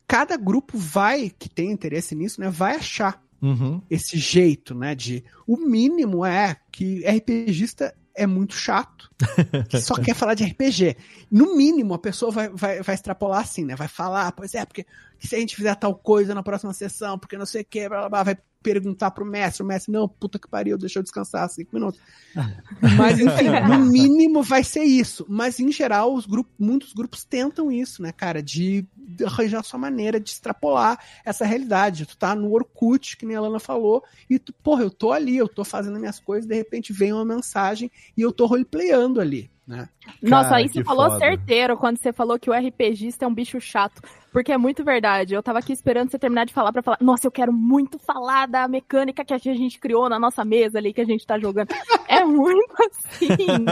[0.07, 3.81] cada grupo vai, que tem interesse nisso, né, vai achar Uhum.
[3.89, 5.23] esse jeito, né, de...
[5.45, 9.11] O mínimo é que RPGista é muito chato,
[9.69, 10.95] que só quer falar de RPG.
[11.29, 13.75] No mínimo, a pessoa vai, vai, vai extrapolar assim, né?
[13.75, 14.85] Vai falar, pois é, porque
[15.19, 17.99] se a gente fizer tal coisa na próxima sessão, porque não sei o que, blá,
[17.99, 21.47] blá, blá, vai perguntar pro mestre, o mestre, não, puta que pariu, deixa eu descansar
[21.47, 22.01] cinco minutos.
[22.97, 25.23] Mas, enfim, no mínimo vai ser isso.
[25.29, 28.41] Mas, em geral, os grupos, muitos grupos tentam isso, né, cara?
[28.41, 28.83] De
[29.23, 32.07] arranjar a sua maneira de extrapolar essa realidade.
[32.07, 35.37] Tu tá no Orkut, que nem a Lana falou, e tu, porra, eu tô ali,
[35.37, 39.51] eu tô fazendo minhas coisas, de repente vem uma mensagem e eu tô roleplayando ali,
[39.67, 39.89] né?
[40.21, 41.19] Nossa, Cara, aí você falou foda.
[41.19, 44.01] certeiro quando você falou que o RPGista é um bicho chato.
[44.31, 45.33] Porque é muito verdade.
[45.33, 46.97] Eu tava aqui esperando você terminar de falar pra falar.
[47.01, 50.93] Nossa, eu quero muito falar da mecânica que a gente criou na nossa mesa ali
[50.93, 51.69] que a gente tá jogando.
[52.07, 53.65] É muito assim.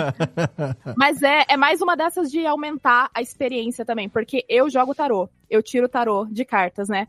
[0.98, 4.10] Mas é, é mais uma dessas de aumentar a experiência também.
[4.10, 5.30] Porque eu jogo tarô.
[5.49, 7.07] Eu tiro tarô de cartas, né?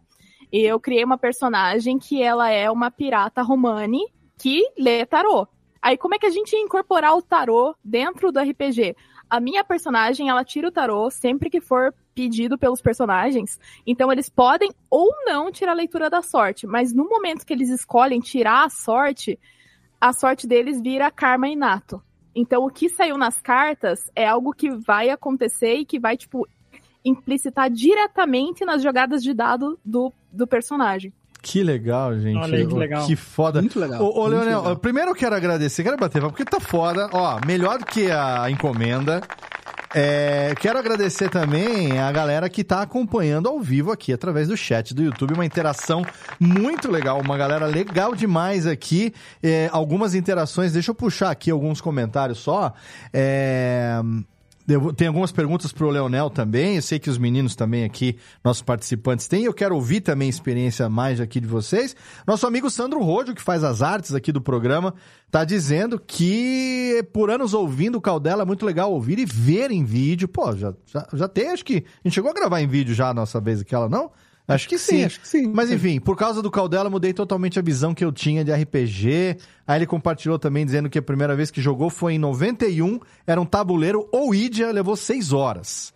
[0.52, 4.04] E eu criei uma personagem que ela é uma pirata romani
[4.38, 5.48] que lê tarô.
[5.84, 8.96] Aí como é que a gente ia incorporar o tarô dentro do RPG?
[9.28, 13.60] A minha personagem, ela tira o tarô sempre que for pedido pelos personagens.
[13.86, 17.68] Então eles podem ou não tirar a leitura da sorte, mas no momento que eles
[17.68, 19.38] escolhem tirar a sorte,
[20.00, 22.02] a sorte deles vira karma inato.
[22.34, 26.48] Então o que saiu nas cartas é algo que vai acontecer e que vai, tipo,
[27.04, 31.12] implicitar diretamente nas jogadas de dado do, do personagem.
[31.44, 32.38] Que legal, gente.
[32.38, 33.06] Olha aí, que legal.
[33.06, 33.60] Que foda.
[33.60, 34.76] Muito legal, Ô, ô Leonel, legal.
[34.76, 37.08] primeiro eu quero agradecer, quero bater, palma, porque tá foda.
[37.12, 39.20] Ó, melhor do que a encomenda.
[39.94, 44.92] É, quero agradecer também a galera que tá acompanhando ao vivo aqui através do chat
[44.92, 46.04] do YouTube, uma interação
[46.40, 49.14] muito legal, uma galera legal demais aqui.
[49.40, 52.72] É, algumas interações, deixa eu puxar aqui alguns comentários só.
[53.12, 54.00] É,
[54.96, 56.76] tem algumas perguntas pro Leonel também.
[56.76, 59.44] Eu sei que os meninos também aqui, nossos participantes, têm.
[59.44, 61.94] Eu quero ouvir também a experiência mais aqui de vocês.
[62.26, 64.94] Nosso amigo Sandro Rojo, que faz as artes aqui do programa,
[65.30, 69.84] tá dizendo que por anos ouvindo o Caldela é muito legal ouvir e ver em
[69.84, 70.26] vídeo.
[70.26, 71.84] Pô, já, já, já tem, acho que.
[72.02, 74.10] A gente chegou a gravar em vídeo já a nossa vez aquela, não?
[74.46, 75.04] Acho que sim.
[75.04, 75.50] acho que sim.
[75.52, 79.38] Mas enfim, por causa do Caldela, mudei totalmente a visão que eu tinha de RPG.
[79.66, 83.40] Aí ele compartilhou também dizendo que a primeira vez que jogou foi em 91, era
[83.40, 85.94] um tabuleiro Ouija, levou seis horas.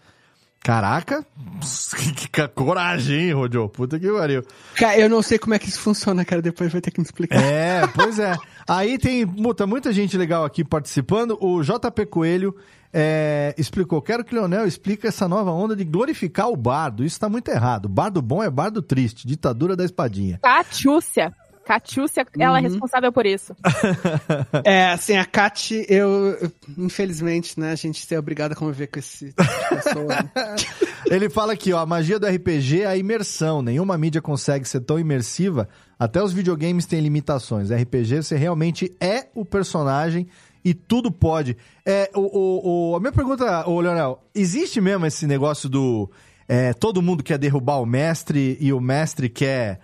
[0.60, 1.24] Caraca,
[2.16, 3.68] que, que coragem, hein, Rodio?
[3.68, 4.42] Puta que pariu.
[4.74, 6.42] Cara, eu não sei como é que isso funciona, cara.
[6.42, 7.40] Depois vai ter que me explicar.
[7.40, 8.34] É, pois é.
[8.66, 11.38] Aí tem muita, muita gente legal aqui participando.
[11.40, 12.54] O JP Coelho
[12.92, 17.04] é, explicou: quero que o Leonel explique essa nova onda de glorificar o bardo.
[17.04, 17.88] Isso tá muito errado.
[17.88, 20.38] Bardo bom é bardo triste, ditadura da espadinha.
[20.42, 21.32] Catiúcia.
[21.64, 22.68] Catiúcia, ela é Uhum.
[22.70, 23.54] responsável por isso.
[24.64, 26.08] É, assim, a Kat, eu,
[26.40, 30.06] eu- infelizmente, né, a gente é obrigado a conviver com esse tipo pessoa.
[30.06, 30.30] né?
[31.10, 33.60] Ele fala aqui, ó, a magia do RPG é a imersão.
[33.60, 35.68] Nenhuma mídia consegue ser tão imersiva.
[35.98, 37.70] Até os videogames têm limitações.
[37.70, 40.26] RPG, você realmente é o personagem
[40.70, 41.56] e tudo pode.
[41.84, 46.10] É, o, o, o- a minha pergunta, ô Leonel, existe mesmo esse negócio do
[46.48, 49.80] é, todo mundo quer derrubar o mestre e o mestre quer,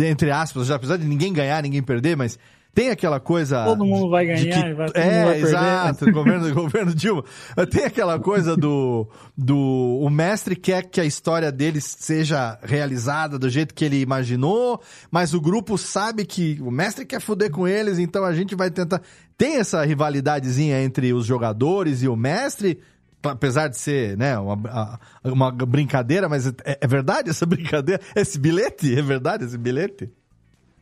[0.00, 2.38] entre aspas, já apesar de ninguém ganhar, ninguém perder, mas
[2.74, 3.64] tem aquela coisa.
[3.64, 5.48] Todo mundo vai de ganhar que- e vai- todo mundo é, vai perder.
[5.48, 6.12] exato.
[6.12, 7.24] Governo, governo Dilma.
[7.70, 9.98] Tem aquela coisa do, do.
[10.00, 14.80] O mestre quer que a história dele seja realizada do jeito que ele imaginou,
[15.10, 18.70] mas o grupo sabe que o mestre quer foder com eles, então a gente vai
[18.70, 19.02] tentar.
[19.36, 22.80] Tem essa rivalidadezinha entre os jogadores e o mestre?
[23.20, 28.00] Apesar de ser, né, uma, uma brincadeira, mas é, é verdade essa brincadeira?
[28.14, 28.96] Esse bilhete?
[28.96, 30.08] É verdade esse bilhete?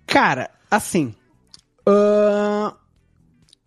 [0.07, 1.15] Cara, assim.
[1.87, 2.73] Ahn,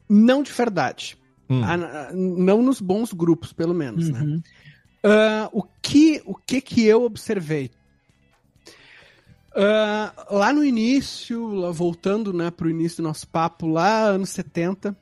[0.07, 1.17] não de verdade.
[1.49, 1.61] Hum.
[1.63, 4.41] Ah, n- não nos bons grupos, pelo menos, né?
[5.03, 7.71] Ah, o, que, o que que eu observei?
[9.55, 14.29] Ah, lá no início, lá voltando né, para o início do nosso papo, lá anos
[14.29, 14.95] 70,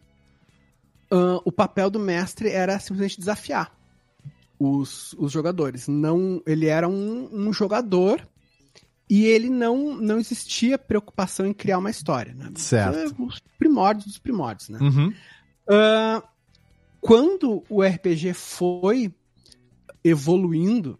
[1.11, 3.75] ah, o papel do mestre era simplesmente desafiar
[4.59, 5.87] os, os jogadores.
[5.87, 8.25] Não, ele era um, um jogador
[9.09, 12.33] e ele não, não existia preocupação em criar uma história.
[12.33, 12.51] Né?
[12.55, 12.97] Certo.
[12.97, 14.79] É Os primórdios dos primórdios, né?
[14.81, 15.13] Uhum.
[15.69, 16.23] Ah,
[16.99, 19.13] quando o RPG foi
[20.03, 20.99] evoluindo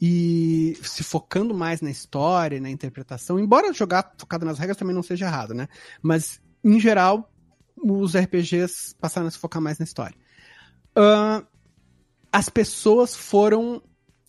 [0.00, 5.02] e se focando mais na história, na interpretação, embora jogar focado nas regras também não
[5.02, 5.68] seja errado, né?
[6.02, 7.32] Mas, em geral,
[7.76, 10.16] os RPGs passaram a se focar mais na história.
[10.94, 11.44] Ah,
[12.32, 13.80] as pessoas foram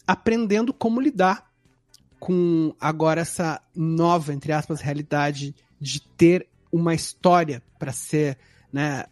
[0.06, 1.47] aprendendo como lidar
[2.20, 8.38] com agora essa nova, entre aspas, realidade de ter uma história para ser,
[8.72, 9.06] né,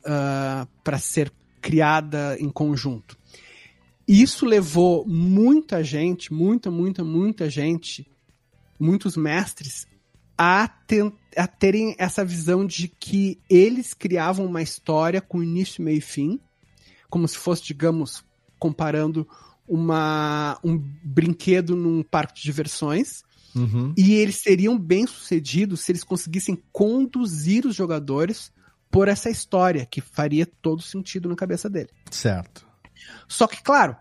[0.83, 3.17] para ser criada em conjunto.
[4.07, 8.07] Isso levou muita gente, muita, muita, muita gente
[8.79, 9.87] muitos mestres
[10.37, 10.69] a,
[11.35, 16.39] a terem essa visão de que eles criavam uma história com início, meio e fim,
[17.09, 18.23] como se fosse, digamos,
[18.59, 19.27] comparando
[19.67, 23.23] uma, um brinquedo num parque de diversões.
[23.55, 23.93] Uhum.
[23.97, 28.51] E eles seriam bem-sucedidos se eles conseguissem conduzir os jogadores
[28.91, 31.89] por essa história, que faria todo sentido na cabeça dele.
[32.11, 32.65] Certo.
[33.27, 33.95] Só que, claro,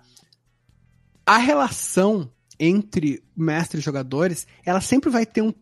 [1.27, 5.53] a relação entre mestre e jogadores, ela sempre vai ter um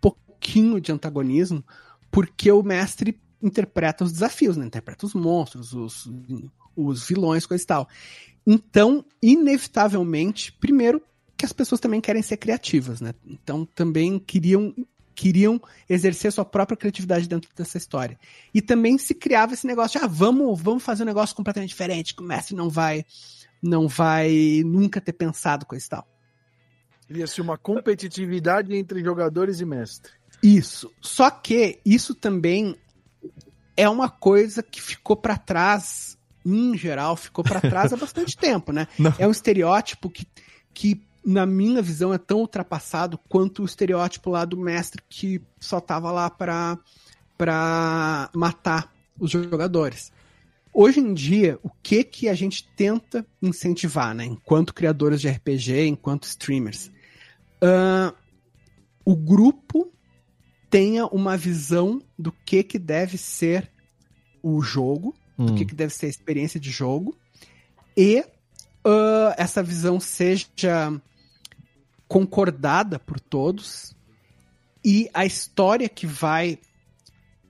[0.00, 1.64] pouquinho de antagonismo,
[2.10, 4.66] porque o mestre interpreta os desafios, né?
[4.66, 6.10] Interpreta os monstros, os,
[6.74, 7.88] os vilões, coisa e tal.
[8.46, 11.02] Então, inevitavelmente, primeiro,
[11.36, 13.12] que as pessoas também querem ser criativas, né?
[13.26, 14.74] Então, também queriam
[15.16, 15.58] queriam
[15.88, 18.18] exercer sua própria criatividade dentro dessa história.
[18.52, 22.14] E também se criava esse negócio de, ah, vamos, vamos fazer um negócio completamente diferente,
[22.14, 23.04] que o mestre não vai
[23.62, 26.06] não vai nunca ter pensado coisa e tal.
[27.08, 30.12] Cria-se uma competitividade entre jogadores e mestre.
[30.42, 30.92] Isso.
[31.00, 32.76] Só que isso também
[33.76, 36.15] é uma coisa que ficou pra trás,
[36.54, 38.86] em geral, ficou pra trás há bastante tempo, né?
[38.98, 39.12] Não.
[39.18, 40.26] É um estereótipo que,
[40.72, 45.80] que, na minha visão, é tão ultrapassado quanto o estereótipo lá do mestre que só
[45.80, 46.78] tava lá pra,
[47.36, 50.12] pra matar os jogadores.
[50.72, 54.26] Hoje em dia, o que que a gente tenta incentivar, né?
[54.26, 56.90] Enquanto criadores de RPG, enquanto streamers?
[57.62, 58.12] Ahn,
[59.04, 59.90] o grupo
[60.68, 63.70] tenha uma visão do que que deve ser
[64.42, 65.54] o jogo, do Hum.
[65.54, 67.16] que que deve ser a experiência de jogo,
[67.96, 68.24] e
[68.84, 71.00] ah, essa visão seja
[72.06, 73.94] concordada por todos,
[74.84, 76.58] e a história que vai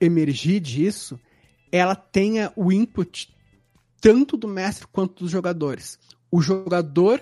[0.00, 1.20] emergir disso,
[1.70, 3.34] ela tenha o input
[4.00, 5.98] tanto do mestre quanto dos jogadores.
[6.30, 7.20] O jogador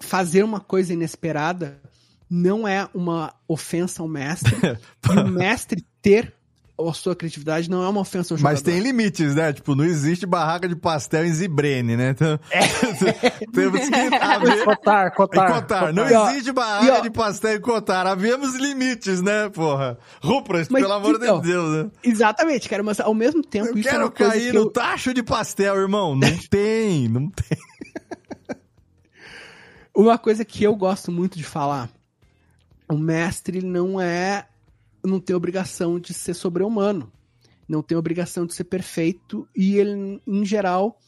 [0.00, 1.80] fazer uma coisa inesperada
[2.30, 4.54] não é uma ofensa ao mestre.
[5.12, 6.32] e o mestre ter
[6.76, 8.54] a sua criatividade não é uma ofensa ao jogador.
[8.54, 9.52] Mas tem limites, né?
[9.52, 12.10] Tipo, não existe barraca de pastel em Zibrene, né?
[12.10, 12.38] Então,
[13.52, 14.64] temos que haver...
[14.64, 15.50] Cotar, cotar.
[15.50, 15.92] Em Cotar.
[15.92, 18.06] Não ó, existe barraca e, ó, de pastel em Cotar.
[18.06, 19.96] Havemos limites, né, porra?
[20.20, 21.90] Rupras, Mas, pelo amor então, de Deus, né?
[22.02, 24.70] Exatamente, cara, mas ao mesmo tempo Eu isso é quero coisa cair que no eu...
[24.70, 26.16] tacho de pastel, irmão.
[26.16, 27.58] Não tem, não tem.
[29.94, 31.88] Uma coisa que eu gosto muito de falar,
[32.90, 34.44] o mestre não é,
[35.04, 37.12] não tem obrigação de ser sobre-humano,
[37.68, 40.98] não tem obrigação de ser perfeito e ele, em geral,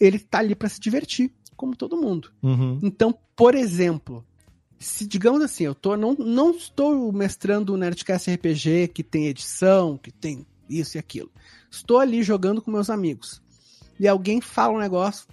[0.00, 2.32] ele tá ali para se divertir, como todo mundo.
[2.42, 2.80] Uhum.
[2.82, 4.24] Então, por exemplo,
[4.78, 9.96] se digamos assim, eu tô não, não estou mestrando o Nerdcast RPG que tem edição,
[9.96, 11.30] que tem isso e aquilo.
[11.70, 13.42] Estou ali jogando com meus amigos.
[13.98, 15.26] E alguém fala um negócio,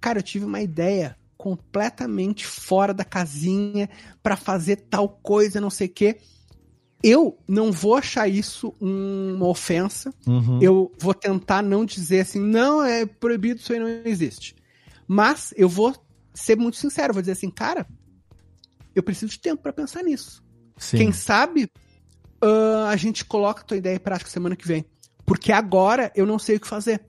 [0.00, 3.88] cara, eu tive uma ideia completamente fora da casinha
[4.22, 6.18] pra fazer tal coisa, não sei o quê.
[7.08, 10.12] Eu não vou achar isso uma ofensa.
[10.26, 10.58] Uhum.
[10.60, 14.56] Eu vou tentar não dizer assim, não, é proibido, isso aí não existe.
[15.06, 15.94] Mas eu vou
[16.34, 17.86] ser muito sincero, vou dizer assim, cara,
[18.92, 20.42] eu preciso de tempo pra pensar nisso.
[20.76, 20.96] Sim.
[20.96, 21.70] Quem sabe
[22.42, 24.84] ah, a gente coloca a tua ideia em prática semana que vem.
[25.24, 27.02] Porque agora eu não sei o que fazer.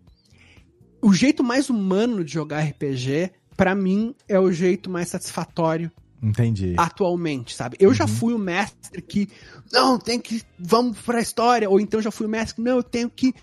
[1.01, 5.91] O jeito mais humano de jogar RPG, pra mim, é o jeito mais satisfatório
[6.21, 6.73] Entendi.
[6.77, 7.77] atualmente, sabe?
[7.79, 8.09] Eu já Uhum.
[8.09, 9.29] fui o mestre que,
[9.71, 11.69] não, tem que, vamos pra história.
[11.69, 13.33] Ou então já fui o mestre que, não, eu tenho que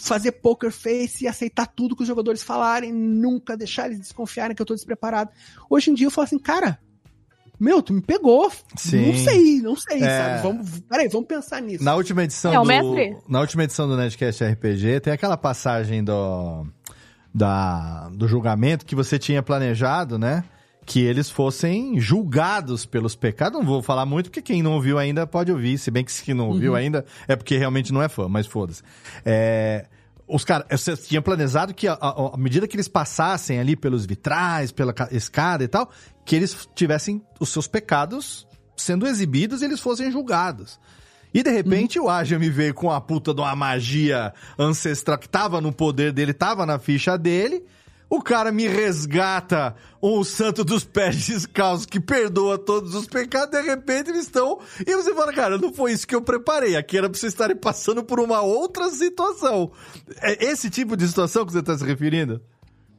[0.00, 4.60] fazer poker face e aceitar tudo que os jogadores falarem, nunca deixar eles desconfiarem que
[4.60, 5.30] eu tô despreparado.
[5.68, 6.78] Hoje em dia eu falo assim, cara,
[7.58, 8.50] meu, tu me pegou.
[8.76, 9.06] Sim.
[9.06, 10.18] Não sei, não sei, É.
[10.18, 10.42] sabe?
[10.42, 11.84] Vamos, peraí, vamos pensar nisso.
[11.84, 13.16] Na última edição É, do mestre?
[13.28, 16.66] na última edição do Nerdcast RPG tem aquela passagem do
[17.32, 20.42] da, do julgamento que você tinha planejado, né?
[20.90, 23.58] Que eles fossem julgados pelos pecados.
[23.60, 25.78] Não vou falar muito, porque quem não ouviu ainda pode ouvir.
[25.78, 26.78] Se bem que se não ouviu Uhum.
[26.78, 28.82] ainda é porque realmente não é fã, mas foda-se.
[29.24, 29.86] É,
[30.26, 31.96] os caras, você tinha planejado que, à
[32.36, 35.90] medida que eles passassem ali pelos vitrais, pela ca- escada e tal,
[36.24, 38.46] que eles tivessem os seus pecados
[38.76, 40.80] sendo exibidos e eles fossem julgados.
[41.32, 45.28] E de repente o Aja me veio com a puta de uma magia ancestral que
[45.28, 47.62] tava no poder dele, tava na ficha dele.
[48.10, 53.64] O cara me resgata um santo dos pés descalços que perdoa todos os pecados, de
[53.64, 54.58] repente eles estão.
[54.84, 56.74] E você fala, cara, não foi isso que eu preparei.
[56.74, 59.70] Aqui era pra vocês estarem passando por uma outra situação.
[60.20, 62.42] É esse tipo de situação que você tá se referindo?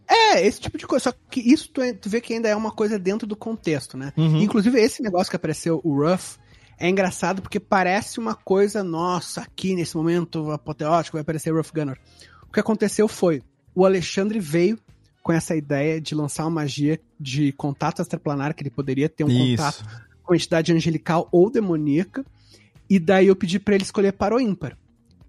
[0.07, 1.03] É, esse tipo de coisa.
[1.03, 4.13] Só que isso tu, tu vê que ainda é uma coisa dentro do contexto, né?
[4.15, 4.41] Uhum.
[4.41, 6.37] Inclusive, esse negócio que apareceu, o Ruff,
[6.79, 11.99] é engraçado porque parece uma coisa, nossa, aqui nesse momento apoteótico vai aparecer Ruff Gunner.
[12.47, 13.43] O que aconteceu foi,
[13.75, 14.79] o Alexandre veio
[15.21, 19.29] com essa ideia de lançar uma magia de contato extraplanar, que ele poderia ter um
[19.29, 19.57] Isso.
[19.57, 19.85] contato
[20.23, 22.25] com entidade angelical ou demoníaca.
[22.89, 24.77] E daí eu pedi pra ele escolher par ou ímpar.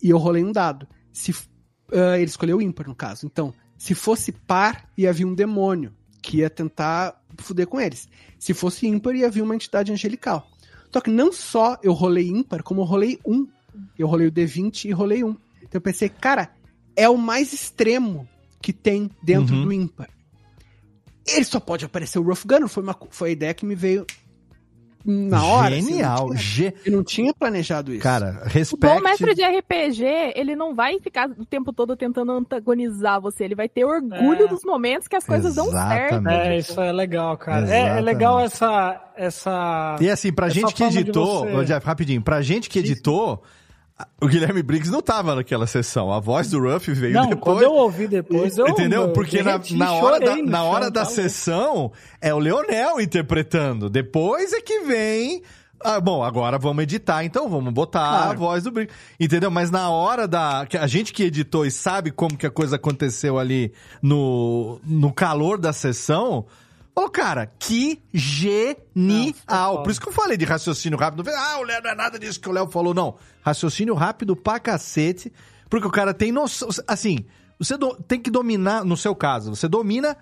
[0.02, 0.88] E eu rolei um dado.
[1.12, 1.32] Se
[1.92, 3.26] ah, ele escolheu ímpar, no caso.
[3.26, 8.08] Então, se fosse par, ia vir um demônio que ia tentar fuder com eles.
[8.38, 10.48] Se fosse ímpar, ia vir uma entidade angelical.
[10.92, 13.46] Só que não só eu rolei ímpar, como eu rolei um.
[13.98, 15.36] Eu rolei o D20 e rolei um.
[15.62, 16.50] Então eu pensei, cara,
[16.94, 18.28] é o mais extremo
[18.62, 19.64] que tem dentro Uhum.
[19.64, 20.08] do ímpar.
[21.26, 22.68] Ele só pode aparecer o Rough Gunner.
[22.68, 24.04] Foi, uma, foi a ideia que me veio
[25.04, 25.76] na hora.
[25.76, 26.28] assim, Genial.
[26.28, 28.02] eu, não tinha, eu não tinha planejado isso.
[28.02, 30.04] Cara, O bom mestre de RPG,
[30.36, 33.44] ele não vai ficar o tempo todo tentando antagonizar você.
[33.44, 34.48] Ele vai ter orgulho É.
[34.48, 36.28] dos momentos que as coisas dão certo.
[36.28, 37.66] É, isso é legal, cara.
[37.68, 38.04] É, é Exatamente.
[38.04, 39.12] legal essa.
[39.16, 43.42] essa E assim, pra essa gente que editou, Jeff, rapidinho, pra gente que editou,
[44.20, 46.12] o Guilherme Briggs não tava naquela sessão.
[46.12, 47.40] A voz do Ruff veio Não, depois.
[47.42, 48.68] quando eu ouvi depois, eu.
[48.68, 49.02] Entendeu?
[49.02, 53.00] eu Porque na, na hora, da, na chão, hora da tá sessão é o Leonel
[53.00, 53.88] interpretando.
[53.90, 55.42] Depois é que vem.
[55.84, 58.38] Ah, bom, agora vamos editar, então vamos botar a Claro.
[58.38, 58.94] voz do Briggs.
[59.18, 59.50] Entendeu?
[59.50, 60.64] Mas na hora da.
[60.80, 65.58] A gente que editou e sabe como que a coisa aconteceu ali no, no calor
[65.58, 66.46] da sessão.
[66.94, 69.82] Falou, cara, que genial.
[69.82, 71.22] Por isso que eu falei de raciocínio rápido.
[71.24, 72.92] Não Ah, o Léo não é nada disso que o Léo falou.
[72.94, 73.16] Não.
[73.42, 75.32] Raciocínio rápido pra cacete.
[75.70, 76.68] Porque o cara tem noção.
[76.86, 77.24] Assim,
[77.58, 80.16] você do- tem que dominar, no seu caso, você domina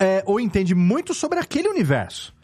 [0.00, 2.34] é, ou entende muito sobre aquele universo.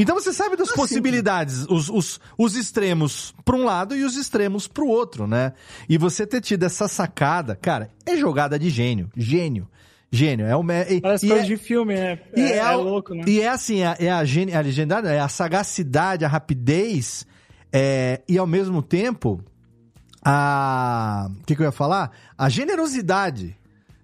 [0.00, 4.68] Então você sabe das possibilidades, os, os, os extremos pra um lado e os extremos
[4.68, 5.54] pro outro, né?
[5.88, 9.10] E você ter tido essa sacada, cara, é jogada de gênio.
[9.16, 9.68] Gênio.
[10.10, 10.46] Gênio.
[10.46, 12.70] É o me- e- Parece e coisa é- de filme, é, e é, é, é
[12.72, 13.24] louco, né?
[13.26, 17.26] E é assim, é, é a, geni- a legendada, é a sagacidade, a rapidez,
[17.72, 19.42] é, e ao mesmo tempo,
[20.24, 21.28] a.
[21.40, 22.10] O que, que eu ia falar?
[22.36, 23.56] A generosidade,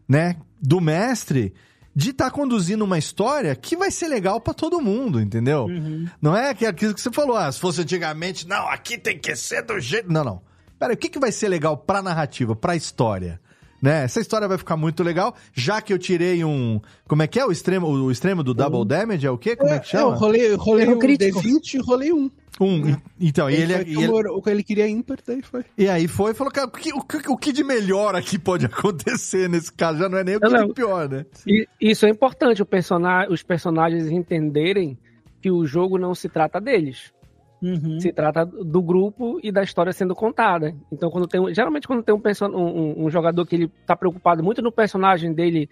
[0.08, 0.36] né?
[0.60, 1.52] Do mestre
[1.96, 5.66] de estar conduzindo uma história que vai ser legal pra todo mundo, entendeu?
[5.66, 6.06] Uhum.
[6.20, 9.62] Não é aquilo que você falou, ah, se fosse antigamente, não, aqui tem que ser
[9.62, 10.12] do jeito.
[10.12, 10.42] Não, não.
[10.78, 13.40] Pera, o que, que vai ser legal pra narrativa, pra história?
[13.82, 14.04] Né?
[14.04, 16.80] Essa história vai ficar muito legal, já que eu tirei um.
[17.06, 19.26] Como é que é o extremo, o extremo do Double Damage?
[19.26, 19.54] É o quê?
[19.56, 20.16] Como é, que É, eu chama?
[20.16, 21.40] rolei, eu rolei o crítico.
[21.42, 22.30] D20 e rolei um.
[22.60, 22.96] Um.
[23.20, 25.64] Então, e ele, e ele- o que ele queria ímpar, daí foi.
[25.76, 28.38] e aí foi e falou, cara, o que, o, que, o que de melhor aqui
[28.38, 29.98] pode acontecer nesse caso?
[29.98, 31.26] Já não é nem o que Não, de pior, né?
[31.46, 34.96] E isso é importante, o persona- os personagens entenderem
[35.42, 37.12] que o jogo não se trata deles.
[37.64, 37.98] Uhum.
[37.98, 40.74] Se trata do grupo e da história sendo contada.
[40.92, 43.96] Então, quando tem um- geralmente quando tem um, person- um- um- jogador que ele tá
[43.96, 45.68] preocupado muito no personagem dele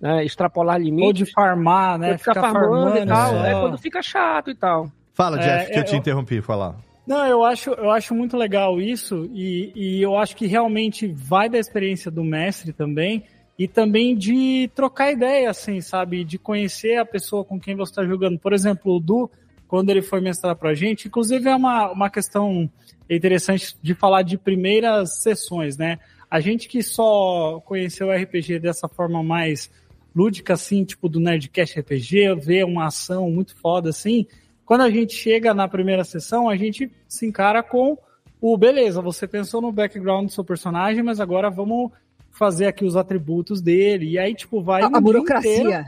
[0.00, 2.18] né, extrapolar limites, Ou de farmar, né?
[2.18, 3.44] ficar Ficar farmando, e tal, só.
[3.46, 4.90] é quando fica chato e tal.
[5.14, 6.76] Fala, É, Jeff, que eu é, te eu- interrompi falar.
[7.06, 11.48] Não, eu acho, eu acho muito legal isso e, e eu acho que realmente vai
[11.48, 13.22] da experiência do mestre também
[13.58, 16.24] e também de trocar ideia, assim, sabe?
[16.24, 18.38] De conhecer a pessoa com quem você está jogando.
[18.38, 19.30] Por exemplo, o Du,
[19.68, 22.70] quando ele foi mestrar pra gente, inclusive é uma, uma questão
[23.08, 25.98] interessante de falar de primeiras sessões, né?
[26.30, 29.70] A gente que só conheceu o RPG dessa forma mais
[30.14, 34.26] lúdica, assim, tipo do Nerdcast RPG, ver uma ação muito foda, assim,
[34.64, 37.96] quando a gente chega na primeira sessão, a gente se encara com
[38.40, 41.90] o beleza, você pensou no background do seu personagem, mas agora vamos
[42.32, 44.10] fazer aqui os atributos dele.
[44.10, 45.58] E aí, tipo, vai A- um a burocracia.
[45.62, 45.84] inteiro-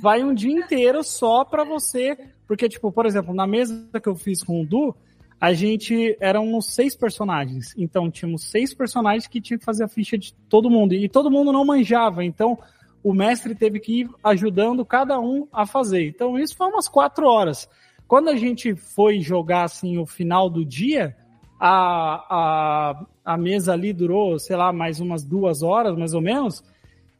[0.00, 2.16] vai um dia inteiro só pra você.
[2.52, 4.94] Porque, tipo, por exemplo, na mesa que eu fiz com o Du,
[5.40, 7.72] a gente eram seis personagens.
[7.78, 10.92] Então, tínhamos seis personagens que tinham que fazer a ficha de todo mundo.
[10.92, 12.22] E todo mundo não manjava.
[12.22, 12.58] Então,
[13.02, 16.06] o mestre teve que ir ajudando cada um a fazer.
[16.08, 17.66] Então, isso foi umas quatro horas.
[18.06, 21.16] Quando a gente foi jogar, assim, o final do dia,
[21.58, 26.62] a, a, a mesa ali durou, sei lá, mais umas duas horas, mais ou menos.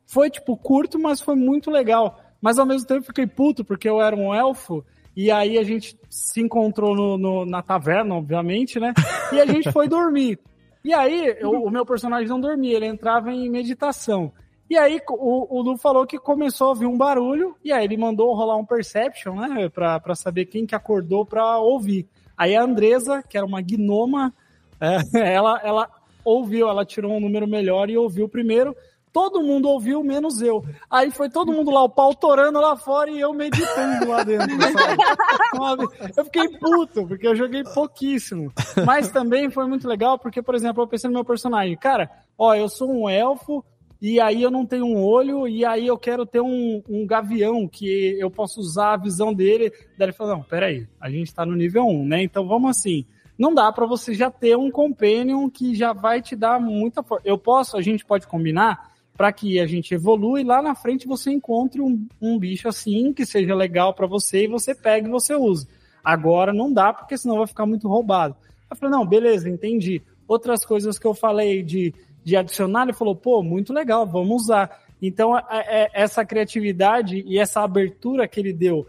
[0.05, 2.21] Foi, tipo, curto, mas foi muito legal.
[2.39, 4.85] Mas ao mesmo tempo fiquei puto, porque eu era um elfo,
[5.17, 8.93] e aí a gente se encontrou no, no- na taverna, obviamente, né?
[9.33, 10.39] E a gente foi dormir.
[10.85, 14.33] E aí, eu- o meu personagem não dormia, ele entrava em meditação.
[14.71, 17.97] E aí, o, o Lu falou que começou a ouvir um barulho, e aí ele
[17.97, 19.69] mandou rolar um perception, né?
[19.69, 22.07] Pra, pra saber quem que acordou pra ouvir.
[22.37, 24.33] Aí a Andresa, que era uma gnoma,
[24.81, 24.97] é,
[25.35, 25.91] ela, ela
[26.25, 28.75] ouviu, ela tirou um número melhor e ouviu primeiro.
[29.13, 30.65] Todo mundo ouviu, menos eu.
[30.91, 34.47] Aí foi todo mundo lá, o pau torando lá fora e eu meditando lá dentro,
[35.55, 35.87] sabe?
[36.17, 38.51] Eu fiquei puto, porque eu joguei pouquíssimo.
[38.87, 41.77] Mas também foi muito legal, porque, por exemplo, eu pensei no meu personagem.
[41.77, 43.63] Cara, ó, eu sou um elfo,
[44.01, 47.69] e aí eu não tenho um olho, e aí eu quero ter um, um gavião
[47.69, 49.71] que eu posso usar a visão dele.
[49.99, 52.23] Daí ele falou: não, peraí, a gente tá no nível 1, né?
[52.23, 53.05] Então vamos assim.
[53.39, 57.27] Não dá pra você já ter um companion que já vai te dar muita força.
[57.27, 61.07] Eu posso, a gente pode combinar para que a gente evolua e lá na frente
[61.07, 65.11] você encontre um, um bicho assim que seja legal pra você e você pegue e
[65.11, 65.67] você use.
[66.03, 68.35] Agora não dá, porque senão vai ficar muito roubado.
[68.71, 70.03] Eu falei, não, beleza, entendi.
[70.27, 71.95] Outras coisas que eu falei de,
[72.25, 74.81] de adicionar, ele falou, pô, muito legal, vamos usar.
[75.01, 78.87] Então, a- a- essa criatividade e essa abertura que ele deu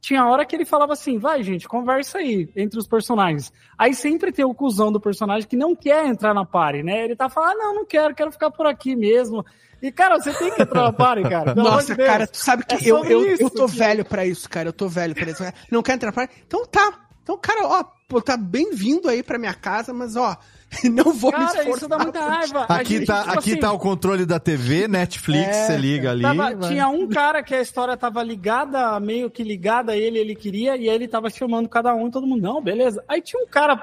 [0.00, 3.52] tinha hora que ele falava assim, vai, gente, conversa aí entre os personagens.
[3.76, 7.04] Aí sempre tem o cuzão do personagem que não quer entrar na party, né?
[7.04, 9.44] Ele tá falando, ah, não, não quero, quero ficar por aqui mesmo.
[9.82, 11.54] E, cara, você tem que entrar na party, cara.
[11.54, 14.26] Nossa, de cara, tu sabe que É eu, eu, isso, eu tô que- velho pra
[14.26, 14.68] isso, cara.
[14.68, 15.42] Eu tô velho pra isso.
[15.70, 16.28] Não quer entrar pra.
[16.46, 17.00] Então tá.
[17.22, 20.36] Então, cara, ó, tá bem-vindo aí pra minha casa, mas ó,
[20.92, 21.76] não vou me Cara, esforçar.
[21.76, 22.66] isso dá muita raiva.
[22.68, 26.10] Aqui gente, tá, tipo aqui assim, tá o controle da TV, Netflix, É, você liga
[26.12, 26.22] ali.
[26.22, 30.34] tava- tinha um cara que a história tava ligada, meio que ligada a ele, ele
[30.34, 33.02] queria, e aí ele tava chamando cada um e todo mundo, não, beleza.
[33.08, 33.76] Aí tinha um cara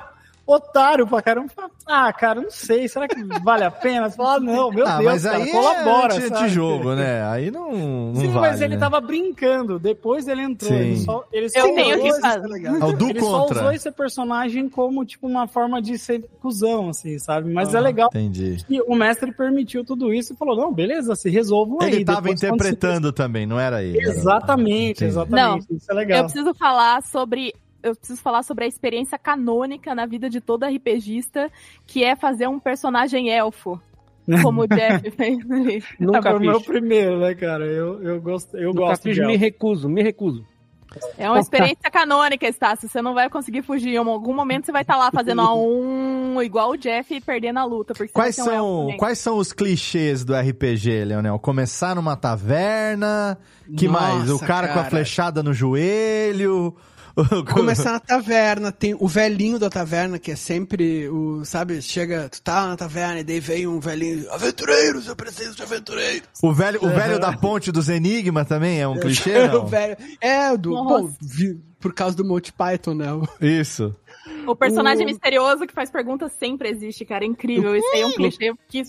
[0.48, 1.52] otário pra caramba,
[1.86, 4.10] ah, cara, não sei, será que vale a pena?
[4.10, 6.50] Você fala, ah, não, meu ah, Deus, mas cara, aí colabora, é sabe?
[6.50, 7.24] jogo, né?
[7.30, 7.72] Aí não,
[8.14, 8.80] não Sim, vale, mas ele né?
[8.80, 10.78] tava brincando, depois ele entrou, Sim.
[10.78, 12.46] ele só, ele só Eu tenho que usou fazer.
[12.56, 13.56] esse- É o do ele contra.
[13.56, 17.52] só usou esse personagem como, tipo, uma forma de ser cuzão, assim, sabe?
[17.52, 18.64] Mas é legal Entendi.
[18.66, 21.88] que o mestre permitiu tudo isso e falou, não, beleza, se resolvam aí.
[21.94, 24.00] Ele tava depois, quando se interpretando também, não era ele.
[24.02, 25.66] Exatamente, exatamente.
[25.74, 26.18] Isso é legal.
[26.20, 27.54] Eu preciso falar sobre.
[27.88, 31.52] Eu preciso falar sobre a experiência canônica na vida de todo RPGista,
[31.86, 33.80] que é fazer um personagem elfo.
[34.44, 35.84] Como o Jeff fez ali.
[36.00, 37.66] Nunca foi o meu primeiro, né, cara?
[37.66, 39.40] Eu, eu gosto, eu Nunca gosto fiz, de me elfo.
[39.40, 40.46] recuso, me recuso.
[41.18, 42.88] É uma experiência canônica, Estácio.
[42.88, 43.94] Você não vai conseguir fugir.
[43.94, 47.60] Em algum momento você vai estar lá fazendo a um igual o Jeff e perdendo
[47.60, 47.94] a luta.
[48.14, 48.98] Quais um são, também.
[48.98, 51.38] quais são os clichês do RPG, Leonel?
[51.40, 53.38] Começar numa taverna,
[53.76, 54.32] que Nossa, mais?
[54.32, 54.90] O cara, com a cara.
[54.90, 56.76] flechada no joelho.
[57.52, 62.42] Começar na taverna, tem o velhinho da taverna, que é sempre o, sabe, chega, tu
[62.42, 66.28] tá na taverna e daí vem um velhinho, aventureiros, eu preciso de aventureiros.
[66.44, 69.64] O velho, o velho da ponte dos Enigma também é um clichê, não?
[69.64, 73.08] o velho, é, do, bom, vi- por causa do Monty Python, né?
[73.42, 73.96] Isso.
[74.46, 77.24] O personagem O- misterioso que faz perguntas sempre existe, cara.
[77.24, 77.76] É incrível.
[77.76, 78.54] Isso aí é um clichê.
[78.68, 78.84] Que...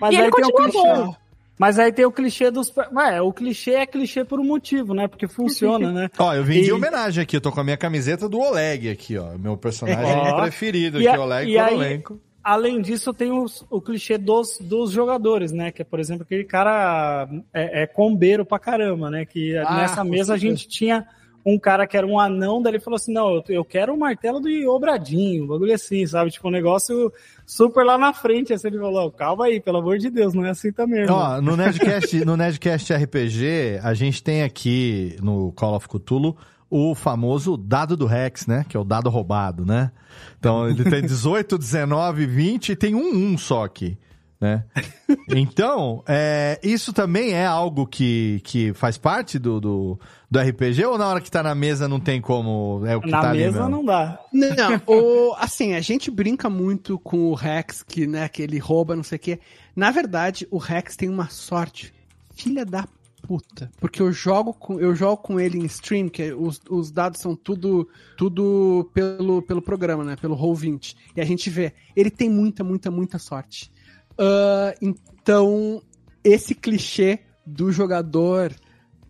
[0.00, 0.78] Mas E ele continua clichê.
[0.82, 1.16] bom.
[1.58, 2.72] Mas aí tem o clichê dos.
[3.10, 5.06] É, o clichê é clichê por um motivo, né?
[5.06, 6.08] Porque funciona, né?
[6.18, 8.88] Ó, eu vim de E- homenagem aqui, eu tô com a minha camiseta do Oleg
[8.90, 9.38] aqui, ó.
[9.38, 10.40] Meu personagem Ó.
[10.42, 12.20] preferido E aqui, a- Oleg e Korolenko.
[12.42, 15.70] Além disso, tem os- o clichê dos, dos jogadores, né?
[15.72, 19.24] Que é, por exemplo, aquele cara é, é combeiro pra caramba, né?
[19.24, 21.06] Que Ah, nessa mesa a gente tinha
[21.44, 23.98] um cara que era um anão, daí ele falou assim: não, eu, eu quero o
[23.98, 26.30] martelo do Obradinho, um bagulho assim, sabe?
[26.30, 27.12] Tipo, um negócio
[27.44, 28.52] super lá na frente.
[28.52, 31.00] Assim, ele falou: calma aí, pelo amor de Deus, não é assim também.
[31.00, 36.36] irmão." Ó, no Nerdcast, no Nerdcast RPG, a gente tem aqui no Call of Cthulhu
[36.70, 38.64] o famoso dado do Rex, né?
[38.68, 39.92] Que é o dado roubado, né?
[40.38, 43.98] Então, ele tem 18, 19, 20 e tem um 1 só aqui,
[44.40, 44.64] né?
[45.28, 50.00] Então, é, isso também é algo que, que faz parte do, do,
[50.30, 52.82] do RPG ou na hora que tá na mesa não tem como...
[52.86, 54.20] É o que na tá mesa não dá.
[54.30, 58.94] Não, o, assim, a gente brinca muito com o Rex, que, né, que ele rouba,
[58.94, 59.40] não sei o quê.
[59.74, 61.92] Na verdade, o Rex tem uma sorte.
[62.34, 62.86] Filha da
[63.26, 63.70] puta.
[63.80, 67.34] Porque eu jogo com, eu jogo com ele em stream, que os, os dados são
[67.34, 70.16] tudo tudo pelo, pelo programa, né?
[70.16, 70.94] Pelo Roll20.
[71.16, 71.72] E a gente vê.
[71.96, 73.72] Ele tem muita, muita, muita sorte.
[74.18, 75.82] Ah, então,
[76.22, 78.54] esse clichê do jogador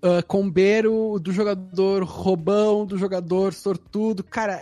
[0.05, 4.61] ah, combeiro, do jogador roubão, do jogador sortudo, cara,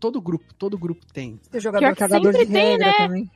[0.00, 1.38] todo grupo, todo grupo tem.
[1.50, 2.92] Tem jogador Pior que cagador de sempre tem, regra né?
[2.96, 3.30] também.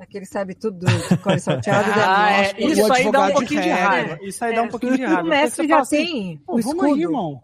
[0.00, 1.90] Aquele sabe tudo de cor salteado.
[1.94, 2.50] Ah, né?
[2.50, 3.88] é, o isso aí dá um de pouquinho de regra.
[3.88, 4.18] raiva.
[4.22, 5.22] Isso aí dá um pouquinho de raiva.
[5.22, 7.00] O mestre já assim, tem o vamos aí, escudo.
[7.00, 7.42] irmão.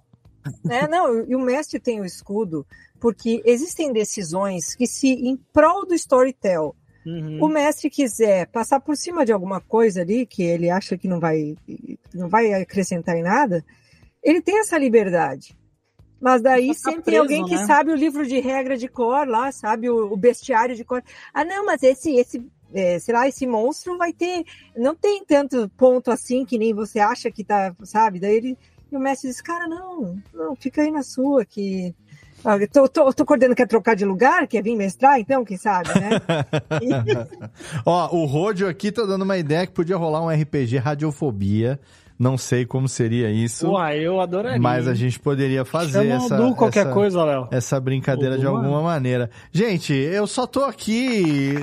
[0.69, 2.67] É, não, e o mestre tem o escudo,
[2.99, 6.75] porque existem decisões que, se em prol do storytell,
[7.07, 7.39] Uhum.
[7.41, 11.21] o mestre quiser passar por cima de alguma coisa ali que ele acha que não
[11.21, 11.55] vai,
[12.13, 13.65] não vai acrescentar em nada,
[14.21, 15.57] ele tem essa liberdade.
[16.21, 17.67] Mas daí sempre tem preso, alguém que né?
[17.67, 21.03] sabe o livro de regra de cor lá, sabe o, o bestiário de cor.
[21.33, 24.45] Ah, não, mas esse, esse, é, sei lá, esse monstro vai ter,
[24.77, 28.19] não tem tanto ponto assim que nem você acha que tá, sabe?
[28.19, 28.59] Daí ele,
[28.91, 31.95] e o mestre diz, cara, não, não, fica aí na sua, que
[32.73, 36.21] tô, tô, tô acordando quer trocar de lugar, quer vir mestrar, então, quem sabe, né?
[37.85, 41.79] Ó, o Rodio aqui tá dando uma ideia que podia rolar um RPG Radiofobia.
[42.19, 43.67] Não sei como seria isso.
[43.67, 44.59] Porra, eu adoraria.
[44.59, 47.49] Mas a gente poderia fazer Chama essa, qualquer essa, coisa, Léo.
[47.51, 48.85] essa brincadeira de alguma mano.
[48.85, 49.31] maneira.
[49.53, 51.55] Gente, eu só tô aqui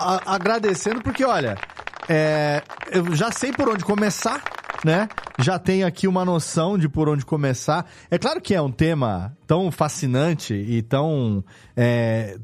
[0.00, 1.56] a- agradecendo porque, olha,
[2.08, 2.60] é,
[2.90, 4.42] eu já sei por onde começar,
[4.84, 5.08] né?
[5.38, 7.86] Já tenho aqui uma noção de por onde começar.
[8.10, 11.44] É claro que é um tema tão fascinante e tão
[11.76, 12.38] é,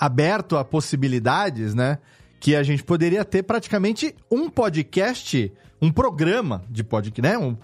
[0.00, 1.98] aberto a possibilidades, né?
[2.40, 7.38] Que a gente poderia ter praticamente um podcast, um programa de podcast, né?
[7.38, 7.56] Um,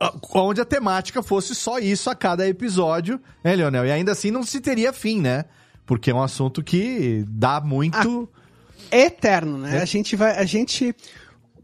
[0.00, 3.86] a- onde a temática fosse só isso a cada episódio, né, Leonel?
[3.86, 5.44] E ainda assim não se teria fim, né?
[5.84, 8.28] Porque é um assunto que dá muito.
[8.90, 9.78] É eterno, né?
[9.78, 9.82] É.
[9.82, 10.36] A gente vai.
[10.36, 10.94] A gente.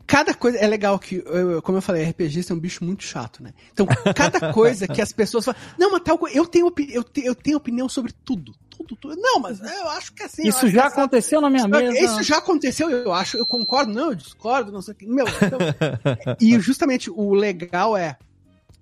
[0.06, 0.58] Cada coisa.
[0.58, 1.22] É legal que,
[1.62, 3.52] como eu falei, RPG é um bicho muito chato, né?
[3.72, 5.60] Então, cada coisa que as pessoas falam.
[5.78, 6.36] Não, mas tal coisa.
[6.36, 8.52] Eu tenho, opi- eu, te- eu tenho opinião sobre tudo.
[8.70, 9.16] Tudo, tudo.
[9.16, 10.46] Não, mas eu acho que é assim.
[10.46, 11.98] Isso já aconteceu na minha mesa.
[11.98, 15.06] Isso já aconteceu, eu acho, eu concordo, não, eu discordo, não sei o que.
[15.06, 15.58] Meu, então,
[16.40, 18.16] e justamente o legal é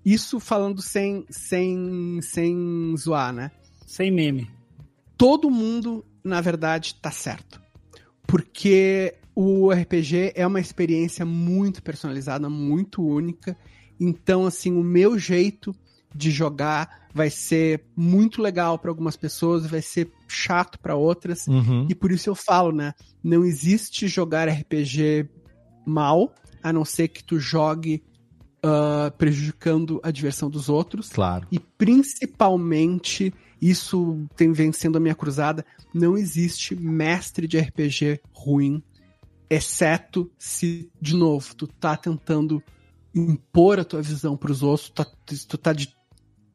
[0.03, 3.51] isso falando sem, sem, sem zoar, né?
[3.85, 4.49] Sem meme.
[5.17, 7.61] Todo mundo, na verdade, tá certo.
[8.25, 13.57] Porque o RPG é uma experiência muito personalizada, muito única.
[13.99, 15.75] Então, assim, o meu jeito
[16.13, 21.47] de jogar vai ser muito legal para algumas pessoas, vai ser chato para outras.
[21.47, 21.87] Uhum.
[21.89, 22.93] E por isso eu falo, né?
[23.23, 25.29] Não existe jogar RPG
[25.85, 28.03] mal, a não ser que tu jogue
[28.63, 31.09] ah, prejudicando a diversão dos outros.
[31.09, 31.47] Claro.
[31.51, 38.83] E principalmente, isso tem vem sendo a minha cruzada, não existe mestre de RPG ruim,
[39.55, 42.63] exceto se, de novo, tu tá tentando
[43.13, 45.05] impor a tua visão pros outros, tu tá,
[45.49, 45.93] tu tá, de-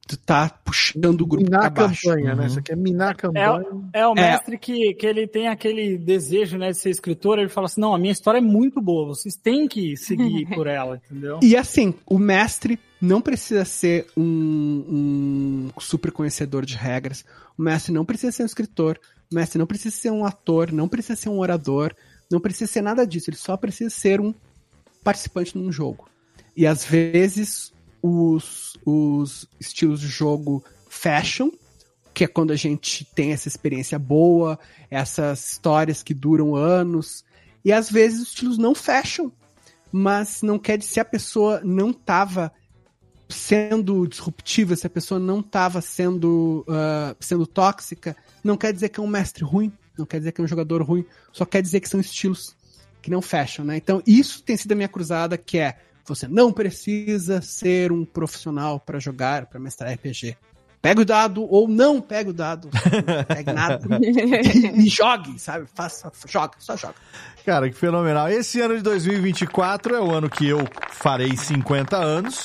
[0.09, 2.09] tu tá puxando o grupo Minar pra a baixo.
[2.09, 2.44] campanha, né?
[2.44, 2.48] Uhum.
[2.48, 3.60] Você quer minar a É, campanha.
[3.74, 7.51] o- é o mestre que, que ele tem aquele desejo né, de ser escritor, ele
[7.51, 10.97] fala assim, não, a minha história é muito boa, vocês têm que seguir por ela,
[11.05, 11.39] entendeu?
[11.43, 17.24] E assim, o mestre não precisa ser um, um super conhecedor de regras.
[17.59, 18.98] O mestre não precisa ser um escritor.
[19.31, 20.73] O mestre não precisa ser um ator.
[20.73, 21.94] Não precisa ser um orador.
[22.31, 23.31] Não precisa ser nada disso.
[23.31, 24.35] Ele só precisa ser um
[25.03, 26.09] participante num jogo.
[26.57, 27.73] E às vezes
[28.03, 31.53] os, os estilos de jogo fecham,
[32.15, 34.59] que é quando a gente tem essa experiência boa,
[34.90, 37.24] essas histórias que duram anos.
[37.65, 39.31] E às vezes os estilos não fecham,
[39.93, 42.53] mas não quer dizer se a pessoa não estava
[43.28, 49.01] sendo disruptiva, se a pessoa não estava sendo, ah, sendo tóxica, não quer dizer que
[49.01, 51.81] é um mestre ruim, não quer dizer que é um jogador ruim, só quer dizer
[51.81, 52.56] que são estilos
[53.02, 53.77] que não fecham, né?
[53.77, 58.78] Então isso tem sido a minha cruzada, que é você não precisa ser um profissional
[58.78, 60.36] para jogar, para mestrar RPG.
[60.81, 65.66] Pega o dado ou não pega o dado, não pegue nada e, e jogue, sabe?
[65.74, 66.94] Faça, joga, só joga.
[67.44, 68.28] Cara, que fenomenal.
[68.28, 70.60] Esse ano de 2024 é o ano que eu
[70.93, 72.44] farei 50 anos.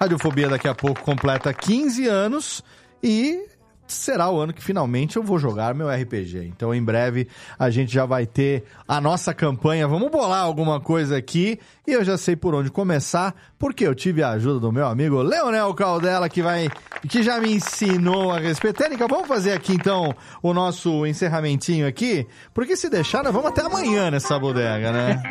[0.00, 2.62] Radiofobia daqui a pouco completa 15 anos
[3.02, 3.46] e
[3.86, 6.46] será o ano que finalmente eu vou jogar meu RPG.
[6.46, 7.28] Então, em breve,
[7.58, 9.86] a gente já vai ter a nossa campanha.
[9.86, 14.22] Vamos bolar alguma coisa aqui e eu já sei por onde começar, porque eu tive
[14.22, 16.68] a ajuda do meu amigo Leonel Caldela, que vai
[17.08, 18.78] que já me ensinou a respeito.
[18.78, 23.62] Técnica, vamos fazer aqui então o nosso encerramentinho aqui, porque se deixar, nós vamos até
[23.62, 25.22] amanhã nessa bodega, né?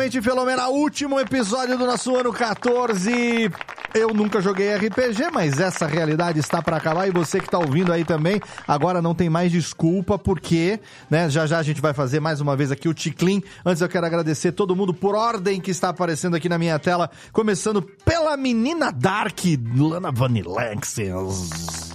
[0.00, 3.50] Totalmente fenomenal, último episódio do nosso ano 14.
[3.92, 7.92] Eu nunca joguei RPG, mas essa realidade está para acabar e você que está ouvindo
[7.92, 12.18] aí também, agora não tem mais desculpa, porque, né, já já a gente vai fazer
[12.18, 13.42] mais uma vez aqui o Ticlin.
[13.62, 17.10] Antes eu quero agradecer todo mundo por ordem que está aparecendo aqui na minha tela,
[17.30, 19.38] começando pela menina Dark,
[19.76, 21.92] Lana Vanilanxes.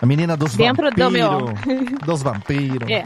[0.00, 1.98] A menina dos Dentro do meu- vampiros.
[2.06, 2.88] Dos vampiros.
[2.88, 3.04] É.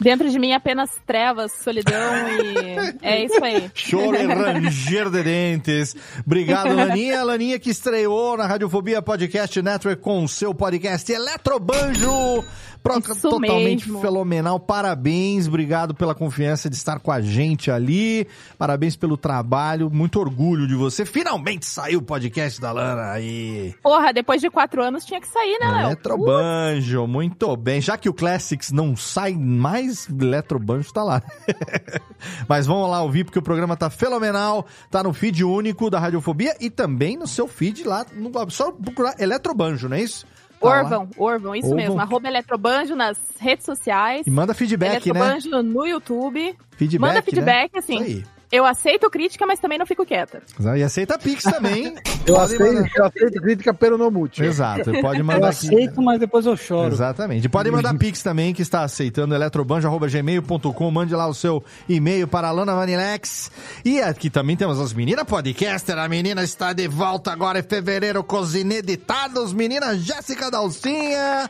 [0.00, 1.94] Dentro de mim apenas trevas, solidão
[2.42, 3.70] e é isso aí.
[3.74, 5.94] Choro e ranger de dentes.
[6.24, 7.22] Obrigado, Laninha.
[7.24, 12.44] Laninha que estreou na Radiofobia Podcast Network com o seu podcast Eletrobanjo.
[12.82, 14.00] Pro- Isso totalmente mesmo.
[14.00, 14.58] fenomenal.
[14.58, 18.26] Parabéns, obrigado pela confiança de estar com a gente ali.
[18.58, 19.90] Parabéns pelo trabalho.
[19.90, 21.04] Muito orgulho de você.
[21.04, 23.74] Finalmente saiu o podcast da Lana aí.
[23.82, 25.86] Porra, depois de quatro anos tinha que sair, né, Léo?
[25.86, 27.80] Eletrobanjo, muito bem.
[27.80, 31.22] Já que o Classics não sai mais, Eletrobanjo tá lá.
[32.48, 34.66] Mas vamos lá ouvir, porque o programa tá fenomenal.
[34.90, 38.04] Tá no feed único da Radiofobia e também no seu feed lá.
[38.14, 40.26] No, só procurar Eletrobanjo, não é isso?
[40.60, 40.78] Tá lá.
[40.82, 41.76] Orvão, Orvão, isso Orvão.
[41.84, 42.00] mesmo.
[42.00, 44.26] Arroba Eletrobanjo nas redes sociais.
[44.26, 45.18] E manda feedback, né?
[45.20, 46.54] Eletrobanjo no YouTube.
[46.76, 47.78] Feedback, Manda feedback, né?
[47.78, 47.94] assim.
[47.94, 48.24] Isso aí.
[48.52, 50.42] Eu aceito crítica, mas também não fico quieta.
[50.76, 51.94] E aceita Pix também.
[52.26, 52.90] Eu aceito, mandar.
[52.96, 54.44] eu aceito crítica pelo Nomute.
[54.44, 55.66] Exato, pode Eu mandar aqui.
[55.66, 56.92] aceito, mas depois eu choro.
[56.92, 57.48] Exatamente.
[57.48, 60.90] Pode mandar Pix também, que está aceitando eletrobanjo.gmail.com.
[60.90, 63.50] Mande lá o seu e-mail para a Lana Vanilex.
[63.84, 65.98] E aqui também temos as meninas podcaster.
[65.98, 69.52] A menina está de volta agora em fevereiro com os ineditados.
[69.52, 71.48] Menina Jéssica Dalcinha.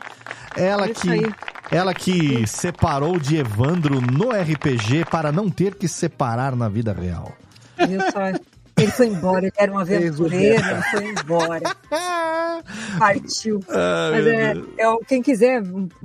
[0.55, 1.31] Ela É que, aí.
[1.69, 7.31] ela que separou de Evandro no RPG para não ter que separar na vida real.
[7.87, 8.31] Viu só?
[8.77, 10.71] Ele foi embora, ele era um aventureiro, beta.
[10.71, 11.61] ele foi embora.
[12.97, 13.59] Partiu.
[13.67, 15.61] Mas é, é, quem quiser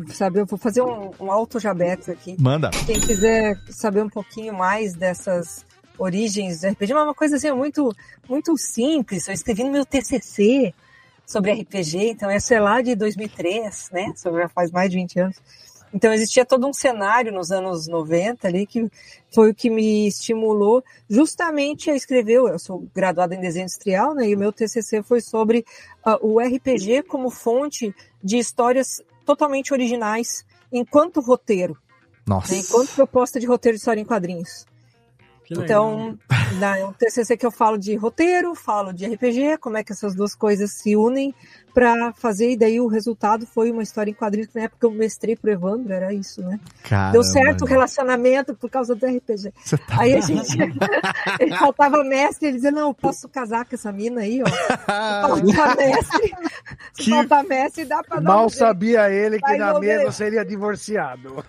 [0.08, 2.36] saber, eu vou fazer um, um alto jabex aqui.
[2.38, 2.70] Manda.
[2.84, 5.64] Quem quiser saber um pouquinho mais dessas
[5.98, 7.94] origens do RPG, uma coisa assim, muito,
[8.28, 9.26] muito simples.
[9.26, 10.74] Eu escrevi no meu TCC
[11.26, 14.12] sobre RPG, então essa é lá de 2003, né?
[14.22, 15.36] Já faz mais de 20 anos.
[15.92, 18.90] Então existia todo um cenário nos anos 90 ali que
[19.32, 22.36] foi o que me estimulou justamente a escrever.
[22.36, 24.28] Eu sou graduada em desenho industrial, né?
[24.28, 25.64] E o meu TCC foi sobre
[26.04, 31.76] ah, o RPG como fonte de histórias totalmente originais enquanto roteiro,
[32.26, 32.54] Nossa.
[32.54, 32.60] né?
[32.60, 34.66] enquanto proposta de roteiro de história em quadrinhos.
[35.50, 36.18] Então,
[36.58, 39.92] na, é um TCC que eu falo de roteiro, falo de RPG, como é que
[39.92, 41.34] essas duas coisas se unem
[41.74, 44.90] para fazer, e daí o resultado foi uma história em quadrinhos, que na época eu
[44.90, 46.58] mestrei pro Evandro, era isso, né?
[46.82, 49.52] Caramba, Deu certo o relacionamento por causa do RPG.
[49.86, 50.56] Tá- Aí a gente.
[51.38, 54.46] ele faltava mestre, ele dizia: Não, eu posso casar com essa mina aí, ó.
[55.36, 56.34] Se faltar mestre,
[56.94, 58.58] se faltar mestre, dá pra dar um Mal jeito.
[58.58, 61.44] sabia ele que Vai na mesa seria divorciado.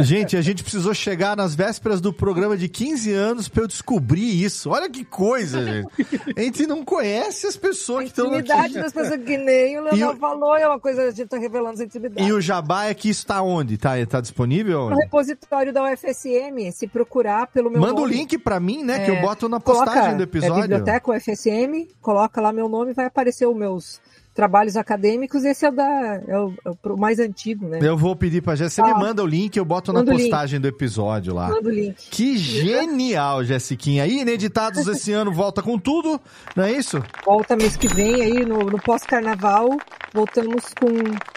[0.00, 4.42] Gente, a gente precisou chegar nas vésperas do programa de 15 anos pra eu descobrir
[4.42, 4.70] isso.
[4.70, 5.88] Olha que coisa, gente.
[6.36, 8.38] A gente não conhece as pessoas que estão aqui.
[8.38, 11.10] Intimidade das pessoas que nem o E Leonel o- falou, é uma coisa que a
[11.12, 12.26] gente tá revelando essa intimidade.
[12.28, 13.76] E o Jabá é que está onde?
[13.78, 14.80] Tá, tá disponível?
[14.90, 15.04] No onde?
[15.04, 18.14] repositório da UFSM, se procurar pelo meu Manda o nome.
[18.16, 19.04] link pra mim, né?
[19.04, 20.62] Que É, eu boto na coloca, postagem do É episódio.
[20.62, 24.00] Biblioteca UFSM, coloca lá meu nome, vai aparecer os meus
[24.34, 25.44] trabalhos acadêmicos.
[25.44, 25.84] Esse é o, da,
[26.26, 27.78] é o, é o mais antigo, né?
[27.80, 28.84] Eu vou pedir pra Jéssica.
[28.86, 28.94] Você Ah.
[28.98, 31.48] me manda o link, eu boto na postagem do episódio lá.
[31.48, 31.94] Manda o link.
[32.10, 34.02] Que genial, Jessiquinha.
[34.02, 36.20] Aí, ineditados esse ano, volta com tudo,
[36.56, 37.02] não é isso?
[37.24, 39.68] Volta mês que vem aí, no, no pós-carnaval,
[40.12, 40.88] voltamos com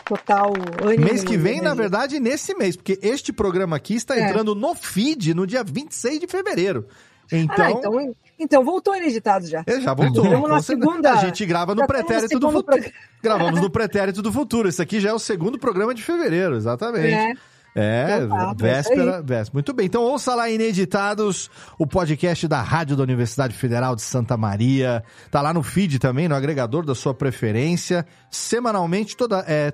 [0.06, 0.54] total
[0.84, 1.06] ânimo.
[1.06, 4.22] Mês que vem, na verdade, nesse mês, porque este programa aqui está É.
[4.30, 6.86] entrando no feed no dia 26 de fevereiro.
[7.32, 9.64] Então, Ah, então, então voltou ineditado já.
[9.66, 10.24] É, já voltou.
[10.26, 11.14] Estamos na segunda.
[11.14, 12.64] A gente grava no pretérito do futuro.
[12.66, 12.94] programa.
[13.22, 14.70] Gravamos no pretérito do futuro.
[14.70, 17.14] Esse aqui já é o segundo programa de fevereiro, exatamente.
[17.14, 17.34] É.
[17.80, 19.50] É, Então tá, é isso véspera, véspera.
[19.54, 19.86] Muito bem.
[19.86, 21.48] Então ouça lá Ineditados,
[21.78, 25.04] o podcast da Rádio da Universidade Federal de Santa Maria.
[25.30, 28.04] Tá lá no feed também, no agregador da sua preferência.
[28.32, 29.72] Semanalmente, toda é,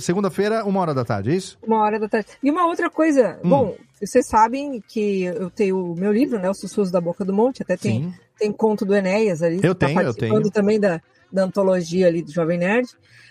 [0.00, 1.56] segunda-feira, uma hora da tarde, é isso?
[1.64, 2.26] Uma hora da tarde.
[2.42, 3.48] E uma outra coisa, Hum.
[3.48, 6.50] bom, vocês sabem que eu tenho o meu livro, né?
[6.50, 8.14] Os Sussurros da Boca do Monte, até tem, Sim.
[8.38, 9.60] tem conto do Enéas ali.
[9.62, 10.52] Eu tá tenho, eu participando tenho.
[10.52, 11.00] também da,
[11.32, 12.88] da antologia ali do Jovem Nerd.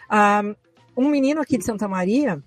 [0.09, 0.43] Ah,
[0.95, 2.41] um menino aqui de Santa Maria,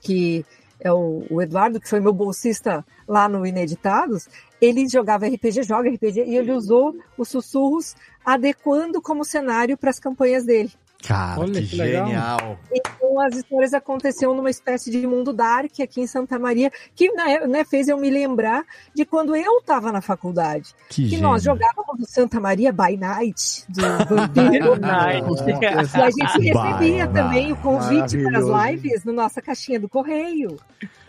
[0.00, 0.44] que
[0.80, 4.28] é o, o Eduardo, que foi meu bolsista lá no Ineditados,
[4.60, 7.94] ele jogava RPG, joga RPG, e ele usou os sussurros
[8.24, 10.70] adequando como cenário para as campanhas dele.
[11.06, 12.58] Cara, Olha, que, que genial.
[12.72, 17.46] Então as histórias aconteciam numa espécie de mundo dark aqui em Santa Maria, que né,
[17.46, 18.64] né, fez eu me lembrar
[18.94, 20.74] de quando eu estava na faculdade.
[20.88, 24.76] Que Que, nós jogávamos no Santa Maria by Night, do Vampiro.
[24.78, 25.26] Night.
[25.96, 29.88] e a gente recebia By também o convite para as lives na nossa caixinha do
[29.88, 30.56] correio.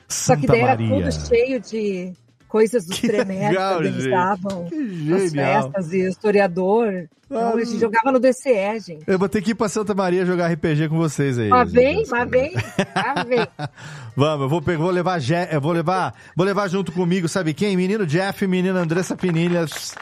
[0.08, 0.90] Só que Santa daí era Maria.
[0.90, 2.14] tudo cheio de
[2.54, 5.64] coisas dos legal, que eles davam genial.
[5.64, 7.10] festas e historiador.
[7.26, 9.04] Então, a gente jogava no DCE, gente.
[9.08, 11.50] Eu vou ter que ir pra Santa Maria jogar RPG com vocês aí.
[11.50, 13.48] Mas vem, mas vem, mas vem.
[14.16, 17.76] Vamos, eu vou, vou levar Je- eu vou levar, vou levar junto comigo, sabe quem?
[17.76, 19.96] Menino Jeff, menina Andressa Pinilhas,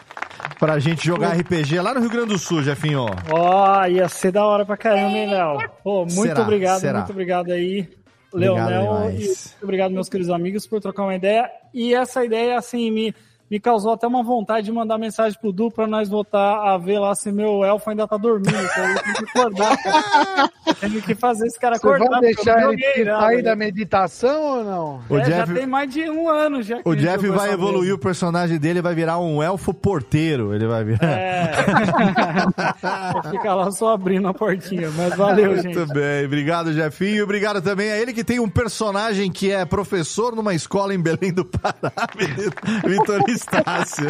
[0.60, 3.06] pra gente jogar RPG lá no Rio Grande do Sul, Jeffinho.
[3.30, 5.58] Ó, ia ser da hora pra caramba, hein, Léo?
[5.82, 6.42] Pô, muito Será?
[6.42, 6.98] obrigado, Será?
[6.98, 7.88] muito obrigado aí,
[8.34, 8.84] Leonel.
[8.84, 9.58] demais.
[9.60, 11.50] E obrigado, meus queridos amigos, por trocar uma ideia.
[11.74, 13.16] E essa ideia, assim, me,
[13.52, 17.00] me causou até uma vontade de mandar mensagem pro Du pra nós voltar a ver
[17.00, 18.56] lá se meu elfo ainda tá dormindo.
[18.56, 19.76] Então eu tenho que acordar.
[19.84, 20.52] cara.
[20.80, 22.20] Tenho que fazer esse cara Você vai acordar.
[22.22, 23.12] porque deixar eu ele joguei, né?
[23.20, 25.02] sair da meditação ou não?
[25.10, 27.94] O É, já Jeff, tem mais de um ano já que o Jeff vai evoluir
[27.94, 30.56] o personagem dele, vai virar um elfo porteiro.
[30.56, 31.10] Ele vai virar.
[31.12, 31.52] É.
[33.12, 35.76] Vou ficar lá só abrindo a portinha, mas valeu, gente.
[35.78, 37.26] Muito bem, obrigado, Jefinho.
[37.26, 41.34] Obrigado também a ele que tem um personagem que é professor numa escola em Belém
[41.34, 41.92] do Pará,
[42.88, 44.08] Vitor Estácio.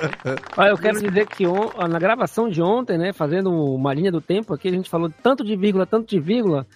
[0.56, 4.20] Olha, eu quero dizer que on- na gravação de ontem, né, fazendo uma linha do
[4.20, 6.66] tempo aqui, a gente falou tanto de vírgula, tanto de vírgula,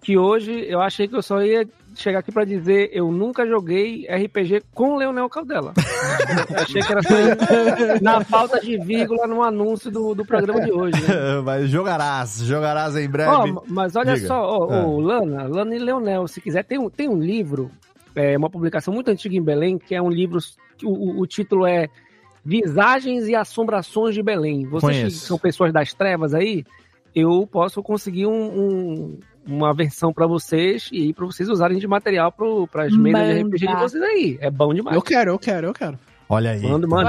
[0.00, 1.66] que hoje eu achei que eu só ia
[1.96, 5.72] chegar aqui pra dizer eu nunca joguei RPG com Leonel Caldela.
[6.50, 7.14] Eu achei que era só
[8.02, 11.00] na falta de vírgula no anúncio do, do programa de hoje.
[11.00, 11.40] Né?
[11.42, 13.30] Mas jogarás, jogarás em breve.
[13.30, 14.26] Ó, mas olha Diga.
[14.26, 14.84] só, ó, Ah.
[15.00, 17.70] Lana, Lana e Leonel, se quiser, tem um, tem um livro,
[18.14, 20.38] é, uma publicação muito antiga em Belém, que é um livro,
[20.84, 21.88] o, o- título é
[22.44, 24.66] Visagens e Assombrações de Belém.
[24.66, 26.64] Vocês que são pessoas das trevas aí,
[27.14, 32.32] eu posso conseguir um- um- uma versão pra vocês e para vocês usarem de material
[32.70, 33.40] para as mesas de.
[33.42, 34.38] RPG de vocês aí.
[34.40, 34.94] É bom demais.
[34.96, 35.98] Eu quero, eu quero, eu quero.
[36.28, 36.62] Olha aí.
[36.62, 37.08] Mando, Eu mando.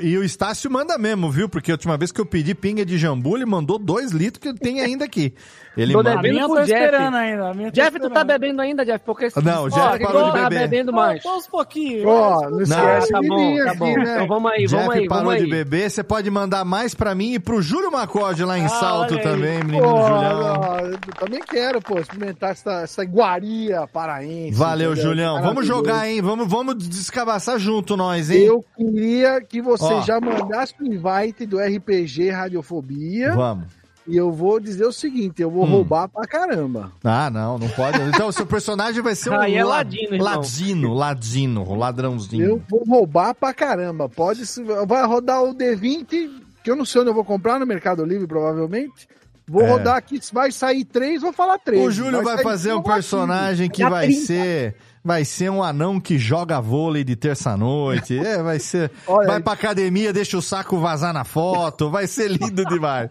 [0.00, 1.48] E, e o Estácio manda mesmo, viu?
[1.48, 4.54] Porque a última vez que eu pedi pinga de jambu, ele mandou dois litros que
[4.58, 5.34] tem ainda aqui.
[5.76, 6.10] Ele Tô manda...
[6.12, 6.72] A devendo minha eu tô Jeff.
[6.72, 7.48] esperando ainda.
[7.48, 8.26] A Jeff, tu tá esperando.
[8.26, 9.04] bebendo ainda, Jeff?
[9.04, 10.68] Porque Não, o Jeff parou de tá beber.
[10.68, 11.22] bebendo mais.
[11.22, 12.04] Só uns pouquinhos.
[12.06, 13.96] Ó, não esquece tá bom, tá bom.
[13.96, 14.14] né?
[14.14, 15.50] Então vamos aí, Jeff vamos aí, parou vamos de aí.
[15.50, 19.18] beber, você pode mandar mais pra mim e pro Júlio Macode lá em Ah, Salto
[19.20, 20.60] também, menino Pô, Julião.
[20.60, 24.56] ó, eu também quero, pô, experimentar essa, essa iguaria paraense.
[24.56, 25.10] Valeu, entendeu?
[25.10, 25.42] Julião.
[25.42, 26.22] Vamos jogar, hein?
[26.22, 28.44] Vamos, vamos descabaçar junto nós, hein?
[28.44, 30.00] Eu queria que você Ó.
[30.02, 33.32] já mandasse o invite do RPG Radiofobia.
[33.34, 33.83] Vamos.
[34.06, 35.70] E eu vou dizer o seguinte: eu vou Hum.
[35.70, 36.92] roubar pra caramba.
[37.02, 37.98] Ah, não, não pode.
[38.02, 42.44] Então, o seu personagem vai ser um Aí é la- ladino, ladino, ladino, ladrãozinho.
[42.44, 44.08] Eu vou roubar pra caramba.
[44.08, 46.30] Pode se- vai rodar o D20,
[46.62, 49.08] que eu não sei onde eu vou comprar no Mercado Livre, provavelmente.
[49.46, 49.68] Vou É.
[49.70, 51.82] rodar aqui, vai sair três, vou falar três.
[51.86, 54.26] O Júlio vai sair fazer um personagem que vai 30.
[54.26, 54.76] ser.
[55.06, 58.18] Vai ser um anão que joga vôlei de terça-noite.
[58.24, 58.90] É, vai ser.
[59.06, 59.42] Olha vai aí.
[59.42, 61.90] pra academia, deixa o saco vazar na foto.
[61.90, 63.10] Vai ser lindo demais.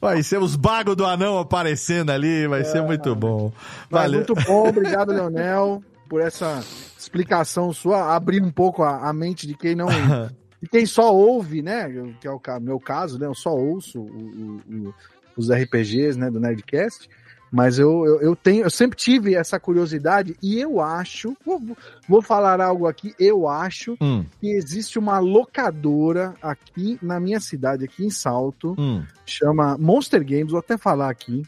[0.00, 2.46] Vai ser os bagos do anão aparecendo ali.
[2.46, 3.52] Vai ser muito bom.
[3.90, 4.20] Valeu.
[4.20, 6.62] muito bom, obrigado, Leonel, por essa
[6.96, 8.14] explicação sua.
[8.14, 9.88] Abrir um pouco a, a mente de quem não.
[10.62, 11.88] de quem só ouve, né?
[12.20, 13.26] Que é o meu caso, né?
[13.26, 14.94] Eu só ouço o- o- o-
[15.36, 17.08] os RPGs né, do Nerdcast.
[17.52, 21.60] Mas eu, eu, eu tenho, eu sempre tive essa curiosidade e eu acho, vou,
[22.08, 27.84] vou falar algo aqui, eu acho Hum, que existe uma locadora aqui na minha cidade,
[27.84, 29.04] aqui em Salto, hum.
[29.26, 31.42] chama Monster Games, vou até falar aqui,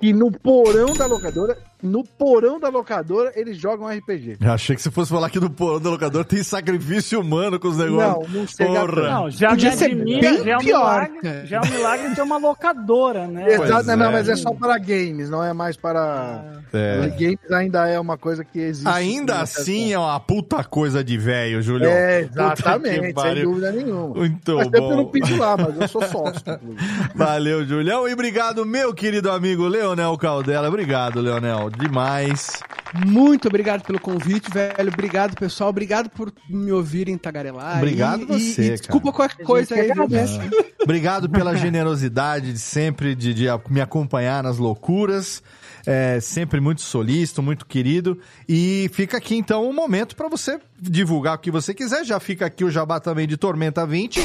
[0.00, 4.38] que no porão da locadora, no porão da locadora, eles jogam RPG.
[4.40, 7.68] Eu achei que você fosse falar que no porão do locador tem sacrifício humano com
[7.68, 8.32] os negócios.
[8.32, 9.10] Não, não chega Porra.
[9.10, 11.46] Não, já Podia me ser admira, bem já é um pior, milagre, cara.
[11.46, 13.52] já é um milagre de ter uma locadora, né?
[13.52, 14.12] Exato, não, é.
[14.12, 16.62] mas é só para games, não é mais para.
[16.72, 17.08] É.
[17.08, 18.88] Games ainda é uma coisa que existe.
[18.88, 21.90] Ainda né, assim é uma puta coisa de velho, Julião.
[21.92, 24.14] É, exatamente, sem dúvida nenhuma.
[24.14, 25.10] Muito Faz tempo que eu não bom.
[25.10, 26.42] piso lá, mas eu sou sócio.
[27.14, 28.08] Valeu, Julião.
[28.08, 30.68] E obrigado, meu querido amigo Leonel Caldela.
[30.68, 31.70] Obrigado, Leonel.
[31.78, 32.62] Demais.
[33.06, 34.88] Muito obrigado pelo convite, velho.
[34.88, 35.70] Obrigado, pessoal.
[35.70, 37.78] Obrigado por me ouvirem tagarelar.
[37.78, 38.78] Obrigado e, você, e, e cara.
[38.78, 40.38] desculpa qualquer coisa que aí, agradece.
[40.80, 45.42] Obrigado pela generosidade de sempre de, de me acompanhar nas loucuras.
[45.86, 48.18] É, sempre muito solícito, muito querido.
[48.48, 52.04] E fica aqui então um momento para você divulgar o que você quiser.
[52.04, 54.20] Já fica aqui o jabá também de Tormenta 20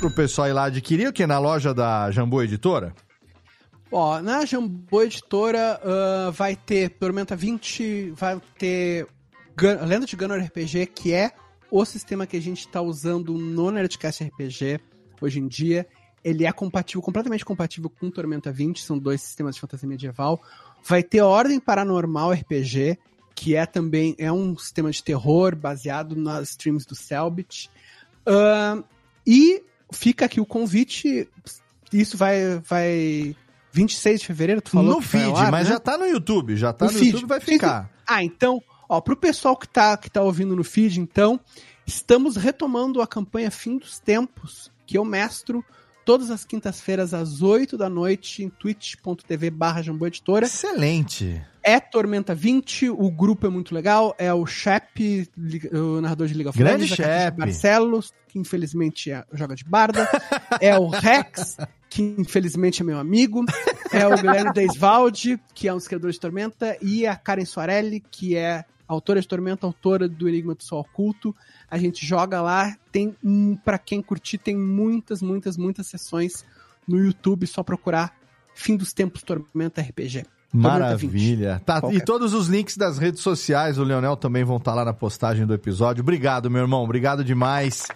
[0.00, 2.92] pro pessoal ir lá adquirir, o que na loja da Jambô Editora.
[3.90, 9.06] Ó, na Jambô Editora ah, vai ter Tormenta 20, vai ter
[9.58, 11.32] Gun- Lenda de Gunner RPG, que é
[11.70, 14.80] o sistema que a gente está usando no Nerdcast RPG
[15.20, 15.86] hoje em dia.
[16.22, 20.42] Ele é compatível, completamente compatível com Tormenta 20, são dois sistemas de fantasia medieval.
[20.84, 22.98] Vai ter Ordem Paranormal RPG,
[23.34, 27.70] que é também é um sistema de terror baseado nas streams do Selbit.
[28.26, 28.82] Ahn,
[29.26, 29.62] e
[29.92, 31.28] fica aqui o convite.
[31.92, 33.34] Isso vai, vai
[33.72, 34.96] 26 de fevereiro, tu falou?
[34.96, 35.74] no feed, ar, mas né?
[35.74, 36.56] já tá no YouTube.
[36.56, 37.12] Já tá no, No feed.
[37.12, 37.90] YouTube, vai ficar.
[38.06, 41.38] Ah, então, ó, pro pessoal que tá, que tá ouvindo no feed, então,
[41.86, 45.64] estamos retomando a campanha Fim dos Tempos, que eu mestro
[46.08, 50.46] todas as quintas-feiras às 8 da noite em twitch.tv barra Editora.
[50.46, 51.44] Excelente.
[51.62, 55.28] É Tormenta 20, o grupo é muito legal, é o Shep,
[55.70, 57.36] o narrador de of Grande Legends, Shep.
[57.36, 60.08] Barcelos, que infelizmente é- joga de barda,
[60.62, 61.58] é o Rex,
[61.88, 63.44] que infelizmente é meu amigo,
[63.92, 68.36] é o Guilherme Deisvalde, que é um escritor de Tormenta, e a Karen Soarelli, que
[68.36, 71.34] é autora de Tormenta, autora do Enigma do Sol Oculto.
[71.70, 76.44] A gente joga lá, tem, hum, pra quem curtir, tem muitas, muitas, muitas sessões
[76.86, 78.16] no YouTube, só procurar
[78.54, 80.24] Fim dos Tempos Tormenta RPG.
[80.50, 81.04] Tormenta 20.
[81.04, 81.62] Maravilha.
[81.64, 84.94] Tá, e todos os links das redes sociais, o Leonel também vão estar lá na
[84.94, 86.02] postagem do episódio.
[86.02, 86.82] Obrigado, meu irmão.
[86.82, 87.86] Obrigado demais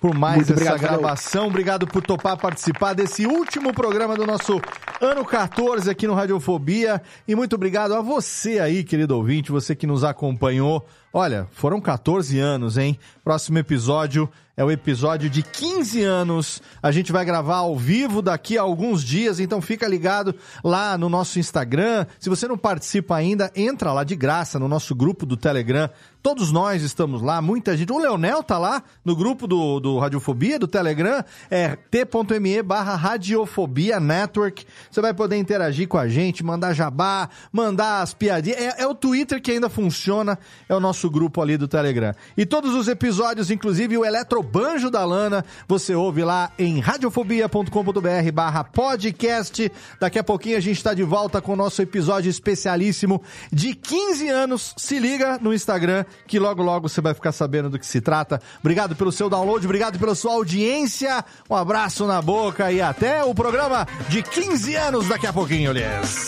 [0.00, 0.98] por mais Muito essa obrigado, valeu.
[0.98, 1.46] gravação.
[1.46, 4.60] Obrigado por topar participar desse último programa do nosso
[5.00, 7.00] ano 14 aqui no Radiofobia.
[7.26, 10.84] E muito obrigado a você aí, querido ouvinte, você que nos acompanhou.
[11.12, 12.98] Olha, foram 14 anos, hein?
[13.22, 16.62] Próximo episódio é o episódio de 15 anos.
[16.82, 21.08] A gente vai gravar ao vivo daqui a alguns dias, então fica ligado lá no
[21.08, 22.06] nosso Instagram.
[22.20, 25.88] Se você não participa ainda, entra lá de graça no nosso grupo do Telegram.
[26.22, 27.92] Todos nós estamos lá, muita gente.
[27.92, 31.24] O Leonel tá lá no grupo do, do Radiofobia, do Telegram.
[31.50, 34.64] É t.me barra Radiofobia Network.
[34.88, 38.56] Você vai poder interagir com a gente, mandar jabá, mandar as piadinhas.
[38.56, 40.38] É, é o Twitter que ainda funciona,
[40.68, 42.14] é o nosso grupo ali do Telegram.
[42.36, 48.62] E todos os episódios, inclusive o Eletrobanjo da Lana, você ouve lá em radiofobia.com.br barra
[48.62, 49.72] podcast.
[49.98, 53.20] Daqui a pouquinho a gente está de volta com o nosso episódio especialíssimo
[53.52, 54.72] de 15 anos.
[54.76, 58.40] Se liga no Instagram que logo logo você vai ficar sabendo do que se trata.
[58.60, 61.24] Obrigado pelo seu download, obrigado pela sua audiência.
[61.48, 66.26] Um abraço na boca e até o programa de 15 anos daqui a pouquinho, Lies.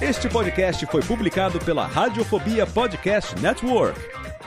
[0.00, 4.23] Este podcast foi publicado pela Radiofobia Podcast Network.